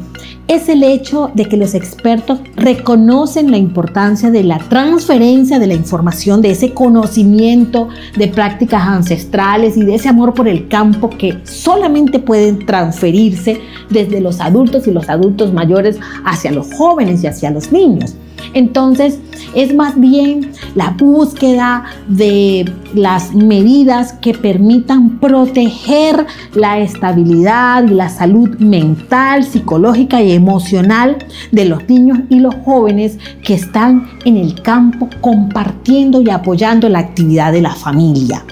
es 0.47 0.69
el 0.69 0.83
hecho 0.83 1.31
de 1.33 1.45
que 1.45 1.57
los 1.57 1.73
expertos 1.73 2.41
reconocen 2.55 3.49
la 3.49 3.57
importancia 3.57 4.29
de 4.29 4.43
la 4.43 4.59
transferencia 4.59 5.57
de 5.57 5.65
la 5.65 5.73
información, 5.73 6.43
de 6.43 6.51
ese 6.51 6.75
conocimiento 6.75 7.89
de 8.15 8.27
prácticas 8.27 8.83
ancestrales 8.83 9.77
y 9.77 9.83
de 9.83 9.95
ese 9.95 10.09
amor 10.09 10.35
por 10.35 10.47
el 10.47 10.67
campo 10.67 11.09
que 11.09 11.39
solamente 11.43 12.19
pueden 12.19 12.63
transferirse 12.63 13.61
desde 13.89 14.21
los 14.21 14.39
adultos 14.41 14.85
y 14.85 14.91
los 14.91 15.09
adultos 15.09 15.51
mayores 15.53 15.97
hacia 16.23 16.51
los 16.51 16.71
jóvenes 16.71 17.23
y 17.23 17.27
hacia 17.27 17.49
los 17.49 17.71
niños. 17.71 18.15
Entonces, 18.53 19.19
es 19.55 19.73
más 19.73 19.99
bien 19.99 20.51
la 20.75 20.91
búsqueda 20.91 21.85
de 22.07 22.71
las 22.93 23.33
medidas 23.33 24.13
que 24.13 24.33
permitan 24.33 25.19
proteger 25.19 26.25
la 26.53 26.79
estabilidad 26.79 27.83
y 27.83 27.93
la 27.93 28.09
salud 28.09 28.49
mental, 28.59 29.43
psicológica 29.43 30.21
y 30.21 30.31
emocional 30.31 31.17
de 31.51 31.65
los 31.65 31.87
niños 31.87 32.19
y 32.29 32.39
los 32.39 32.55
jóvenes 32.65 33.17
que 33.43 33.53
están 33.53 34.09
en 34.25 34.37
el 34.37 34.61
campo 34.61 35.09
compartiendo 35.21 36.21
y 36.21 36.29
apoyando 36.29 36.89
la 36.89 36.99
actividad 36.99 37.51
de 37.51 37.61
la 37.61 37.75
familia. 37.75 38.43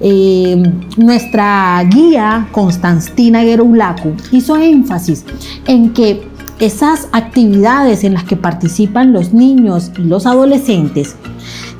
Eh, 0.00 0.62
nuestra 0.96 1.82
guía 1.84 2.48
Constantina 2.52 3.40
Gerulacu 3.40 4.14
hizo 4.30 4.56
énfasis 4.56 5.24
en 5.66 5.92
que 5.92 6.22
esas 6.60 7.08
actividades 7.12 8.04
en 8.04 8.14
las 8.14 8.24
que 8.24 8.36
participan 8.36 9.12
los 9.12 9.32
niños 9.32 9.92
y 9.96 10.02
los 10.02 10.26
adolescentes, 10.26 11.16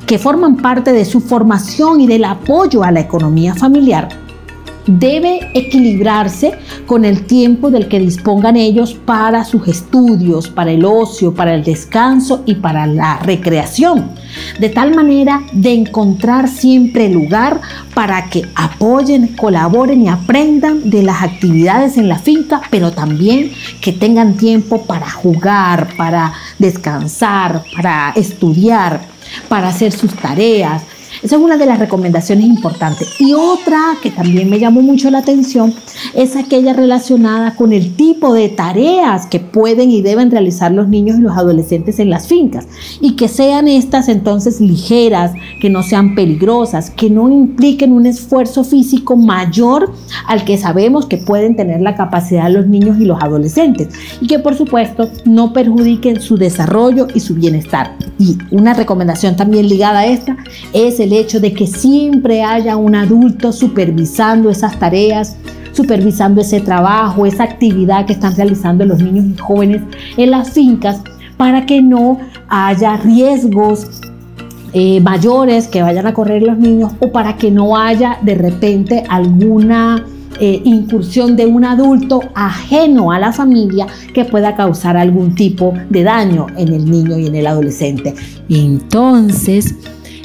que 0.05 0.17
forman 0.17 0.57
parte 0.57 0.93
de 0.93 1.05
su 1.05 1.19
formación 1.19 2.01
y 2.01 2.07
del 2.07 2.23
apoyo 2.23 2.83
a 2.83 2.91
la 2.91 3.01
economía 3.01 3.55
familiar, 3.55 4.07
debe 4.85 5.51
equilibrarse 5.53 6.53
con 6.85 7.05
el 7.05 7.25
tiempo 7.25 7.69
del 7.69 7.87
que 7.87 7.99
dispongan 7.99 8.55
ellos 8.55 8.93
para 8.93 9.43
sus 9.45 9.67
estudios, 9.67 10.49
para 10.49 10.71
el 10.71 10.85
ocio, 10.85 11.33
para 11.33 11.53
el 11.53 11.63
descanso 11.63 12.43
y 12.45 12.55
para 12.55 12.85
la 12.85 13.17
recreación. 13.19 14.11
De 14.59 14.69
tal 14.69 14.95
manera 14.95 15.41
de 15.53 15.73
encontrar 15.73 16.47
siempre 16.47 17.09
lugar 17.09 17.61
para 17.93 18.29
que 18.29 18.43
apoyen, 18.55 19.35
colaboren 19.35 20.03
y 20.03 20.09
aprendan 20.09 20.89
de 20.89 21.03
las 21.03 21.23
actividades 21.23 21.97
en 21.97 22.07
la 22.07 22.19
finca, 22.19 22.61
pero 22.69 22.91
también 22.91 23.51
que 23.81 23.91
tengan 23.91 24.37
tiempo 24.37 24.85
para 24.85 25.09
jugar, 25.09 25.89
para 25.97 26.33
descansar, 26.57 27.63
para 27.75 28.11
estudiar, 28.15 29.01
para 29.47 29.69
hacer 29.69 29.91
sus 29.91 30.13
tareas, 30.15 30.83
esa 31.21 31.35
es 31.35 31.41
una 31.41 31.57
de 31.57 31.65
las 31.65 31.79
recomendaciones 31.79 32.45
importantes. 32.45 33.19
Y 33.19 33.33
otra 33.33 33.97
que 34.01 34.11
también 34.11 34.49
me 34.49 34.59
llamó 34.59 34.81
mucho 34.81 35.09
la 35.09 35.19
atención 35.19 35.73
es 36.13 36.35
aquella 36.35 36.73
relacionada 36.73 37.55
con 37.55 37.73
el 37.73 37.95
tipo 37.95 38.33
de 38.33 38.49
tareas 38.49 39.25
que 39.25 39.39
pueden 39.39 39.91
y 39.91 40.01
deben 40.01 40.31
realizar 40.31 40.71
los 40.71 40.87
niños 40.87 41.17
y 41.17 41.21
los 41.21 41.37
adolescentes 41.37 41.99
en 41.99 42.09
las 42.09 42.27
fincas. 42.27 42.67
Y 43.01 43.15
que 43.15 43.27
sean 43.27 43.67
estas 43.67 44.07
entonces 44.07 44.61
ligeras, 44.61 45.33
que 45.61 45.69
no 45.69 45.83
sean 45.83 46.15
peligrosas, 46.15 46.89
que 46.89 47.09
no 47.09 47.29
impliquen 47.29 47.91
un 47.91 48.05
esfuerzo 48.05 48.63
físico 48.63 49.17
mayor 49.17 49.93
al 50.25 50.45
que 50.45 50.57
sabemos 50.57 51.05
que 51.05 51.17
pueden 51.17 51.55
tener 51.55 51.81
la 51.81 51.95
capacidad 51.95 52.49
los 52.49 52.67
niños 52.67 52.97
y 52.99 53.05
los 53.05 53.21
adolescentes. 53.21 53.89
Y 54.21 54.27
que 54.27 54.39
por 54.39 54.55
supuesto 54.55 55.09
no 55.25 55.51
perjudiquen 55.51 56.21
su 56.21 56.37
desarrollo 56.37 57.07
y 57.13 57.19
su 57.19 57.35
bienestar. 57.35 57.97
Y 58.17 58.37
una 58.51 58.73
recomendación 58.73 59.35
también 59.35 59.67
ligada 59.67 59.99
a 59.99 60.05
esta 60.05 60.37
es 60.73 60.99
el 60.99 61.08
el 61.09 61.13
hecho 61.13 61.39
de 61.39 61.53
que 61.53 61.65
siempre 61.65 62.43
haya 62.43 62.77
un 62.77 62.93
adulto 62.93 63.51
supervisando 63.51 64.51
esas 64.51 64.77
tareas, 64.77 65.37
supervisando 65.71 66.41
ese 66.41 66.61
trabajo, 66.61 67.25
esa 67.25 67.45
actividad 67.45 68.05
que 68.05 68.13
están 68.13 68.35
realizando 68.35 68.85
los 68.85 69.01
niños 69.01 69.25
y 69.33 69.37
jóvenes 69.37 69.81
en 70.17 70.29
las 70.29 70.51
fincas 70.51 71.01
para 71.35 71.65
que 71.65 71.81
no 71.81 72.19
haya 72.47 72.97
riesgos 72.97 73.87
eh, 74.73 75.01
mayores 75.01 75.67
que 75.67 75.81
vayan 75.81 76.05
a 76.05 76.13
correr 76.13 76.43
los 76.43 76.59
niños 76.59 76.91
o 76.99 77.11
para 77.11 77.37
que 77.37 77.49
no 77.49 77.75
haya 77.75 78.19
de 78.21 78.35
repente 78.35 79.03
alguna 79.09 80.05
eh, 80.39 80.61
incursión 80.63 81.35
de 81.35 81.47
un 81.47 81.65
adulto 81.65 82.21
ajeno 82.35 83.11
a 83.11 83.17
la 83.17 83.33
familia 83.33 83.87
que 84.13 84.25
pueda 84.25 84.55
causar 84.55 84.95
algún 84.95 85.33
tipo 85.33 85.73
de 85.89 86.03
daño 86.03 86.45
en 86.55 86.71
el 86.71 86.85
niño 86.89 87.17
y 87.17 87.25
en 87.25 87.35
el 87.35 87.47
adolescente. 87.47 88.13
Entonces, 88.47 89.73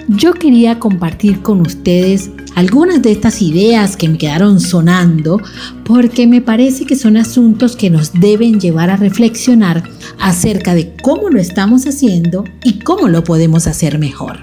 yo 0.08 0.34
quería 0.34 0.78
compartir 0.78 1.40
con 1.42 1.60
ustedes 1.60 2.30
algunas 2.54 3.02
de 3.02 3.12
estas 3.12 3.42
ideas 3.42 3.96
que 3.96 4.08
me 4.08 4.18
quedaron 4.18 4.60
sonando 4.60 5.40
porque 5.84 6.26
me 6.26 6.40
parece 6.40 6.86
que 6.86 6.96
son 6.96 7.16
asuntos 7.16 7.76
que 7.76 7.90
nos 7.90 8.12
deben 8.12 8.60
llevar 8.60 8.90
a 8.90 8.96
reflexionar 8.96 9.82
acerca 10.20 10.74
de 10.74 10.92
cómo 11.02 11.30
lo 11.30 11.40
estamos 11.40 11.86
haciendo 11.86 12.44
y 12.62 12.80
cómo 12.80 13.08
lo 13.08 13.24
podemos 13.24 13.66
hacer 13.66 13.98
mejor. 13.98 14.38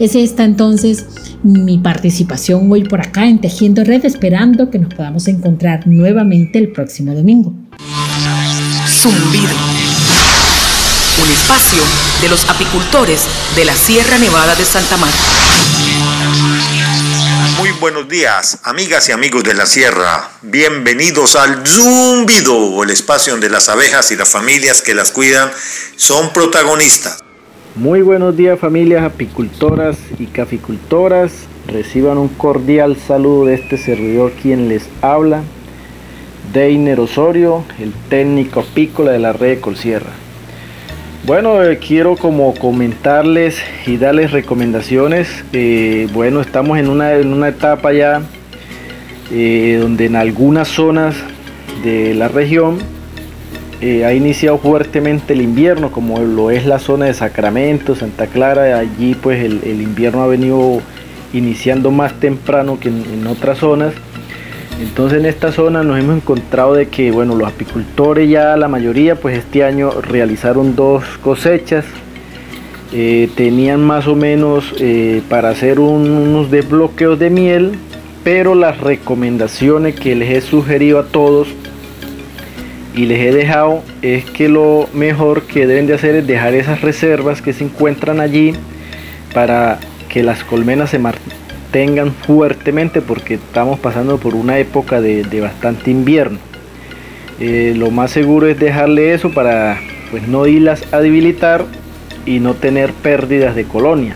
Es 0.00 0.14
esta 0.16 0.44
entonces 0.44 1.06
mi 1.44 1.78
participación 1.78 2.72
hoy 2.72 2.84
por 2.84 3.00
acá 3.00 3.28
en 3.28 3.40
Tejiendo 3.40 3.84
Red, 3.84 4.04
esperando 4.06 4.70
que 4.70 4.78
nos 4.78 4.92
podamos 4.94 5.28
encontrar 5.28 5.86
nuevamente 5.86 6.58
el 6.58 6.72
próximo 6.72 7.14
domingo. 7.14 7.54
Zumbido. 8.88 9.83
Un 11.22 11.30
espacio 11.30 11.80
de 12.22 12.28
los 12.28 12.48
apicultores 12.50 13.24
de 13.54 13.64
la 13.64 13.74
Sierra 13.74 14.18
Nevada 14.18 14.56
de 14.56 14.64
Santa 14.64 14.96
Marta. 14.96 15.16
Muy 17.56 17.70
buenos 17.80 18.08
días, 18.08 18.58
amigas 18.64 19.08
y 19.08 19.12
amigos 19.12 19.44
de 19.44 19.54
la 19.54 19.64
Sierra. 19.64 20.30
Bienvenidos 20.42 21.36
al 21.36 21.64
Zumbido, 21.64 22.82
el 22.82 22.90
espacio 22.90 23.34
donde 23.34 23.48
las 23.48 23.68
abejas 23.68 24.10
y 24.10 24.16
las 24.16 24.28
familias 24.28 24.82
que 24.82 24.92
las 24.94 25.12
cuidan 25.12 25.50
son 25.96 26.32
protagonistas. 26.32 27.22
Muy 27.76 28.02
buenos 28.02 28.36
días 28.36 28.58
familias 28.58 29.04
apicultoras 29.04 29.96
y 30.18 30.26
caficultoras. 30.26 31.30
Reciban 31.68 32.18
un 32.18 32.28
cordial 32.28 32.96
saludo 33.06 33.46
de 33.46 33.54
este 33.54 33.78
servidor 33.78 34.32
quien 34.32 34.68
les 34.68 34.82
habla, 35.00 35.42
Deiner 36.52 36.98
Osorio, 36.98 37.64
el 37.78 37.92
técnico 38.10 38.60
apícola 38.60 39.12
de 39.12 39.20
la 39.20 39.32
red 39.32 39.60
Colsierra. 39.60 40.23
Bueno, 41.26 41.62
eh, 41.62 41.78
quiero 41.78 42.16
como 42.16 42.52
comentarles 42.54 43.56
y 43.86 43.96
darles 43.96 44.30
recomendaciones. 44.30 45.42
Eh, 45.54 46.06
bueno, 46.12 46.42
estamos 46.42 46.78
en 46.78 46.90
una, 46.90 47.14
en 47.14 47.32
una 47.32 47.48
etapa 47.48 47.94
ya 47.94 48.20
eh, 49.32 49.78
donde 49.80 50.04
en 50.04 50.16
algunas 50.16 50.68
zonas 50.68 51.16
de 51.82 52.12
la 52.12 52.28
región 52.28 52.78
ha 54.06 54.14
iniciado 54.14 54.56
fuertemente 54.56 55.34
el 55.34 55.42
invierno, 55.42 55.92
como 55.92 56.18
lo 56.18 56.50
es 56.50 56.64
la 56.64 56.78
zona 56.78 57.04
de 57.04 57.12
Sacramento, 57.12 57.94
Santa 57.94 58.26
Clara. 58.26 58.78
Allí 58.78 59.14
pues 59.14 59.44
el, 59.44 59.62
invierno 59.82 60.22
ha 60.22 60.26
venido 60.26 60.80
iniciando 61.34 61.90
más 61.90 62.18
temprano 62.18 62.80
que 62.80 62.88
en 62.88 63.26
otras 63.26 63.58
zonas 63.58 63.92
entonces 64.80 65.20
en 65.20 65.26
esta 65.26 65.52
zona 65.52 65.82
nos 65.82 65.98
hemos 65.98 66.16
encontrado 66.16 66.74
de 66.74 66.88
que 66.88 67.10
bueno 67.10 67.34
los 67.36 67.48
apicultores 67.48 68.28
ya 68.28 68.56
la 68.56 68.68
mayoría 68.68 69.14
pues 69.14 69.38
este 69.38 69.64
año 69.64 69.90
realizaron 70.00 70.74
dos 70.74 71.04
cosechas. 71.22 71.84
Eh, 72.92 73.28
tenían 73.34 73.82
más 73.82 74.06
o 74.06 74.14
menos 74.14 74.72
eh, 74.78 75.20
para 75.28 75.48
hacer 75.48 75.80
unos 75.80 76.48
desbloqueos 76.50 77.18
de 77.18 77.28
miel, 77.28 77.72
pero 78.22 78.54
las 78.54 78.78
recomendaciones 78.78 79.96
que 79.96 80.14
les 80.14 80.30
he 80.30 80.40
sugerido 80.40 81.00
a 81.00 81.06
todos 81.06 81.48
y 82.94 83.06
les 83.06 83.18
he 83.18 83.32
dejado 83.32 83.82
es 84.02 84.24
que 84.24 84.48
lo 84.48 84.88
mejor 84.94 85.42
que 85.42 85.66
deben 85.66 85.88
de 85.88 85.94
hacer 85.94 86.14
es 86.14 86.26
dejar 86.26 86.54
esas 86.54 86.82
reservas 86.82 87.42
que 87.42 87.52
se 87.52 87.64
encuentran 87.64 88.20
allí 88.20 88.54
para 89.32 89.80
que 90.08 90.22
las 90.22 90.44
colmenas 90.44 90.90
se, 90.90 91.00
tengan 91.74 92.12
fuertemente 92.12 93.02
porque 93.02 93.34
estamos 93.34 93.80
pasando 93.80 94.18
por 94.18 94.36
una 94.36 94.60
época 94.60 95.00
de, 95.00 95.40
bastante 95.40 95.90
invierno. 95.90 96.38
Eh, 97.40 97.74
lo 97.76 97.90
más 97.90 98.12
seguro 98.12 98.46
es 98.46 98.60
dejarle 98.60 99.12
eso 99.12 99.32
para 99.32 99.80
pues 100.12 100.28
no 100.28 100.46
irlas 100.46 100.84
a 100.92 101.00
debilitar 101.00 101.64
y 102.26 102.38
no 102.38 102.54
tener 102.54 102.92
pérdidas 102.92 103.56
de 103.56 103.64
colonia. 103.64 104.14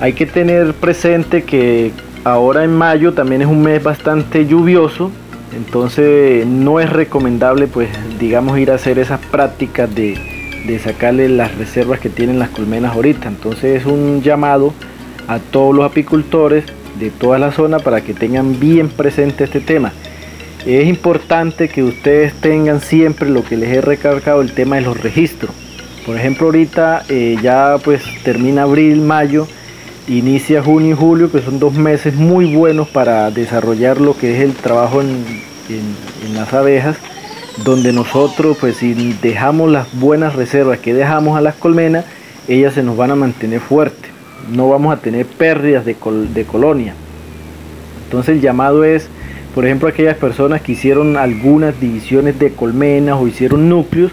Hay 0.00 0.14
que 0.14 0.24
tener 0.24 0.72
presente 0.72 1.42
que 1.42 1.90
ahora 2.24 2.64
en 2.64 2.74
mayo 2.74 3.12
también 3.12 3.42
es 3.42 3.48
un 3.48 3.62
mes 3.62 3.82
bastante 3.82 4.46
lluvioso, 4.46 5.10
entonces 5.54 6.46
no 6.46 6.80
es 6.80 6.88
recomendable 6.88 7.66
pues 7.66 7.90
digamos 8.18 8.58
ir 8.58 8.70
a 8.70 8.76
hacer 8.76 8.98
esas 8.98 9.20
prácticas 9.20 9.94
de, 9.94 10.14
de 10.66 10.78
sacarle 10.78 11.28
las 11.28 11.54
reservas 11.58 12.00
que 12.00 12.08
tienen 12.08 12.38
las 12.38 12.48
colmenas 12.48 12.94
ahorita. 12.94 13.28
Entonces 13.28 13.82
es 13.82 13.86
un 13.86 14.22
llamado 14.22 14.72
a 15.28 15.38
todos 15.38 15.74
los 15.74 15.84
apicultores 15.84 16.64
de 16.98 17.10
toda 17.10 17.38
la 17.38 17.52
zona 17.52 17.78
para 17.78 18.00
que 18.00 18.14
tengan 18.14 18.58
bien 18.58 18.88
presente 18.88 19.44
este 19.44 19.60
tema. 19.60 19.92
Es 20.64 20.88
importante 20.88 21.68
que 21.68 21.82
ustedes 21.82 22.34
tengan 22.34 22.80
siempre 22.80 23.30
lo 23.30 23.44
que 23.44 23.56
les 23.56 23.70
he 23.70 23.80
recargado 23.80 24.40
el 24.40 24.52
tema 24.52 24.76
de 24.76 24.82
los 24.82 25.00
registros. 25.00 25.52
Por 26.04 26.16
ejemplo, 26.16 26.46
ahorita 26.46 27.04
eh, 27.08 27.36
ya 27.42 27.76
pues 27.84 28.02
termina 28.24 28.62
abril, 28.62 29.00
mayo, 29.00 29.46
inicia 30.08 30.62
junio 30.62 30.92
y 30.92 30.98
julio, 30.98 31.30
que 31.30 31.40
son 31.40 31.58
dos 31.58 31.74
meses 31.74 32.14
muy 32.14 32.54
buenos 32.54 32.88
para 32.88 33.30
desarrollar 33.30 34.00
lo 34.00 34.16
que 34.16 34.36
es 34.36 34.42
el 34.42 34.54
trabajo 34.54 35.00
en, 35.00 35.24
en 35.68 36.34
las 36.34 36.52
abejas, 36.52 36.96
donde 37.64 37.92
nosotros 37.92 38.56
pues 38.60 38.76
si 38.76 38.94
dejamos 39.20 39.70
las 39.70 39.86
buenas 39.98 40.34
reservas 40.34 40.78
que 40.78 40.94
dejamos 40.94 41.36
a 41.36 41.40
las 41.40 41.56
colmenas, 41.56 42.04
ellas 42.48 42.74
se 42.74 42.82
nos 42.82 42.96
van 42.96 43.10
a 43.10 43.16
mantener 43.16 43.60
fuertes 43.60 44.15
no 44.50 44.68
vamos 44.68 44.92
a 44.92 45.00
tener 45.00 45.26
pérdidas 45.26 45.84
de, 45.84 45.94
colonia. 46.44 46.94
Entonces 48.04 48.36
el 48.36 48.40
llamado 48.40 48.84
es, 48.84 49.08
por 49.54 49.64
ejemplo, 49.64 49.88
aquellas 49.88 50.16
personas 50.16 50.62
que 50.62 50.72
hicieron 50.72 51.16
algunas 51.16 51.80
divisiones 51.80 52.38
de 52.38 52.52
colmenas 52.52 53.16
o 53.20 53.26
hicieron 53.26 53.68
núcleos, 53.68 54.12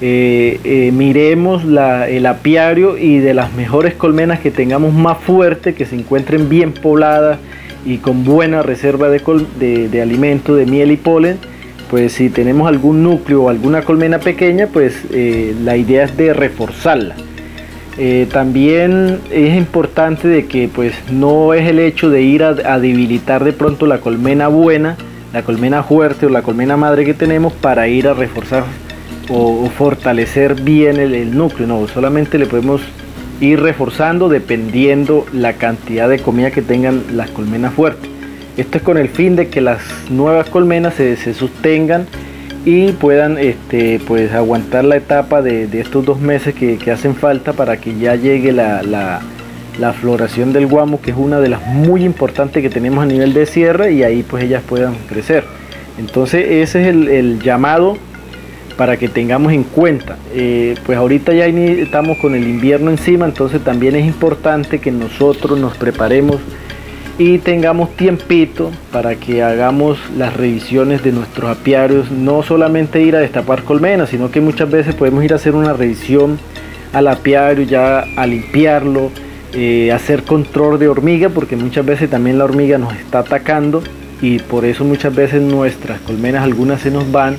eh, 0.00 0.60
eh, 0.64 0.90
miremos 0.92 1.64
el 1.64 2.26
apiario 2.26 2.98
y 2.98 3.18
de 3.18 3.32
las 3.32 3.52
mejores 3.54 3.94
colmenas 3.94 4.40
que 4.40 4.50
tengamos 4.50 4.92
más 4.92 5.18
fuerte, 5.18 5.74
que 5.74 5.86
se 5.86 5.96
encuentren 5.96 6.48
bien 6.48 6.72
pobladas 6.72 7.38
y 7.86 7.98
con 7.98 8.24
buena 8.24 8.62
reserva 8.62 9.08
de, 9.08 9.88
de 9.88 10.02
alimento, 10.02 10.56
de 10.56 10.66
miel 10.66 10.90
y 10.90 10.96
polen, 10.96 11.38
pues 11.90 12.12
si 12.12 12.30
tenemos 12.30 12.66
algún 12.66 13.02
núcleo 13.02 13.44
o 13.44 13.48
alguna 13.48 13.82
colmena 13.82 14.18
pequeña, 14.18 14.66
pues 14.66 14.96
eh, 15.12 15.54
la 15.62 15.76
idea 15.76 16.04
es 16.04 16.16
de 16.16 16.32
reforzarla. 16.32 17.14
Eh, 17.96 18.26
también 18.32 19.20
es 19.30 19.56
importante 19.56 20.26
de 20.26 20.46
que 20.46 20.68
pues 20.68 20.94
no 21.12 21.54
es 21.54 21.68
el 21.68 21.78
hecho 21.78 22.10
de 22.10 22.22
ir 22.22 22.42
a, 22.42 22.78
debilitar 22.80 23.44
de 23.44 23.52
pronto 23.52 23.86
la 23.86 23.98
colmena 23.98 24.48
buena, 24.48 24.96
la 25.32 25.42
colmena 25.42 25.84
fuerte 25.84 26.26
o 26.26 26.28
la 26.28 26.42
colmena 26.42 26.76
madre 26.76 27.04
que 27.04 27.14
tenemos 27.14 27.52
para 27.52 27.86
ir 27.86 28.08
a 28.08 28.14
reforzar 28.14 28.64
o, 29.28 29.70
fortalecer 29.70 30.60
bien 30.60 30.98
el, 30.98 31.36
núcleo, 31.36 31.68
no, 31.68 31.86
solamente 31.86 32.36
le 32.36 32.46
podemos 32.46 32.80
ir 33.40 33.60
reforzando 33.60 34.28
dependiendo 34.28 35.24
la 35.32 35.54
cantidad 35.54 36.08
de 36.08 36.18
comida 36.18 36.50
que 36.50 36.62
tengan 36.62 37.04
las 37.12 37.30
colmenas 37.30 37.74
fuertes. 37.74 38.10
Esto 38.56 38.78
es 38.78 38.84
con 38.84 38.98
el 38.98 39.08
fin 39.08 39.36
de 39.36 39.48
que 39.48 39.60
las 39.60 39.80
nuevas 40.10 40.48
colmenas 40.50 40.94
se, 40.94 41.16
se 41.16 41.32
sostengan 41.32 42.06
y 42.64 42.92
puedan 42.92 43.36
este, 43.36 44.00
pues 44.06 44.32
aguantar 44.32 44.84
la 44.84 44.96
etapa 44.96 45.42
de, 45.42 45.68
estos 45.78 46.04
dos 46.04 46.20
meses 46.20 46.54
que, 46.54 46.78
hacen 46.90 47.14
falta 47.14 47.52
para 47.52 47.76
que 47.76 47.96
ya 47.98 48.14
llegue 48.14 48.52
la, 48.52 49.20
floración 50.00 50.52
del 50.52 50.66
guamo, 50.66 51.00
que 51.00 51.10
es 51.10 51.16
una 51.16 51.40
de 51.40 51.48
las 51.48 51.66
muy 51.66 52.04
importantes 52.04 52.62
que 52.62 52.70
tenemos 52.70 53.02
a 53.02 53.06
nivel 53.06 53.34
de 53.34 53.44
sierra 53.44 53.90
y 53.90 54.02
ahí 54.02 54.22
pues 54.22 54.44
ellas 54.44 54.62
puedan 54.66 54.94
crecer. 55.08 55.44
Entonces 55.98 56.46
ese 56.48 56.82
es 56.82 56.86
el, 56.88 57.40
llamado 57.40 57.98
para 58.78 58.96
que 58.96 59.08
tengamos 59.08 59.52
en 59.52 59.64
cuenta. 59.64 60.16
Eh, 60.32 60.74
pues 60.86 60.96
ahorita 60.96 61.34
ya 61.34 61.46
estamos 61.46 62.16
con 62.18 62.34
el 62.34 62.48
invierno 62.48 62.90
encima, 62.90 63.26
entonces 63.26 63.62
también 63.62 63.94
es 63.94 64.06
importante 64.06 64.78
que 64.78 64.90
nosotros 64.90 65.58
nos 65.58 65.76
preparemos 65.76 66.40
y 67.18 67.38
tengamos 67.38 67.94
tiempito 67.96 68.70
para 68.90 69.14
que 69.14 69.42
hagamos 69.42 69.98
las 70.16 70.34
revisiones 70.36 71.04
de 71.04 71.12
nuestros 71.12 71.56
apiarios, 71.56 72.10
no 72.10 72.42
solamente 72.42 73.02
ir 73.02 73.14
a 73.14 73.20
destapar 73.20 73.62
colmenas, 73.62 74.10
sino 74.10 74.30
que 74.30 74.40
muchas 74.40 74.70
veces 74.70 74.94
podemos 74.94 75.24
ir 75.24 75.32
a 75.32 75.36
hacer 75.36 75.54
una 75.54 75.72
revisión 75.72 76.38
al 76.92 77.08
apiario, 77.08 77.64
ya 77.64 78.04
a 78.16 78.26
limpiarlo, 78.26 79.10
eh, 79.52 79.92
hacer 79.92 80.24
control 80.24 80.78
de 80.78 80.88
hormiga, 80.88 81.28
porque 81.28 81.56
muchas 81.56 81.86
veces 81.86 82.10
también 82.10 82.38
la 82.38 82.44
hormiga 82.44 82.78
nos 82.78 82.94
está 82.94 83.20
atacando 83.20 83.82
y 84.20 84.38
por 84.40 84.64
eso 84.64 84.84
muchas 84.84 85.14
veces 85.14 85.40
nuestras 85.40 86.00
colmenas 86.00 86.42
algunas 86.42 86.80
se 86.80 86.90
nos 86.90 87.10
van 87.12 87.36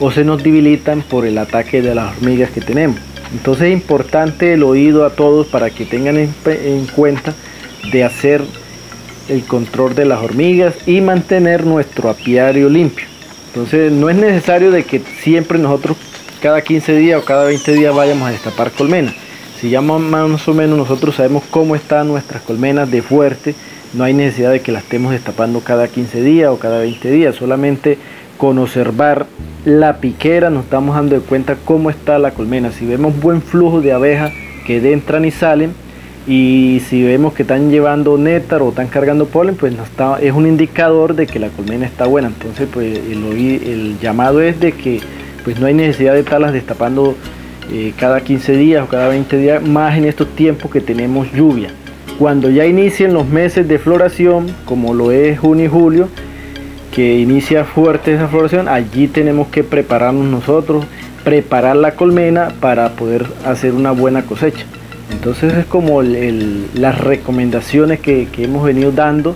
o 0.00 0.10
se 0.10 0.24
nos 0.24 0.42
debilitan 0.42 1.02
por 1.02 1.26
el 1.26 1.38
ataque 1.38 1.80
de 1.80 1.94
las 1.94 2.16
hormigas 2.16 2.50
que 2.50 2.60
tenemos. 2.60 2.96
Entonces 3.32 3.68
es 3.68 3.72
importante 3.72 4.54
el 4.54 4.64
oído 4.64 5.04
a 5.04 5.10
todos 5.10 5.46
para 5.46 5.70
que 5.70 5.84
tengan 5.84 6.16
en 6.16 6.86
cuenta 6.94 7.34
de 7.92 8.04
hacer 8.04 8.42
el 9.28 9.44
control 9.44 9.94
de 9.94 10.04
las 10.04 10.22
hormigas 10.22 10.74
y 10.86 11.00
mantener 11.00 11.66
nuestro 11.66 12.10
apiario 12.10 12.68
limpio. 12.68 13.06
Entonces 13.48 13.92
no 13.92 14.08
es 14.08 14.16
necesario 14.16 14.70
de 14.70 14.84
que 14.84 15.00
siempre 15.20 15.58
nosotros 15.58 15.96
cada 16.40 16.62
15 16.62 16.96
días 16.96 17.22
o 17.22 17.24
cada 17.24 17.44
20 17.44 17.72
días 17.72 17.94
vayamos 17.94 18.28
a 18.28 18.32
destapar 18.32 18.70
colmenas. 18.72 19.14
Si 19.60 19.70
ya 19.70 19.80
más 19.80 20.48
o 20.48 20.54
menos 20.54 20.76
nosotros 20.76 21.14
sabemos 21.14 21.44
cómo 21.50 21.76
están 21.76 22.08
nuestras 22.08 22.42
colmenas 22.42 22.90
de 22.90 23.00
fuerte, 23.00 23.54
no 23.92 24.04
hay 24.04 24.14
necesidad 24.14 24.50
de 24.50 24.60
que 24.60 24.72
las 24.72 24.82
estemos 24.82 25.12
destapando 25.12 25.60
cada 25.60 25.86
15 25.86 26.22
días 26.22 26.50
o 26.50 26.58
cada 26.58 26.78
20 26.80 27.10
días. 27.10 27.36
Solamente 27.36 27.98
con 28.38 28.58
observar 28.58 29.26
la 29.64 29.98
piquera 29.98 30.50
nos 30.50 30.64
estamos 30.64 30.96
dando 30.96 31.14
de 31.14 31.20
cuenta 31.20 31.56
cómo 31.64 31.90
está 31.90 32.18
la 32.18 32.32
colmena. 32.32 32.72
Si 32.72 32.86
vemos 32.86 33.20
buen 33.20 33.40
flujo 33.40 33.80
de 33.80 33.92
abejas 33.92 34.32
que 34.66 34.78
entran 34.92 35.24
y 35.24 35.30
salen, 35.30 35.74
y 36.26 36.80
si 36.88 37.02
vemos 37.02 37.32
que 37.34 37.42
están 37.42 37.70
llevando 37.70 38.16
néctar 38.16 38.62
o 38.62 38.68
están 38.68 38.86
cargando 38.86 39.26
polen, 39.26 39.56
pues 39.56 39.74
está, 39.74 40.18
es 40.20 40.32
un 40.32 40.46
indicador 40.46 41.14
de 41.14 41.26
que 41.26 41.38
la 41.38 41.48
colmena 41.48 41.86
está 41.86 42.06
buena. 42.06 42.28
Entonces, 42.28 42.68
pues 42.72 42.96
el, 42.98 43.24
el 43.24 43.98
llamado 43.98 44.40
es 44.40 44.60
de 44.60 44.72
que 44.72 45.00
pues 45.44 45.58
no 45.58 45.66
hay 45.66 45.74
necesidad 45.74 46.12
de 46.14 46.20
estarlas 46.20 46.52
destapando 46.52 47.16
eh, 47.70 47.92
cada 47.98 48.20
15 48.20 48.56
días 48.56 48.84
o 48.84 48.88
cada 48.88 49.08
20 49.08 49.36
días, 49.36 49.66
más 49.66 49.96
en 49.96 50.04
estos 50.04 50.28
tiempos 50.36 50.70
que 50.70 50.80
tenemos 50.80 51.32
lluvia. 51.32 51.70
Cuando 52.18 52.50
ya 52.50 52.66
inicien 52.66 53.14
los 53.14 53.26
meses 53.26 53.66
de 53.66 53.78
floración, 53.78 54.46
como 54.64 54.94
lo 54.94 55.10
es 55.10 55.38
junio 55.38 55.64
y 55.64 55.68
julio, 55.68 56.08
que 56.92 57.18
inicia 57.18 57.64
fuerte 57.64 58.14
esa 58.14 58.28
floración, 58.28 58.68
allí 58.68 59.08
tenemos 59.08 59.48
que 59.48 59.64
prepararnos 59.64 60.26
nosotros, 60.26 60.84
preparar 61.24 61.76
la 61.76 61.92
colmena 61.96 62.48
para 62.60 62.90
poder 62.90 63.26
hacer 63.44 63.72
una 63.72 63.92
buena 63.92 64.22
cosecha. 64.22 64.66
Entonces 65.12 65.54
es 65.54 65.66
como 65.66 66.02
las 66.02 66.98
recomendaciones 66.98 68.00
que, 68.00 68.28
hemos 68.38 68.64
venido 68.64 68.90
dando 68.90 69.34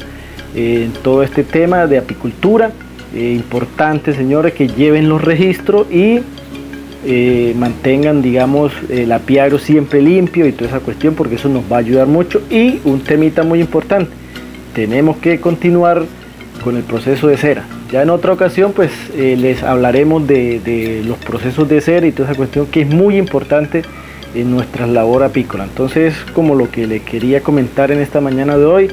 en 0.54 0.92
todo 1.02 1.22
este 1.22 1.44
tema 1.44 1.86
de 1.86 1.98
apicultura. 1.98 2.72
Eh, 3.14 3.32
importante, 3.32 4.12
señores, 4.12 4.52
que 4.54 4.68
lleven 4.68 5.08
los 5.08 5.22
registros 5.22 5.86
y 5.90 6.20
eh, 7.04 7.54
mantengan, 7.56 8.20
digamos, 8.20 8.72
el 8.88 9.12
apiario 9.12 9.58
siempre 9.58 10.02
limpio 10.02 10.46
y 10.46 10.52
toda 10.52 10.70
esa 10.70 10.80
cuestión, 10.80 11.14
porque 11.14 11.36
eso 11.36 11.48
nos 11.48 11.62
va 11.70 11.76
a 11.76 11.80
ayudar 11.80 12.08
mucho. 12.08 12.42
Y 12.50 12.80
un 12.84 13.00
temita 13.00 13.44
muy 13.44 13.60
importante, 13.60 14.10
tenemos 14.74 15.18
que 15.18 15.40
continuar 15.40 16.04
con 16.64 16.76
el 16.76 16.82
proceso 16.82 17.28
de 17.28 17.36
cera. 17.36 17.64
Ya 17.92 18.02
en 18.02 18.10
otra 18.10 18.32
ocasión, 18.32 18.72
pues 18.72 18.90
eh, 19.14 19.36
les 19.38 19.62
hablaremos 19.62 20.26
de, 20.26 21.02
los 21.06 21.18
procesos 21.18 21.68
de 21.68 21.80
cera 21.80 22.06
y 22.08 22.12
toda 22.12 22.30
esa 22.30 22.36
cuestión 22.36 22.66
que 22.66 22.80
es 22.80 22.88
muy 22.88 23.16
importante 23.16 23.82
en 24.36 24.50
nuestra 24.50 24.86
labor 24.86 25.24
apícola. 25.24 25.64
Entonces, 25.64 26.14
como 26.34 26.54
lo 26.54 26.70
que 26.70 26.86
le 26.86 27.02
quería 27.02 27.42
comentar 27.42 27.90
en 27.90 28.00
esta 28.00 28.20
mañana 28.20 28.56
de 28.56 28.64
hoy, 28.64 28.90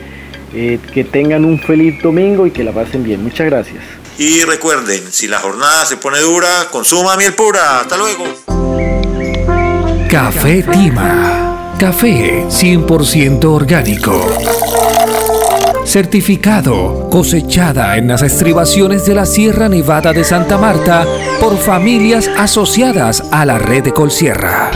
eh, 0.53 0.79
que 0.93 1.03
tengan 1.03 1.45
un 1.45 1.59
feliz 1.59 2.01
domingo 2.01 2.47
y 2.47 2.51
que 2.51 2.63
la 2.63 2.71
pasen 2.71 3.03
bien. 3.03 3.23
Muchas 3.23 3.47
gracias. 3.47 3.83
Y 4.17 4.43
recuerden, 4.43 5.11
si 5.11 5.27
la 5.27 5.39
jornada 5.39 5.85
se 5.85 5.97
pone 5.97 6.19
dura, 6.19 6.67
consuma 6.71 7.17
miel 7.17 7.33
pura. 7.33 7.79
Hasta 7.81 7.97
luego. 7.97 8.23
Café 10.09 10.63
Tima. 10.63 11.75
Café 11.79 12.45
100% 12.47 13.43
orgánico. 13.45 14.25
Certificado, 15.85 17.09
cosechada 17.09 17.97
en 17.97 18.07
las 18.07 18.21
estribaciones 18.21 19.05
de 19.05 19.15
la 19.15 19.25
Sierra 19.25 19.67
Nevada 19.67 20.13
de 20.13 20.23
Santa 20.23 20.57
Marta 20.57 21.05
por 21.41 21.57
familias 21.57 22.29
asociadas 22.37 23.23
a 23.31 23.45
la 23.45 23.57
red 23.57 23.83
de 23.83 23.91
Colsierra. 23.91 24.71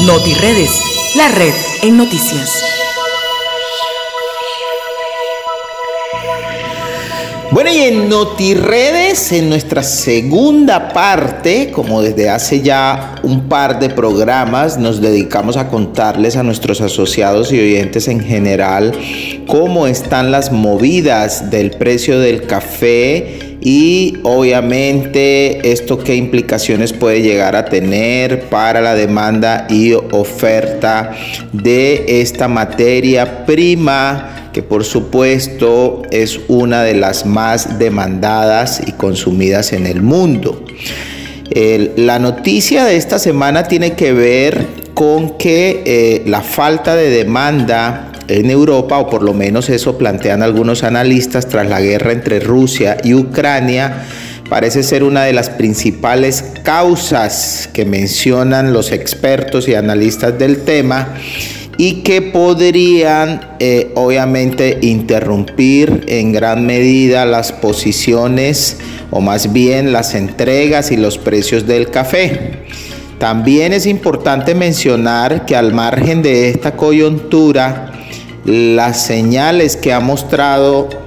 NotiRedes 0.04 0.93
la 1.14 1.28
red 1.28 1.54
en 1.82 1.96
noticias. 1.96 2.83
Bueno, 7.54 7.70
y 7.72 7.82
en 7.82 8.08
NotiRedes, 8.08 9.30
en 9.30 9.48
nuestra 9.48 9.84
segunda 9.84 10.88
parte, 10.88 11.70
como 11.70 12.02
desde 12.02 12.28
hace 12.28 12.62
ya 12.62 13.14
un 13.22 13.48
par 13.48 13.78
de 13.78 13.90
programas, 13.90 14.76
nos 14.76 15.00
dedicamos 15.00 15.56
a 15.56 15.68
contarles 15.68 16.34
a 16.34 16.42
nuestros 16.42 16.80
asociados 16.80 17.52
y 17.52 17.60
oyentes 17.60 18.08
en 18.08 18.18
general 18.18 18.90
cómo 19.46 19.86
están 19.86 20.32
las 20.32 20.50
movidas 20.50 21.52
del 21.52 21.70
precio 21.70 22.18
del 22.18 22.44
café 22.48 23.56
y 23.60 24.18
obviamente 24.24 25.70
esto 25.70 25.98
qué 25.98 26.16
implicaciones 26.16 26.92
puede 26.92 27.22
llegar 27.22 27.54
a 27.54 27.66
tener 27.66 28.48
para 28.48 28.80
la 28.80 28.96
demanda 28.96 29.68
y 29.70 29.92
oferta 29.92 31.12
de 31.52 32.20
esta 32.20 32.48
materia 32.48 33.46
prima 33.46 34.43
que 34.54 34.62
por 34.62 34.84
supuesto 34.84 36.02
es 36.12 36.40
una 36.46 36.84
de 36.84 36.94
las 36.94 37.26
más 37.26 37.78
demandadas 37.78 38.80
y 38.86 38.92
consumidas 38.92 39.72
en 39.72 39.86
el 39.86 40.00
mundo. 40.00 40.64
la 41.96 42.18
noticia 42.18 42.84
de 42.84 42.96
esta 42.96 43.18
semana 43.18 43.64
tiene 43.64 43.94
que 43.94 44.12
ver 44.12 44.66
con 44.94 45.36
que 45.38 45.82
eh, 45.84 46.22
la 46.26 46.40
falta 46.40 46.94
de 46.94 47.10
demanda 47.10 48.12
en 48.28 48.48
Europa, 48.48 48.98
o 48.98 49.10
por 49.10 49.22
lo 49.22 49.34
menos 49.34 49.68
eso 49.68 49.98
plantean 49.98 50.42
algunos 50.42 50.84
analistas 50.84 51.48
tras 51.48 51.68
la 51.68 51.80
guerra 51.80 52.12
entre 52.12 52.38
Rusia 52.38 52.98
y 53.02 53.12
Ucrania, 53.12 54.06
parece 54.48 54.84
ser 54.84 55.02
una 55.02 55.24
de 55.24 55.32
las 55.32 55.50
principales 55.50 56.44
causas 56.62 57.68
que 57.72 57.84
mencionan 57.84 58.72
los 58.72 58.92
expertos 58.92 59.68
y 59.68 59.74
analistas 59.74 60.38
del 60.38 60.58
tema 60.62 61.14
y 61.76 62.02
que 62.02 62.22
podrían 62.22 63.56
eh, 63.58 63.92
obviamente 63.94 64.78
interrumpir 64.82 66.04
en 66.08 66.32
gran 66.32 66.66
medida 66.66 67.24
las 67.24 67.52
posiciones 67.52 68.78
o 69.10 69.20
más 69.20 69.52
bien 69.52 69.92
las 69.92 70.14
entregas 70.14 70.90
y 70.92 70.96
los 70.96 71.18
precios 71.18 71.66
del 71.66 71.90
café. 71.90 72.64
También 73.18 73.72
es 73.72 73.86
importante 73.86 74.54
mencionar 74.54 75.46
que 75.46 75.56
al 75.56 75.72
margen 75.72 76.22
de 76.22 76.50
esta 76.50 76.76
coyuntura, 76.76 77.92
las 78.44 79.02
señales 79.02 79.76
que 79.76 79.92
ha 79.92 80.00
mostrado 80.00 81.03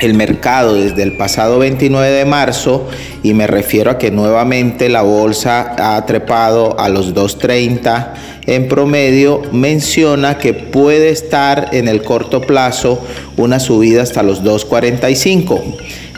el 0.00 0.14
mercado 0.14 0.74
desde 0.74 1.02
el 1.02 1.16
pasado 1.16 1.58
29 1.58 2.10
de 2.10 2.24
marzo 2.24 2.88
y 3.22 3.32
me 3.32 3.46
refiero 3.46 3.90
a 3.90 3.98
que 3.98 4.10
nuevamente 4.10 4.88
la 4.88 5.02
bolsa 5.02 5.74
ha 5.78 6.04
trepado 6.04 6.78
a 6.78 6.88
los 6.88 7.14
2.30 7.14 8.12
en 8.46 8.68
promedio, 8.68 9.42
menciona 9.52 10.38
que 10.38 10.52
puede 10.52 11.10
estar 11.10 11.70
en 11.72 11.88
el 11.88 12.02
corto 12.02 12.42
plazo 12.42 13.02
una 13.36 13.58
subida 13.58 14.02
hasta 14.02 14.22
los 14.22 14.42
2.45. 14.42 15.62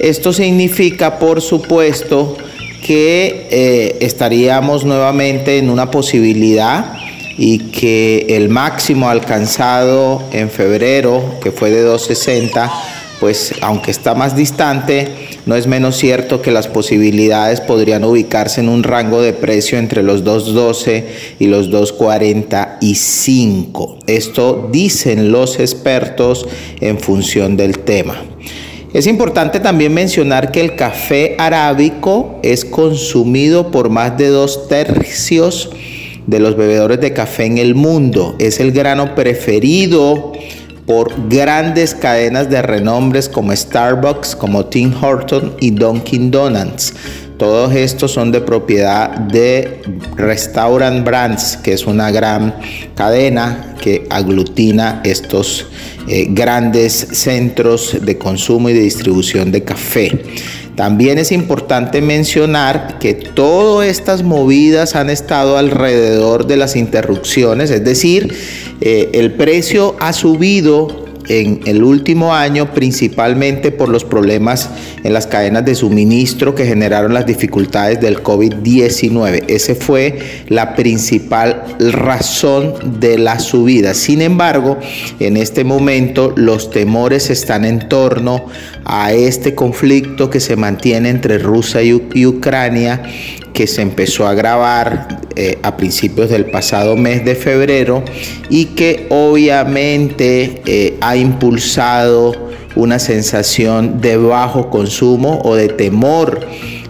Esto 0.01 0.33
significa, 0.33 1.18
por 1.18 1.41
supuesto, 1.41 2.37
que 2.85 3.47
eh, 3.51 3.99
estaríamos 4.01 4.85
nuevamente 4.85 5.59
en 5.59 5.70
una 5.70 5.91
posibilidad 5.91 6.95
y 7.39 7.59
que 7.70 8.27
el 8.31 8.49
máximo 8.49 9.09
alcanzado 9.09 10.22
en 10.33 10.51
febrero, 10.51 11.22
que 11.43 11.53
fue 11.53 11.70
de 11.70 11.83
260, 11.83 12.72
pues 13.21 13.55
aunque 13.61 13.91
está 13.91 14.14
más 14.14 14.35
distante, 14.37 15.09
no 15.47 15.57
es 15.57 15.67
menos 15.67 15.97
cierto 15.97 16.43
que 16.43 16.51
las 16.51 16.69
posibilidades 16.69 17.61
podrían 17.61 18.05
ubicarse 18.05 18.61
en 18.61 18.69
un 18.69 18.83
rango 18.83 19.23
de 19.23 19.33
precio 19.33 19.79
entre 19.79 20.03
los 20.03 20.25
2.12 20.25 21.05
y 21.39 21.47
los 21.47 21.71
2.45. 21.71 23.99
Esto 24.07 24.69
dicen 24.71 25.33
los 25.33 25.59
expertos 25.59 26.47
en 26.81 27.01
función 27.01 27.57
del 27.57 27.79
tema. 27.79 28.23
Es 28.93 29.07
importante 29.07 29.61
también 29.61 29.93
mencionar 29.93 30.53
que 30.53 30.61
el 30.61 30.75
café 30.75 31.37
arábico 31.39 32.39
es 32.43 32.64
consumido 32.64 33.71
por 33.71 33.91
más 33.91 34.17
de 34.17 34.29
dos 34.29 34.69
tercios 34.69 35.71
de 36.27 36.41
los 36.41 36.57
bebedores 36.57 37.01
de 37.01 37.12
café 37.12 37.45
en 37.45 37.59
el 37.59 37.75
mundo. 37.75 38.37
Es 38.39 38.59
el 38.59 38.73
grano 38.73 39.14
preferido 39.14 40.33
por 40.87 41.28
grandes 41.28 41.95
cadenas 41.95 42.49
de 42.49 42.62
renombres 42.62 43.28
como 43.28 43.55
Starbucks, 43.55 44.37
como 44.37 44.66
Tim 44.66 44.95
Horton 45.03 45.55
y 45.61 45.72
Dunkin' 45.72 46.30
Donuts. 46.30 46.95
Todos 47.39 47.74
estos 47.74 48.12
son 48.12 48.32
de 48.32 48.41
propiedad 48.41 49.11
de 49.11 49.82
Restaurant 50.16 51.05
Brands, 51.05 51.59
que 51.59 51.74
es 51.74 51.87
una 51.87 52.11
gran 52.11 52.55
cadena 52.95 53.74
que 53.78 54.07
aglutina 54.09 55.03
estos 55.05 55.66
eh, 56.09 56.28
grandes 56.30 56.95
centros 56.95 57.99
de 58.01 58.16
consumo 58.16 58.70
y 58.70 58.72
de 58.72 58.80
distribución 58.80 59.53
de 59.53 59.64
café. 59.64 60.18
También 60.77 61.18
es 61.18 61.33
importante 61.33 62.03
mencionar 62.03 62.99
que 62.99 63.14
todas 63.14 63.89
estas 63.89 64.22
movidas 64.22 64.95
han 64.95 65.09
estado 65.09 65.57
alrededor 65.57 66.47
de 66.47 66.59
las 66.59 66.77
interrupciones, 66.77 67.70
es 67.70 67.83
decir, 67.83 68.35
eh, 68.83 69.11
el 69.14 69.33
precio 69.33 69.97
ha 70.01 70.12
subido 70.12 71.07
en 71.29 71.61
el 71.66 71.83
último 71.83 72.35
año, 72.35 72.72
principalmente 72.72 73.72
por 73.72 73.89
los 73.89 74.05
problemas 74.05 74.70
en 75.03 75.12
las 75.12 75.27
cadenas 75.27 75.64
de 75.64 75.74
suministro 75.74 76.55
que 76.55 76.66
generaron 76.66 77.14
las 77.14 77.27
dificultades 77.27 78.01
del 78.01 78.22
COVID-19. 78.22 79.45
Esa 79.49 79.74
fue 79.74 80.18
la 80.49 80.74
principal 80.74 81.64
razón 81.79 83.01
de 83.01 83.18
la 83.18 83.39
subida. 83.39 83.95
Sin 83.95 84.22
embargo, 84.22 84.79
en 85.20 85.37
este 85.37 85.64
momento 85.64 86.33
los 86.37 86.70
temores 86.70 87.31
están 87.31 87.64
en 87.64 87.89
torno 87.89 88.47
a 88.89 89.12
este 89.12 89.57
conflicto 89.57 90.30
que 90.30 90.39
se 90.39 90.55
mantiene 90.55 91.11
entre 91.11 91.39
Rusia 91.39 91.82
y, 91.82 92.24
Ucrania 92.24 93.03
que 93.53 93.66
se 93.66 93.82
empezó 93.82 94.26
a 94.26 94.30
agravar 94.30 95.22
eh, 95.34 95.59
a 95.62 95.76
principios 95.76 96.30
del 96.30 96.47
pasado 96.47 96.97
mes 96.97 97.24
de 97.24 97.34
febrero 97.34 98.05
y 98.49 98.66
que 98.66 99.07
obviamente 99.11 100.62
eh, 100.66 100.97
ha 101.01 101.16
impulsado 101.16 102.32
una 102.76 102.99
sensación 103.01 104.01
de 104.01 104.18
bajo 104.18 104.70
consumo 104.70 105.41
o 105.43 105.57
de 105.57 105.68
temor 105.68 106.47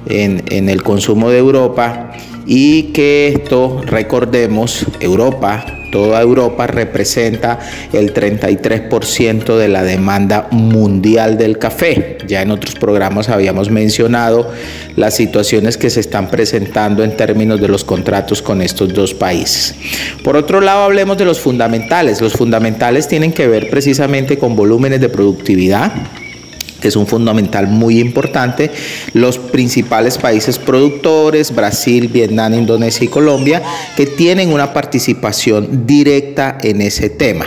en 0.08 0.68
el 0.68 0.82
consumo 0.82 1.30
de 1.30 1.38
Europa 1.38 2.12
y 2.46 2.92
que 2.92 3.28
esto, 3.28 3.82
recordemos, 3.84 4.86
Europa 5.00 5.75
Toda 5.90 6.20
Europa 6.20 6.66
representa 6.66 7.58
el 7.92 8.12
33% 8.12 9.56
de 9.56 9.68
la 9.68 9.82
demanda 9.82 10.48
mundial 10.50 11.38
del 11.38 11.58
café. 11.58 12.18
Ya 12.26 12.42
en 12.42 12.50
otros 12.50 12.74
programas 12.74 13.28
habíamos 13.28 13.70
mencionado 13.70 14.50
las 14.96 15.14
situaciones 15.14 15.76
que 15.76 15.90
se 15.90 16.00
están 16.00 16.28
presentando 16.28 17.04
en 17.04 17.16
términos 17.16 17.60
de 17.60 17.68
los 17.68 17.84
contratos 17.84 18.42
con 18.42 18.62
estos 18.62 18.92
dos 18.92 19.14
países. 19.14 19.74
Por 20.22 20.36
otro 20.36 20.60
lado, 20.60 20.84
hablemos 20.84 21.18
de 21.18 21.24
los 21.24 21.40
fundamentales. 21.40 22.20
Los 22.20 22.32
fundamentales 22.32 23.08
tienen 23.08 23.32
que 23.32 23.46
ver 23.46 23.70
precisamente 23.70 24.38
con 24.38 24.56
volúmenes 24.56 25.00
de 25.00 25.08
productividad 25.08 25.92
que 26.80 26.88
es 26.88 26.96
un 26.96 27.06
fundamental 27.06 27.66
muy 27.66 28.00
importante, 28.00 28.70
los 29.12 29.38
principales 29.38 30.18
países 30.18 30.58
productores, 30.58 31.54
Brasil, 31.54 32.08
Vietnam, 32.08 32.54
Indonesia 32.54 33.04
y 33.04 33.08
Colombia, 33.08 33.62
que 33.96 34.06
tienen 34.06 34.52
una 34.52 34.72
participación 34.72 35.86
directa 35.86 36.58
en 36.62 36.80
ese 36.80 37.10
tema. 37.10 37.46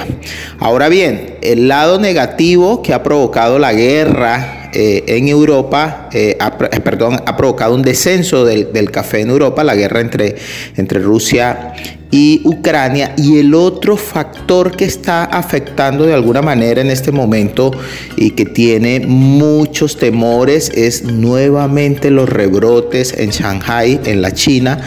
Ahora 0.59 0.89
bien, 0.89 1.37
el 1.41 1.67
lado 1.67 1.99
negativo 1.99 2.81
que 2.81 2.93
ha 2.93 3.03
provocado 3.03 3.59
la 3.59 3.73
guerra 3.73 4.69
eh, 4.71 5.03
en 5.07 5.27
Europa, 5.27 6.09
eh, 6.13 6.37
ha, 6.39 6.57
eh, 6.71 6.79
perdón, 6.79 7.21
ha 7.25 7.35
provocado 7.35 7.73
un 7.73 7.81
descenso 7.81 8.45
del, 8.45 8.71
del, 8.71 8.91
café 8.91 9.21
en 9.21 9.29
Europa, 9.29 9.63
la 9.63 9.75
guerra 9.75 10.01
entre, 10.01 10.35
entre 10.75 10.99
Rusia 10.99 11.73
y 12.11 12.41
Ucrania. 12.43 13.13
Y 13.17 13.37
el 13.37 13.53
otro 13.53 13.97
factor 13.97 14.75
que 14.75 14.85
está 14.85 15.25
afectando 15.25 16.05
de 16.05 16.13
alguna 16.13 16.41
manera 16.41 16.81
en 16.81 16.89
este 16.89 17.11
momento 17.11 17.71
y 18.15 18.31
que 18.31 18.45
tiene 18.45 19.01
muchos 19.01 19.97
temores 19.97 20.71
es 20.75 21.03
nuevamente 21.03 22.11
los 22.11 22.29
rebrotes 22.29 23.13
en 23.17 23.29
Shanghai, 23.29 23.99
en 24.05 24.21
la 24.21 24.33
China 24.33 24.79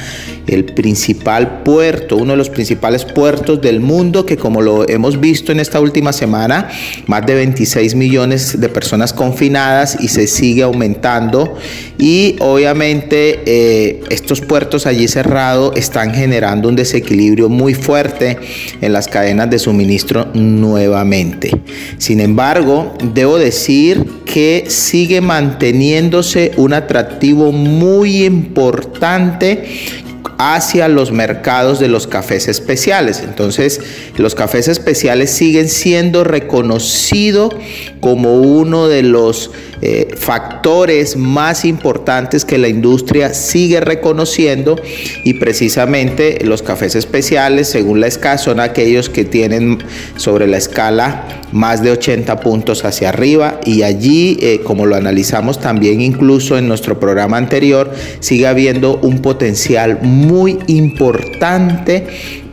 el 0.52 0.64
principal 0.64 1.62
puerto, 1.62 2.16
uno 2.16 2.32
de 2.32 2.36
los 2.36 2.50
principales 2.50 3.04
puertos 3.04 3.60
del 3.60 3.80
mundo 3.80 4.26
que 4.26 4.36
como 4.36 4.62
lo 4.62 4.88
hemos 4.88 5.20
visto 5.20 5.52
en 5.52 5.60
esta 5.60 5.80
última 5.80 6.12
semana, 6.12 6.68
más 7.06 7.26
de 7.26 7.34
26 7.34 7.94
millones 7.94 8.60
de 8.60 8.68
personas 8.68 9.12
confinadas 9.12 9.98
y 10.00 10.08
se 10.08 10.26
sigue 10.26 10.62
aumentando 10.62 11.56
y 11.98 12.36
obviamente 12.40 13.40
eh, 13.46 14.00
estos 14.10 14.40
puertos 14.40 14.86
allí 14.86 15.08
cerrados 15.08 15.72
están 15.76 16.14
generando 16.14 16.68
un 16.68 16.76
desequilibrio 16.76 17.48
muy 17.48 17.74
fuerte 17.74 18.38
en 18.80 18.92
las 18.92 19.08
cadenas 19.08 19.50
de 19.50 19.58
suministro 19.58 20.28
nuevamente. 20.34 21.50
Sin 21.98 22.20
embargo, 22.20 22.94
debo 23.02 23.38
decir 23.38 24.04
que 24.24 24.64
sigue 24.68 25.20
manteniéndose 25.20 26.52
un 26.56 26.72
atractivo 26.72 27.52
muy 27.52 28.24
importante 28.24 29.64
hacia 30.42 30.88
los 30.88 31.12
mercados 31.12 31.78
de 31.78 31.86
los 31.86 32.08
cafés 32.08 32.48
especiales. 32.48 33.20
Entonces, 33.20 33.80
los 34.16 34.34
cafés 34.34 34.66
especiales 34.66 35.30
siguen 35.30 35.68
siendo 35.68 36.24
reconocidos 36.24 37.54
como 38.00 38.40
uno 38.40 38.88
de 38.88 39.04
los 39.04 39.52
eh, 39.84 40.14
factores 40.16 41.16
más 41.16 41.64
importantes 41.64 42.44
que 42.44 42.58
la 42.58 42.68
industria 42.68 43.34
sigue 43.34 43.80
reconociendo 43.80 44.76
y 45.24 45.34
precisamente 45.34 46.38
los 46.44 46.62
cafés 46.62 46.94
especiales, 46.94 47.68
según 47.68 48.00
la 48.00 48.06
escala, 48.08 48.38
son 48.38 48.60
aquellos 48.60 49.08
que 49.08 49.24
tienen 49.24 49.78
sobre 50.16 50.46
la 50.46 50.56
escala 50.56 51.42
más 51.52 51.82
de 51.82 51.90
80 51.90 52.40
puntos 52.40 52.84
hacia 52.84 53.10
arriba 53.10 53.60
y 53.64 53.82
allí, 53.82 54.38
eh, 54.40 54.60
como 54.64 54.86
lo 54.86 54.96
analizamos 54.96 55.60
también 55.60 56.00
incluso 56.00 56.56
en 56.58 56.66
nuestro 56.66 56.98
programa 56.98 57.36
anterior, 57.36 57.92
sigue 58.20 58.46
habiendo 58.46 58.98
un 58.98 59.20
potencial 59.20 59.98
muy 60.02 60.31
importante 60.66 62.06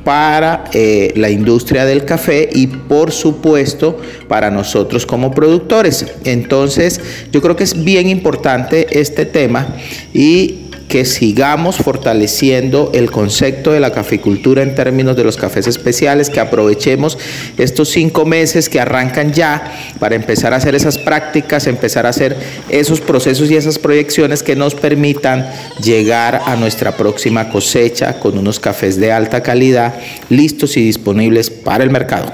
para 0.03 0.65
eh, 0.73 1.13
la 1.15 1.29
industria 1.29 1.85
del 1.85 2.05
café 2.05 2.49
y 2.51 2.67
por 2.67 3.11
supuesto 3.11 3.97
para 4.27 4.49
nosotros 4.49 5.05
como 5.05 5.31
productores. 5.31 6.05
Entonces 6.25 6.99
yo 7.31 7.41
creo 7.41 7.55
que 7.55 7.63
es 7.63 7.83
bien 7.83 8.09
importante 8.09 8.99
este 8.99 9.25
tema 9.25 9.75
y 10.13 10.68
que 10.89 11.05
sigamos 11.05 11.77
fortaleciendo 11.77 12.89
el 12.95 13.11
concepto 13.11 13.71
de 13.71 13.79
la 13.79 13.93
caficultura 13.93 14.63
en 14.63 14.73
términos 14.73 15.15
de 15.15 15.23
los 15.23 15.37
cafés 15.37 15.67
especiales, 15.67 16.31
que 16.31 16.39
aprovechemos 16.39 17.17
estos 17.57 17.89
cinco 17.89 18.25
meses 18.25 18.69
que 18.69 18.79
arrancan 18.79 19.31
ya 19.31 19.71
para 19.99 20.15
empezar 20.15 20.51
a 20.51 20.57
hacer 20.57 20.73
esas 20.73 20.97
prácticas, 20.97 21.67
empezar 21.67 22.07
a 22.07 22.09
hacer 22.09 22.35
esos 22.69 23.01
procesos 23.01 23.51
y 23.51 23.55
esas 23.55 23.77
proyecciones 23.77 24.41
que 24.41 24.55
nos 24.55 24.73
permitan 24.73 25.47
llegar 25.81 26.41
a 26.45 26.55
nuestra 26.55 26.97
próxima 26.97 27.49
cosecha 27.49 28.19
con 28.19 28.37
unos 28.37 28.59
cafés 28.59 28.99
de 28.99 29.11
alta 29.11 29.41
calidad 29.43 29.93
listos 30.29 30.75
y 30.75 30.81
disponibles 30.81 31.51
para 31.51 31.83
el 31.83 31.91
mercado. 31.91 32.31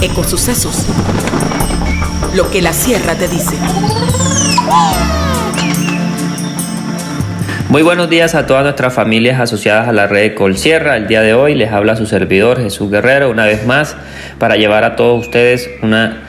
Ecosucesos. 0.00 0.84
Lo 2.36 2.48
que 2.50 2.62
la 2.62 2.72
sierra 2.72 3.14
te 3.16 3.26
dice. 3.26 3.56
Muy 7.74 7.82
buenos 7.82 8.08
días 8.08 8.36
a 8.36 8.46
todas 8.46 8.62
nuestras 8.62 8.94
familias 8.94 9.40
asociadas 9.40 9.88
a 9.88 9.92
la 9.92 10.06
red 10.06 10.22
de 10.22 10.34
Colsierra. 10.36 10.96
El 10.96 11.08
día 11.08 11.22
de 11.22 11.34
hoy 11.34 11.56
les 11.56 11.72
habla 11.72 11.96
su 11.96 12.06
servidor 12.06 12.62
Jesús 12.62 12.88
Guerrero 12.88 13.30
una 13.30 13.46
vez 13.46 13.66
más 13.66 13.96
para 14.38 14.54
llevar 14.54 14.84
a 14.84 14.94
todos 14.94 15.22
ustedes 15.22 15.68
una 15.82 16.22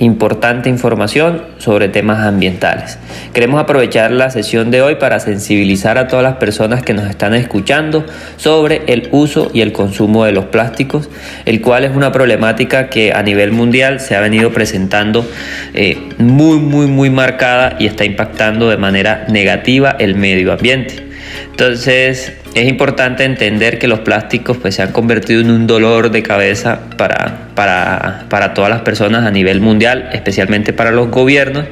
importante 0.00 0.68
información 0.68 1.42
sobre 1.58 1.88
temas 1.88 2.20
ambientales. 2.26 2.98
Queremos 3.32 3.60
aprovechar 3.60 4.10
la 4.10 4.30
sesión 4.30 4.70
de 4.70 4.82
hoy 4.82 4.96
para 4.96 5.20
sensibilizar 5.20 5.98
a 5.98 6.08
todas 6.08 6.22
las 6.22 6.36
personas 6.36 6.82
que 6.82 6.94
nos 6.94 7.08
están 7.08 7.34
escuchando 7.34 8.04
sobre 8.36 8.82
el 8.86 9.08
uso 9.12 9.50
y 9.52 9.60
el 9.60 9.72
consumo 9.72 10.24
de 10.24 10.32
los 10.32 10.46
plásticos, 10.46 11.08
el 11.44 11.60
cual 11.60 11.84
es 11.84 11.94
una 11.94 12.12
problemática 12.12 12.88
que 12.88 13.12
a 13.12 13.22
nivel 13.22 13.52
mundial 13.52 14.00
se 14.00 14.16
ha 14.16 14.20
venido 14.20 14.52
presentando 14.52 15.26
eh, 15.74 15.98
muy, 16.18 16.58
muy, 16.58 16.86
muy 16.86 17.10
marcada 17.10 17.76
y 17.78 17.86
está 17.86 18.04
impactando 18.04 18.68
de 18.70 18.76
manera 18.76 19.26
negativa 19.28 19.96
el 19.98 20.14
medio 20.14 20.52
ambiente. 20.52 21.08
Entonces, 21.50 22.32
es 22.54 22.68
importante 22.68 23.24
entender 23.24 23.78
que 23.78 23.88
los 23.88 24.00
plásticos 24.00 24.56
pues, 24.56 24.76
se 24.76 24.82
han 24.82 24.92
convertido 24.92 25.40
en 25.40 25.50
un 25.50 25.66
dolor 25.66 26.10
de 26.10 26.22
cabeza 26.22 26.80
para, 26.96 27.37
para, 27.58 28.54
todas 28.54 28.70
las 28.70 28.82
personas 28.82 29.26
a 29.26 29.32
nivel 29.32 29.60
mundial, 29.60 30.10
especialmente 30.12 30.72
para 30.72 30.92
los 30.92 31.10
gobiernos. 31.10 31.64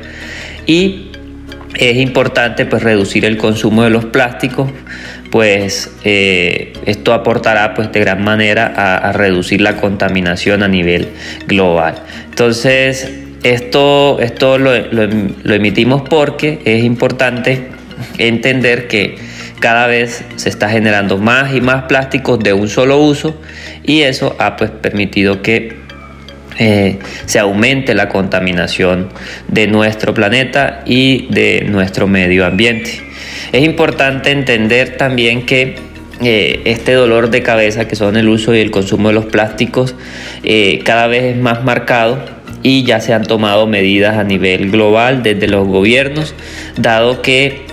Y 0.67 1.13
es 1.79 1.97
importante 1.99 2.67
pues, 2.67 2.83
reducir 2.83 3.25
el 3.25 3.37
consumo 3.37 3.85
de 3.85 3.91
los 3.91 4.07
plásticos, 4.07 4.69
pues 5.31 5.93
eh, 6.03 6.73
esto 6.87 7.13
aportará 7.13 7.75
pues, 7.75 7.93
de 7.93 8.01
gran 8.01 8.25
manera 8.25 8.73
a, 8.77 9.13
reducir 9.13 9.61
la 9.61 9.77
contaminación 9.77 10.65
a 10.65 10.69
nivel 10.69 11.09
global. 11.47 11.95
Entonces, 12.31 13.09
esto, 13.45 14.19
esto 14.21 14.59
lo, 14.59 14.73
lo 14.91 15.55
emitimos 15.55 16.03
porque 16.09 16.59
es 16.65 16.83
importante 16.83 17.69
entender 18.19 18.89
que 18.89 19.19
cada 19.61 19.87
vez 19.87 20.25
se 20.35 20.49
está 20.49 20.69
generando 20.69 21.19
más 21.19 21.55
y 21.55 21.61
más 21.61 21.85
plásticos 21.85 22.41
de 22.41 22.53
un 22.53 22.69
solo 22.69 22.99
uso 22.99 23.41
y 23.87 24.03
eso 24.03 24.37
ha 24.39 24.57
pues, 24.57 24.71
permitido 24.71 25.43
que 25.43 25.77
eh, 26.59 26.99
se 27.27 27.39
aumente 27.39 27.95
la 27.95 28.09
contaminación 28.09 29.11
de 29.49 29.67
nuestro 29.67 30.15
planeta 30.15 30.83
y 30.87 31.27
de 31.31 31.67
nuestro 31.69 32.07
medio 32.07 32.47
ambiente. 32.47 33.01
Es 33.53 33.63
importante 33.63 34.31
entender 34.31 34.97
también 34.97 35.45
que 35.45 35.77
eh, 36.23 36.63
este 36.65 36.95
dolor 36.95 37.31
de 37.31 37.43
cabeza 37.43 37.87
que 37.87 37.95
son 37.95 38.17
el 38.17 38.29
uso 38.29 38.55
y 38.55 38.61
el 38.61 38.71
consumo 38.71 39.09
de 39.09 39.15
los 39.15 39.27
plásticos 39.27 39.95
eh, 40.45 40.81
cada 40.83 41.09
vez 41.09 41.25
es 41.25 41.37
más 41.37 41.63
marcado 41.63 42.19
y 42.63 42.85
ya 42.85 43.01
se 43.01 43.13
han 43.13 43.25
tomado 43.25 43.67
medidas 43.67 44.17
a 44.17 44.25
nivel 44.25 44.71
global 44.71 45.23
desde 45.23 45.47
los 45.49 45.69
gobiernos, 45.69 46.35
dado 46.79 47.21
que 47.21 47.67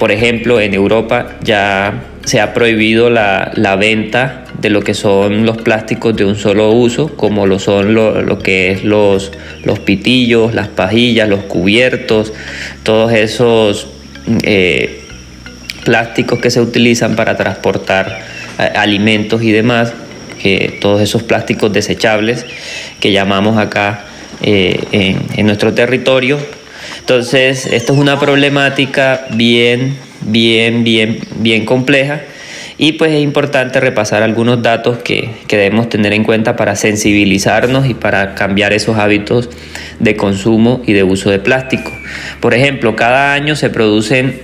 por 0.00 0.10
ejemplo, 0.10 0.60
en 0.60 0.74
Europa 0.74 1.36
ya 1.40 2.02
se 2.24 2.40
ha 2.40 2.54
prohibido 2.54 3.10
la, 3.10 3.76
venta 3.78 4.41
de 4.62 4.70
lo 4.70 4.80
que 4.80 4.94
son 4.94 5.44
los 5.44 5.58
plásticos 5.58 6.16
de 6.16 6.24
un 6.24 6.36
solo 6.36 6.70
uso, 6.70 7.08
como 7.16 7.46
lo 7.46 7.58
son 7.58 7.94
lo, 7.94 8.38
que 8.38 8.70
es 8.70 8.84
los, 8.84 9.32
los 9.64 9.80
pitillos, 9.80 10.54
las 10.54 10.68
pajillas, 10.68 11.28
los 11.28 11.40
cubiertos, 11.40 12.32
todos 12.82 13.12
esos 13.12 13.88
eh, 14.44 15.02
plásticos 15.84 16.38
que 16.38 16.50
se 16.50 16.60
utilizan 16.60 17.16
para 17.16 17.36
transportar 17.36 18.20
eh, 18.58 18.70
alimentos 18.76 19.42
y 19.42 19.50
demás, 19.50 19.92
todos 20.80 21.00
esos 21.00 21.22
plásticos 21.22 21.72
desechables 21.72 22.44
que 22.98 23.12
llamamos 23.12 23.58
acá 23.58 24.06
en, 24.40 25.20
en 25.36 25.46
nuestro 25.46 25.72
territorio, 25.72 26.38
entonces, 26.98 27.66
esto 27.66 27.92
es 27.92 27.98
una 27.98 28.18
problemática 28.18 29.26
bien, 29.34 29.96
bien, 30.20 30.84
bien, 30.84 31.18
bien 31.36 31.64
compleja 31.64 32.22
y 32.82 32.94
pues 32.94 33.12
es 33.12 33.22
importante 33.22 33.78
repasar 33.78 34.24
algunos 34.24 34.60
datos 34.60 34.98
que, 34.98 35.30
debemos 35.48 35.88
tener 35.88 36.12
en 36.12 36.24
cuenta 36.24 36.56
para 36.56 36.74
sensibilizarnos 36.74 37.86
y 37.86 37.94
para 37.94 38.34
cambiar 38.34 38.72
esos 38.72 38.96
hábitos 38.98 39.50
de 40.00 40.16
consumo 40.16 40.82
y 40.84 40.92
de 40.92 41.04
uso 41.04 41.30
de 41.30 41.38
plástico. 41.38 41.92
Por 42.40 42.54
ejemplo, 42.54 42.96
cada 42.96 43.34
año 43.34 43.54
se 43.54 43.70
producen 43.70 44.40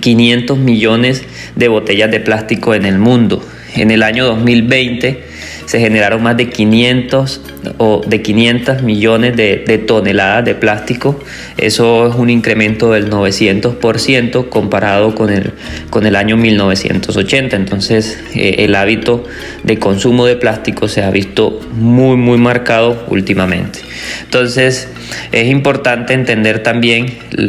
500 0.00 0.58
millones 0.58 1.22
de 1.54 1.68
botellas 1.68 2.10
de 2.10 2.18
plástico 2.18 2.74
en 2.74 2.84
el 2.84 2.98
mundo 2.98 3.46
en 3.76 3.92
el 3.92 4.02
año 4.02 4.24
2020 4.24 5.22
se 5.66 5.80
generaron 5.80 6.22
más 6.22 6.36
de 6.36 6.48
500 6.48 7.40
o 7.78 8.02
de 8.06 8.22
500 8.22 8.82
millones 8.82 9.36
de, 9.36 9.84
toneladas 9.86 10.44
de 10.44 10.54
plástico. 10.54 11.18
Eso 11.56 12.08
es 12.08 12.14
un 12.14 12.30
incremento 12.30 12.92
del 12.92 13.10
900% 13.10 14.48
comparado 14.48 15.14
con 15.14 15.30
el, 15.30 15.52
con 15.90 16.06
el 16.06 16.16
año 16.16 16.36
1980. 16.36 17.56
Entonces 17.56 18.18
eh, 18.34 18.56
el 18.58 18.74
hábito 18.74 19.24
de 19.62 19.78
consumo 19.78 20.26
de 20.26 20.36
plástico 20.36 20.88
se 20.88 21.02
ha 21.02 21.10
visto 21.10 21.60
muy 21.72 22.16
muy 22.16 22.38
marcado 22.38 23.04
últimamente. 23.08 23.80
Entonces 24.24 24.88
es 25.32 25.48
importante 25.48 26.14
entender 26.14 26.62
también 26.62 27.06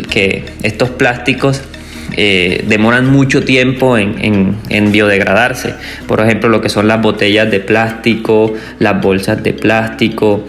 que 0.09 0.45
estos 0.63 0.89
plásticos 0.89 1.61
eh, 2.15 2.63
demoran 2.67 3.11
mucho 3.11 3.43
tiempo 3.43 3.97
en, 3.97 4.91
biodegradarse. 4.91 5.73
Por 6.07 6.21
ejemplo, 6.21 6.49
lo 6.49 6.61
que 6.61 6.69
son 6.69 6.87
las 6.87 7.01
botellas 7.01 7.49
de 7.49 7.59
plástico, 7.59 8.53
las 8.79 9.01
bolsas 9.01 9.41
de 9.43 9.53
plástico, 9.53 10.45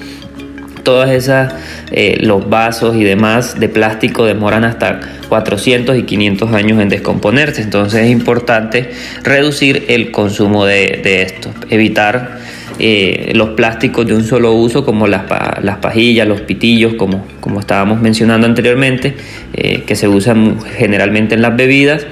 todas 0.83 1.11
esas, 1.11 1.55
eh, 1.91 2.19
los 2.21 2.49
vasos 2.51 2.97
y 2.97 3.05
demás 3.05 3.59
de 3.59 3.69
plástico 3.69 4.27
demoran 4.27 4.65
hasta 4.65 5.01
400 5.29 5.97
y 5.97 6.03
500 6.03 6.53
años 6.53 6.81
en 6.81 6.89
descomponerse. 6.89 7.63
Entonces 7.63 8.05
es 8.05 8.11
importante 8.11 8.91
reducir 9.23 9.87
el 9.89 10.11
consumo 10.11 10.67
de, 10.67 11.01
de 11.03 11.23
esto, 11.23 11.51
evitar 11.71 12.44
eh, 12.79 13.31
los 13.35 13.51
plásticos 13.51 14.05
de 14.07 14.15
un 14.15 14.25
solo 14.25 14.53
uso 14.53 14.85
como 14.85 15.07
las, 15.07 15.23
las 15.63 15.77
pajillas, 15.79 16.27
los 16.27 16.41
pitillos, 16.41 16.95
como, 16.95 17.25
como 17.41 17.61
estábamos 17.61 18.01
mencionando 18.01 18.47
anteriormente, 18.47 19.15
eh, 19.53 19.85
que 19.87 19.95
se 19.95 20.09
usan 20.09 20.59
generalmente 20.61 21.35
en 21.35 21.43
las 21.43 21.57
bebidas. 21.57 22.05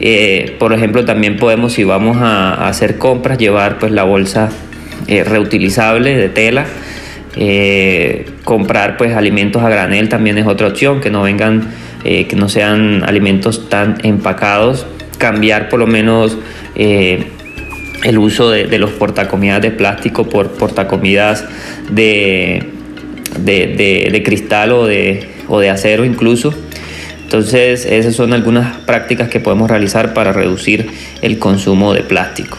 Eh, 0.00 0.56
por 0.58 0.72
ejemplo, 0.72 1.04
también 1.04 1.36
podemos, 1.36 1.74
si 1.74 1.84
vamos 1.84 2.16
a, 2.20 2.66
hacer 2.68 2.98
compras, 2.98 3.38
llevar 3.38 3.78
pues 3.78 3.92
la 3.92 4.04
bolsa 4.04 4.50
reutilizable 5.06 6.16
de 6.16 6.28
tela. 6.28 6.66
comprar 8.44 8.96
pues 8.96 9.14
alimentos 9.14 9.62
a 9.62 9.68
granel 9.68 10.08
también 10.08 10.38
es 10.38 10.46
otra 10.46 10.68
opción, 10.68 11.00
que 11.00 11.10
no 11.10 11.22
vengan, 11.22 11.68
que 12.02 12.36
no 12.36 12.48
sean 12.48 13.02
alimentos 13.04 13.68
tan 13.68 13.98
empacados, 14.02 14.86
cambiar 15.18 15.68
por 15.68 15.80
lo 15.80 15.86
menos 15.86 16.38
el 18.02 18.18
uso 18.18 18.50
de, 18.50 18.78
los 18.78 18.90
portacomidas 18.92 19.60
de 19.62 19.70
plástico 19.70 20.28
por 20.28 20.52
portacomidas 20.52 21.44
de, 21.90 22.66
de, 23.38 24.22
cristal 24.24 24.72
o 24.72 24.86
de, 24.86 25.28
o 25.48 25.60
de 25.60 25.70
acero 25.70 26.04
incluso. 26.04 26.54
Entonces 27.22 27.86
esas 27.86 28.14
son 28.16 28.32
algunas 28.32 28.76
prácticas 28.78 29.28
que 29.28 29.38
podemos 29.38 29.70
realizar 29.70 30.14
para 30.14 30.32
reducir 30.32 30.90
el 31.22 31.38
consumo 31.38 31.94
de 31.94 32.02
plástico. 32.02 32.58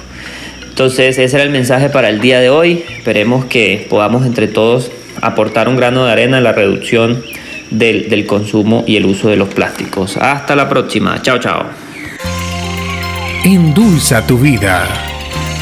Entonces 0.70 1.18
ese 1.18 1.36
era 1.36 1.44
el 1.44 1.50
mensaje 1.50 1.90
para 1.90 2.10
el 2.10 2.22
día 2.22 2.40
de 2.40 2.50
hoy. 2.50 2.84
Esperemos 2.98 3.46
que 3.46 3.86
podamos 3.90 4.26
entre 4.26 4.48
todos 4.48 4.92
aportar 5.22 5.68
un 5.68 5.76
grano 5.76 6.06
de 6.06 6.12
arena 6.12 6.38
en 6.38 6.44
la 6.44 6.54
reducción 6.54 7.24
del, 7.70 8.10
del 8.10 8.26
consumo 8.26 8.86
y 8.88 8.96
el 8.96 9.06
uso 9.06 9.30
de 9.30 9.36
los 9.36 9.50
plásticos. 9.54 10.16
Hasta 10.18 10.56
la 10.56 10.70
próxima. 10.70 11.22
Chao, 11.22 11.38
chao. 11.40 11.66
Endulza 13.44 14.26
tu 14.26 14.38
vida 14.38 15.11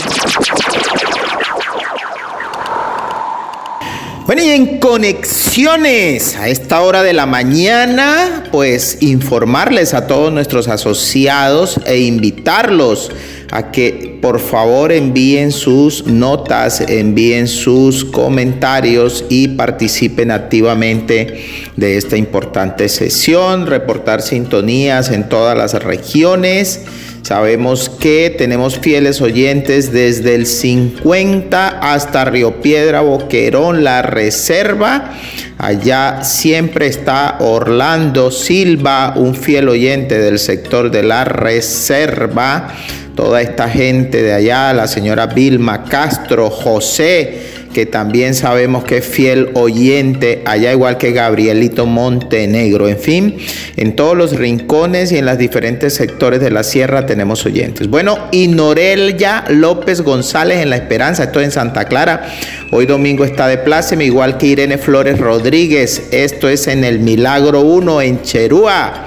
Bueno, 4.27 4.43
y 4.43 4.49
en 4.49 4.79
conexiones 4.79 6.37
a 6.37 6.49
esta 6.49 6.81
hora 6.81 7.05
de 7.05 7.13
la 7.13 7.27
mañana, 7.27 8.43
pues 8.51 8.99
informarles 9.01 9.95
a 9.95 10.09
todos 10.09 10.33
nuestros 10.33 10.67
asociados 10.67 11.79
e 11.87 12.01
invitarlos 12.01 13.13
a 13.53 13.71
que 13.71 14.19
por 14.21 14.41
favor 14.41 14.91
envíen 14.91 15.53
sus 15.53 16.09
notas, 16.09 16.81
envíen 16.81 17.47
sus 17.47 18.05
comentarios 18.05 19.25
y 19.29 19.47
participen 19.47 20.33
activamente 20.33 21.45
de 21.77 21.97
esta 21.97 22.17
importante 22.17 22.89
sesión, 22.89 23.69
reportar 23.69 24.23
sintonías 24.23 25.13
en 25.13 25.29
todas 25.29 25.57
las 25.57 25.75
regiones 25.75 26.81
Sabemos 27.27 27.89
que 27.89 28.31
tenemos 28.31 28.79
fieles 28.79 29.21
oyentes 29.21 29.91
desde 29.91 30.37
el 30.37 30.47
50 30.47 31.81
hasta 31.81 32.25
Río 32.25 32.63
Piedra, 32.63 33.01
Boquerón, 33.01 33.83
La 33.83 34.03
Reserva. 34.03 35.11
Allá 35.59 36.23
siempre 36.23 36.87
está 36.87 37.39
Orlando 37.41 38.31
Silva, 38.31 39.15
un 39.17 39.35
fiel 39.35 39.69
oyente 39.69 40.21
del 40.21 40.39
sector 40.39 40.93
de 40.93 41.03
La 41.03 41.25
Reserva. 41.25 42.69
Toda 43.17 43.43
esta 43.43 43.69
gente 43.69 44.23
de 44.23 44.33
allá, 44.33 44.73
la 44.73 44.87
señora 44.87 45.27
Vilma 45.27 45.83
Castro, 45.83 46.49
José 46.49 47.66
que 47.77 47.85
también 47.85 48.35
sabemos 48.35 48.85
que 48.85 48.97
es 48.97 49.05
fiel 49.05 49.51
oyente, 49.53 50.41
allá 50.47 50.73
igual 50.73 50.97
que 50.97 51.13
Gabrielito 51.13 51.85
Montenegro. 51.85 52.89
En 52.89 52.99
fin, 52.99 53.37
en 53.77 53.95
todos 53.95 54.17
los 54.17 54.35
rincones 54.35 55.13
y 55.13 55.19
en 55.19 55.27
los 55.27 55.37
diferentes 55.37 55.93
sectores 55.93 56.41
de 56.41 56.51
la 56.51 56.63
sierra 56.63 57.05
tenemos 57.05 57.45
oyentes. 57.45 57.89
Bueno, 57.89 58.17
y 58.33 58.49
Norelia 58.49 59.45
López 59.51 60.01
González 60.01 60.63
en 60.63 60.71
La 60.71 60.77
Esperanza, 60.77 61.25
esto 61.25 61.43
en 61.43 61.51
Santa 61.51 61.85
Clara. 61.85 62.27
Hoy 62.71 62.87
domingo 62.87 63.27
está 63.27 63.47
de 63.47 63.59
pláceme, 63.59 64.07
igual 64.07 64.39
que 64.39 64.47
Irene 64.47 64.79
Flores 64.79 65.19
Rodríguez. 65.19 66.05
Esto 66.13 66.49
es 66.49 66.69
en 66.69 66.83
el 66.83 67.01
Milagro 67.01 67.61
1 67.61 68.01
en 68.01 68.23
Cherúa 68.23 69.05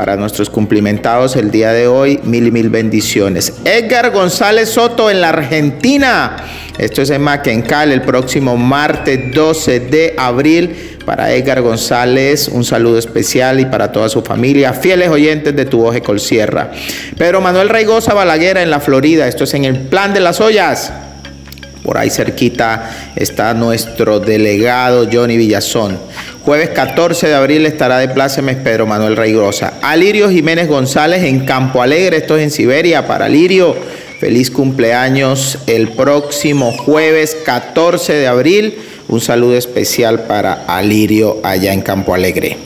para 0.00 0.16
nuestros 0.16 0.48
cumplimentados 0.48 1.36
el 1.36 1.50
día 1.50 1.74
de 1.74 1.86
hoy. 1.86 2.20
Mil 2.22 2.46
y 2.46 2.50
mil 2.50 2.70
bendiciones. 2.70 3.52
Edgar 3.66 4.10
González 4.12 4.70
Soto 4.70 5.10
en 5.10 5.20
la 5.20 5.28
Argentina. 5.28 6.38
Esto 6.78 7.02
es 7.02 7.10
en 7.10 7.20
Maquencal 7.20 7.92
el 7.92 8.00
próximo 8.00 8.56
martes 8.56 9.30
12 9.34 9.80
de 9.80 10.14
abril. 10.16 10.96
Para 11.04 11.30
Edgar 11.34 11.60
González, 11.60 12.48
un 12.48 12.64
saludo 12.64 12.96
especial 12.96 13.60
y 13.60 13.66
para 13.66 13.92
toda 13.92 14.08
su 14.08 14.22
familia, 14.22 14.72
fieles 14.72 15.10
oyentes 15.10 15.54
de 15.54 15.66
tu 15.66 15.82
voz 15.82 16.00
Colsierra. 16.00 16.70
Pedro 17.18 17.42
Manuel 17.42 17.68
Raigosa 17.68 18.14
Balaguera 18.14 18.62
en 18.62 18.70
la 18.70 18.80
Florida, 18.80 19.28
esto 19.28 19.44
es 19.44 19.52
en 19.52 19.66
el 19.66 19.80
plan 19.80 20.14
de 20.14 20.20
las 20.20 20.40
ollas. 20.40 20.94
Por 21.82 21.98
ahí 21.98 22.08
cerquita 22.08 23.12
está 23.16 23.52
nuestro 23.52 24.18
delegado 24.20 25.08
Johnny 25.12 25.36
Villazón. 25.36 25.98
Jueves 26.44 26.70
14 26.70 27.28
de 27.28 27.34
abril 27.34 27.66
estará 27.66 27.98
de 27.98 28.08
plácemes 28.08 28.56
Pedro 28.56 28.86
Manuel 28.86 29.16
Raigosa. 29.16 29.74
Alirio 29.82 30.30
Jiménez 30.30 30.68
González 30.68 31.22
en 31.24 31.44
Campo 31.44 31.82
Alegre, 31.82 32.16
esto 32.16 32.36
es 32.36 32.42
en 32.42 32.50
Siberia. 32.50 33.06
Para 33.06 33.26
Alirio, 33.26 33.76
Feliz 34.20 34.50
cumpleaños 34.50 35.56
el 35.66 35.88
próximo 35.88 36.72
jueves 36.72 37.38
14 37.42 38.12
de 38.12 38.26
abril. 38.26 38.74
Un 39.08 39.22
saludo 39.22 39.56
especial 39.56 40.24
para 40.24 40.66
Alirio 40.66 41.40
allá 41.42 41.72
en 41.72 41.80
Campo 41.80 42.14
Alegre. 42.14 42.58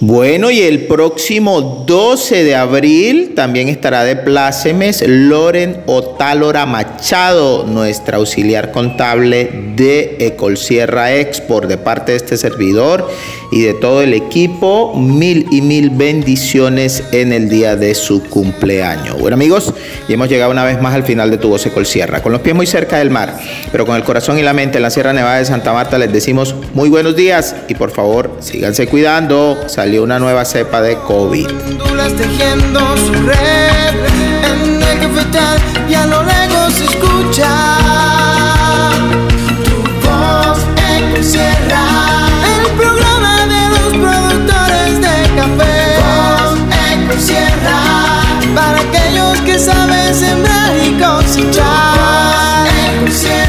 Bueno, 0.00 0.50
y 0.50 0.60
el 0.60 0.88
próximo 0.88 1.84
12 1.86 2.44
de 2.44 2.54
abril 2.54 3.32
también 3.34 3.68
estará 3.68 4.04
de 4.04 4.14
plácemes 4.14 5.02
Loren 5.06 5.84
Otálora 5.86 6.66
Machado, 6.66 7.64
nuestra 7.64 8.18
auxiliar 8.18 8.72
contable 8.72 9.72
de 9.74 10.18
Ecolsierra 10.20 11.14
Export, 11.14 11.66
de 11.66 11.78
parte 11.78 12.12
de 12.12 12.18
este 12.18 12.36
servidor 12.36 13.10
y 13.50 13.62
de 13.62 13.74
todo 13.74 14.02
el 14.02 14.14
equipo. 14.14 14.94
Mil 14.94 15.46
y 15.50 15.60
mil 15.60 15.90
bendiciones 15.90 17.02
en 17.12 17.32
el 17.32 17.48
día 17.48 17.76
de 17.76 17.94
su 17.94 18.22
cumpleaños. 18.24 19.18
Bueno 19.18 19.34
amigos, 19.34 19.72
y 20.08 20.12
hemos 20.12 20.28
llegado 20.28 20.50
una 20.50 20.64
vez 20.64 20.80
más 20.80 20.94
al 20.94 21.04
final 21.04 21.30
de 21.30 21.38
Tu 21.38 21.48
Voz 21.48 21.64
Ecol 21.66 21.86
Sierra. 21.86 22.22
Con 22.22 22.32
los 22.32 22.40
pies 22.40 22.54
muy 22.54 22.66
cerca 22.66 22.98
del 22.98 23.10
mar, 23.10 23.38
pero 23.70 23.86
con 23.86 23.96
el 23.96 24.04
corazón 24.04 24.38
y 24.38 24.42
la 24.42 24.52
mente 24.52 24.78
en 24.78 24.82
la 24.82 24.90
Sierra 24.90 25.12
Nevada 25.12 25.38
de 25.38 25.44
Santa 25.44 25.72
Marta 25.72 25.98
les 25.98 26.12
decimos 26.12 26.54
muy 26.74 26.88
buenos 26.88 27.16
días 27.16 27.54
y 27.68 27.74
por 27.74 27.90
favor 27.90 28.36
síganse 28.40 28.86
cuidando. 28.86 29.56
Salió 29.66 30.02
una 30.02 30.18
nueva 30.18 30.44
cepa 30.44 30.82
de 30.82 30.96
COVID. 30.96 31.46
Ese 50.16 50.34
médico 50.34 51.20
se 51.26 51.42
trae. 51.50 53.45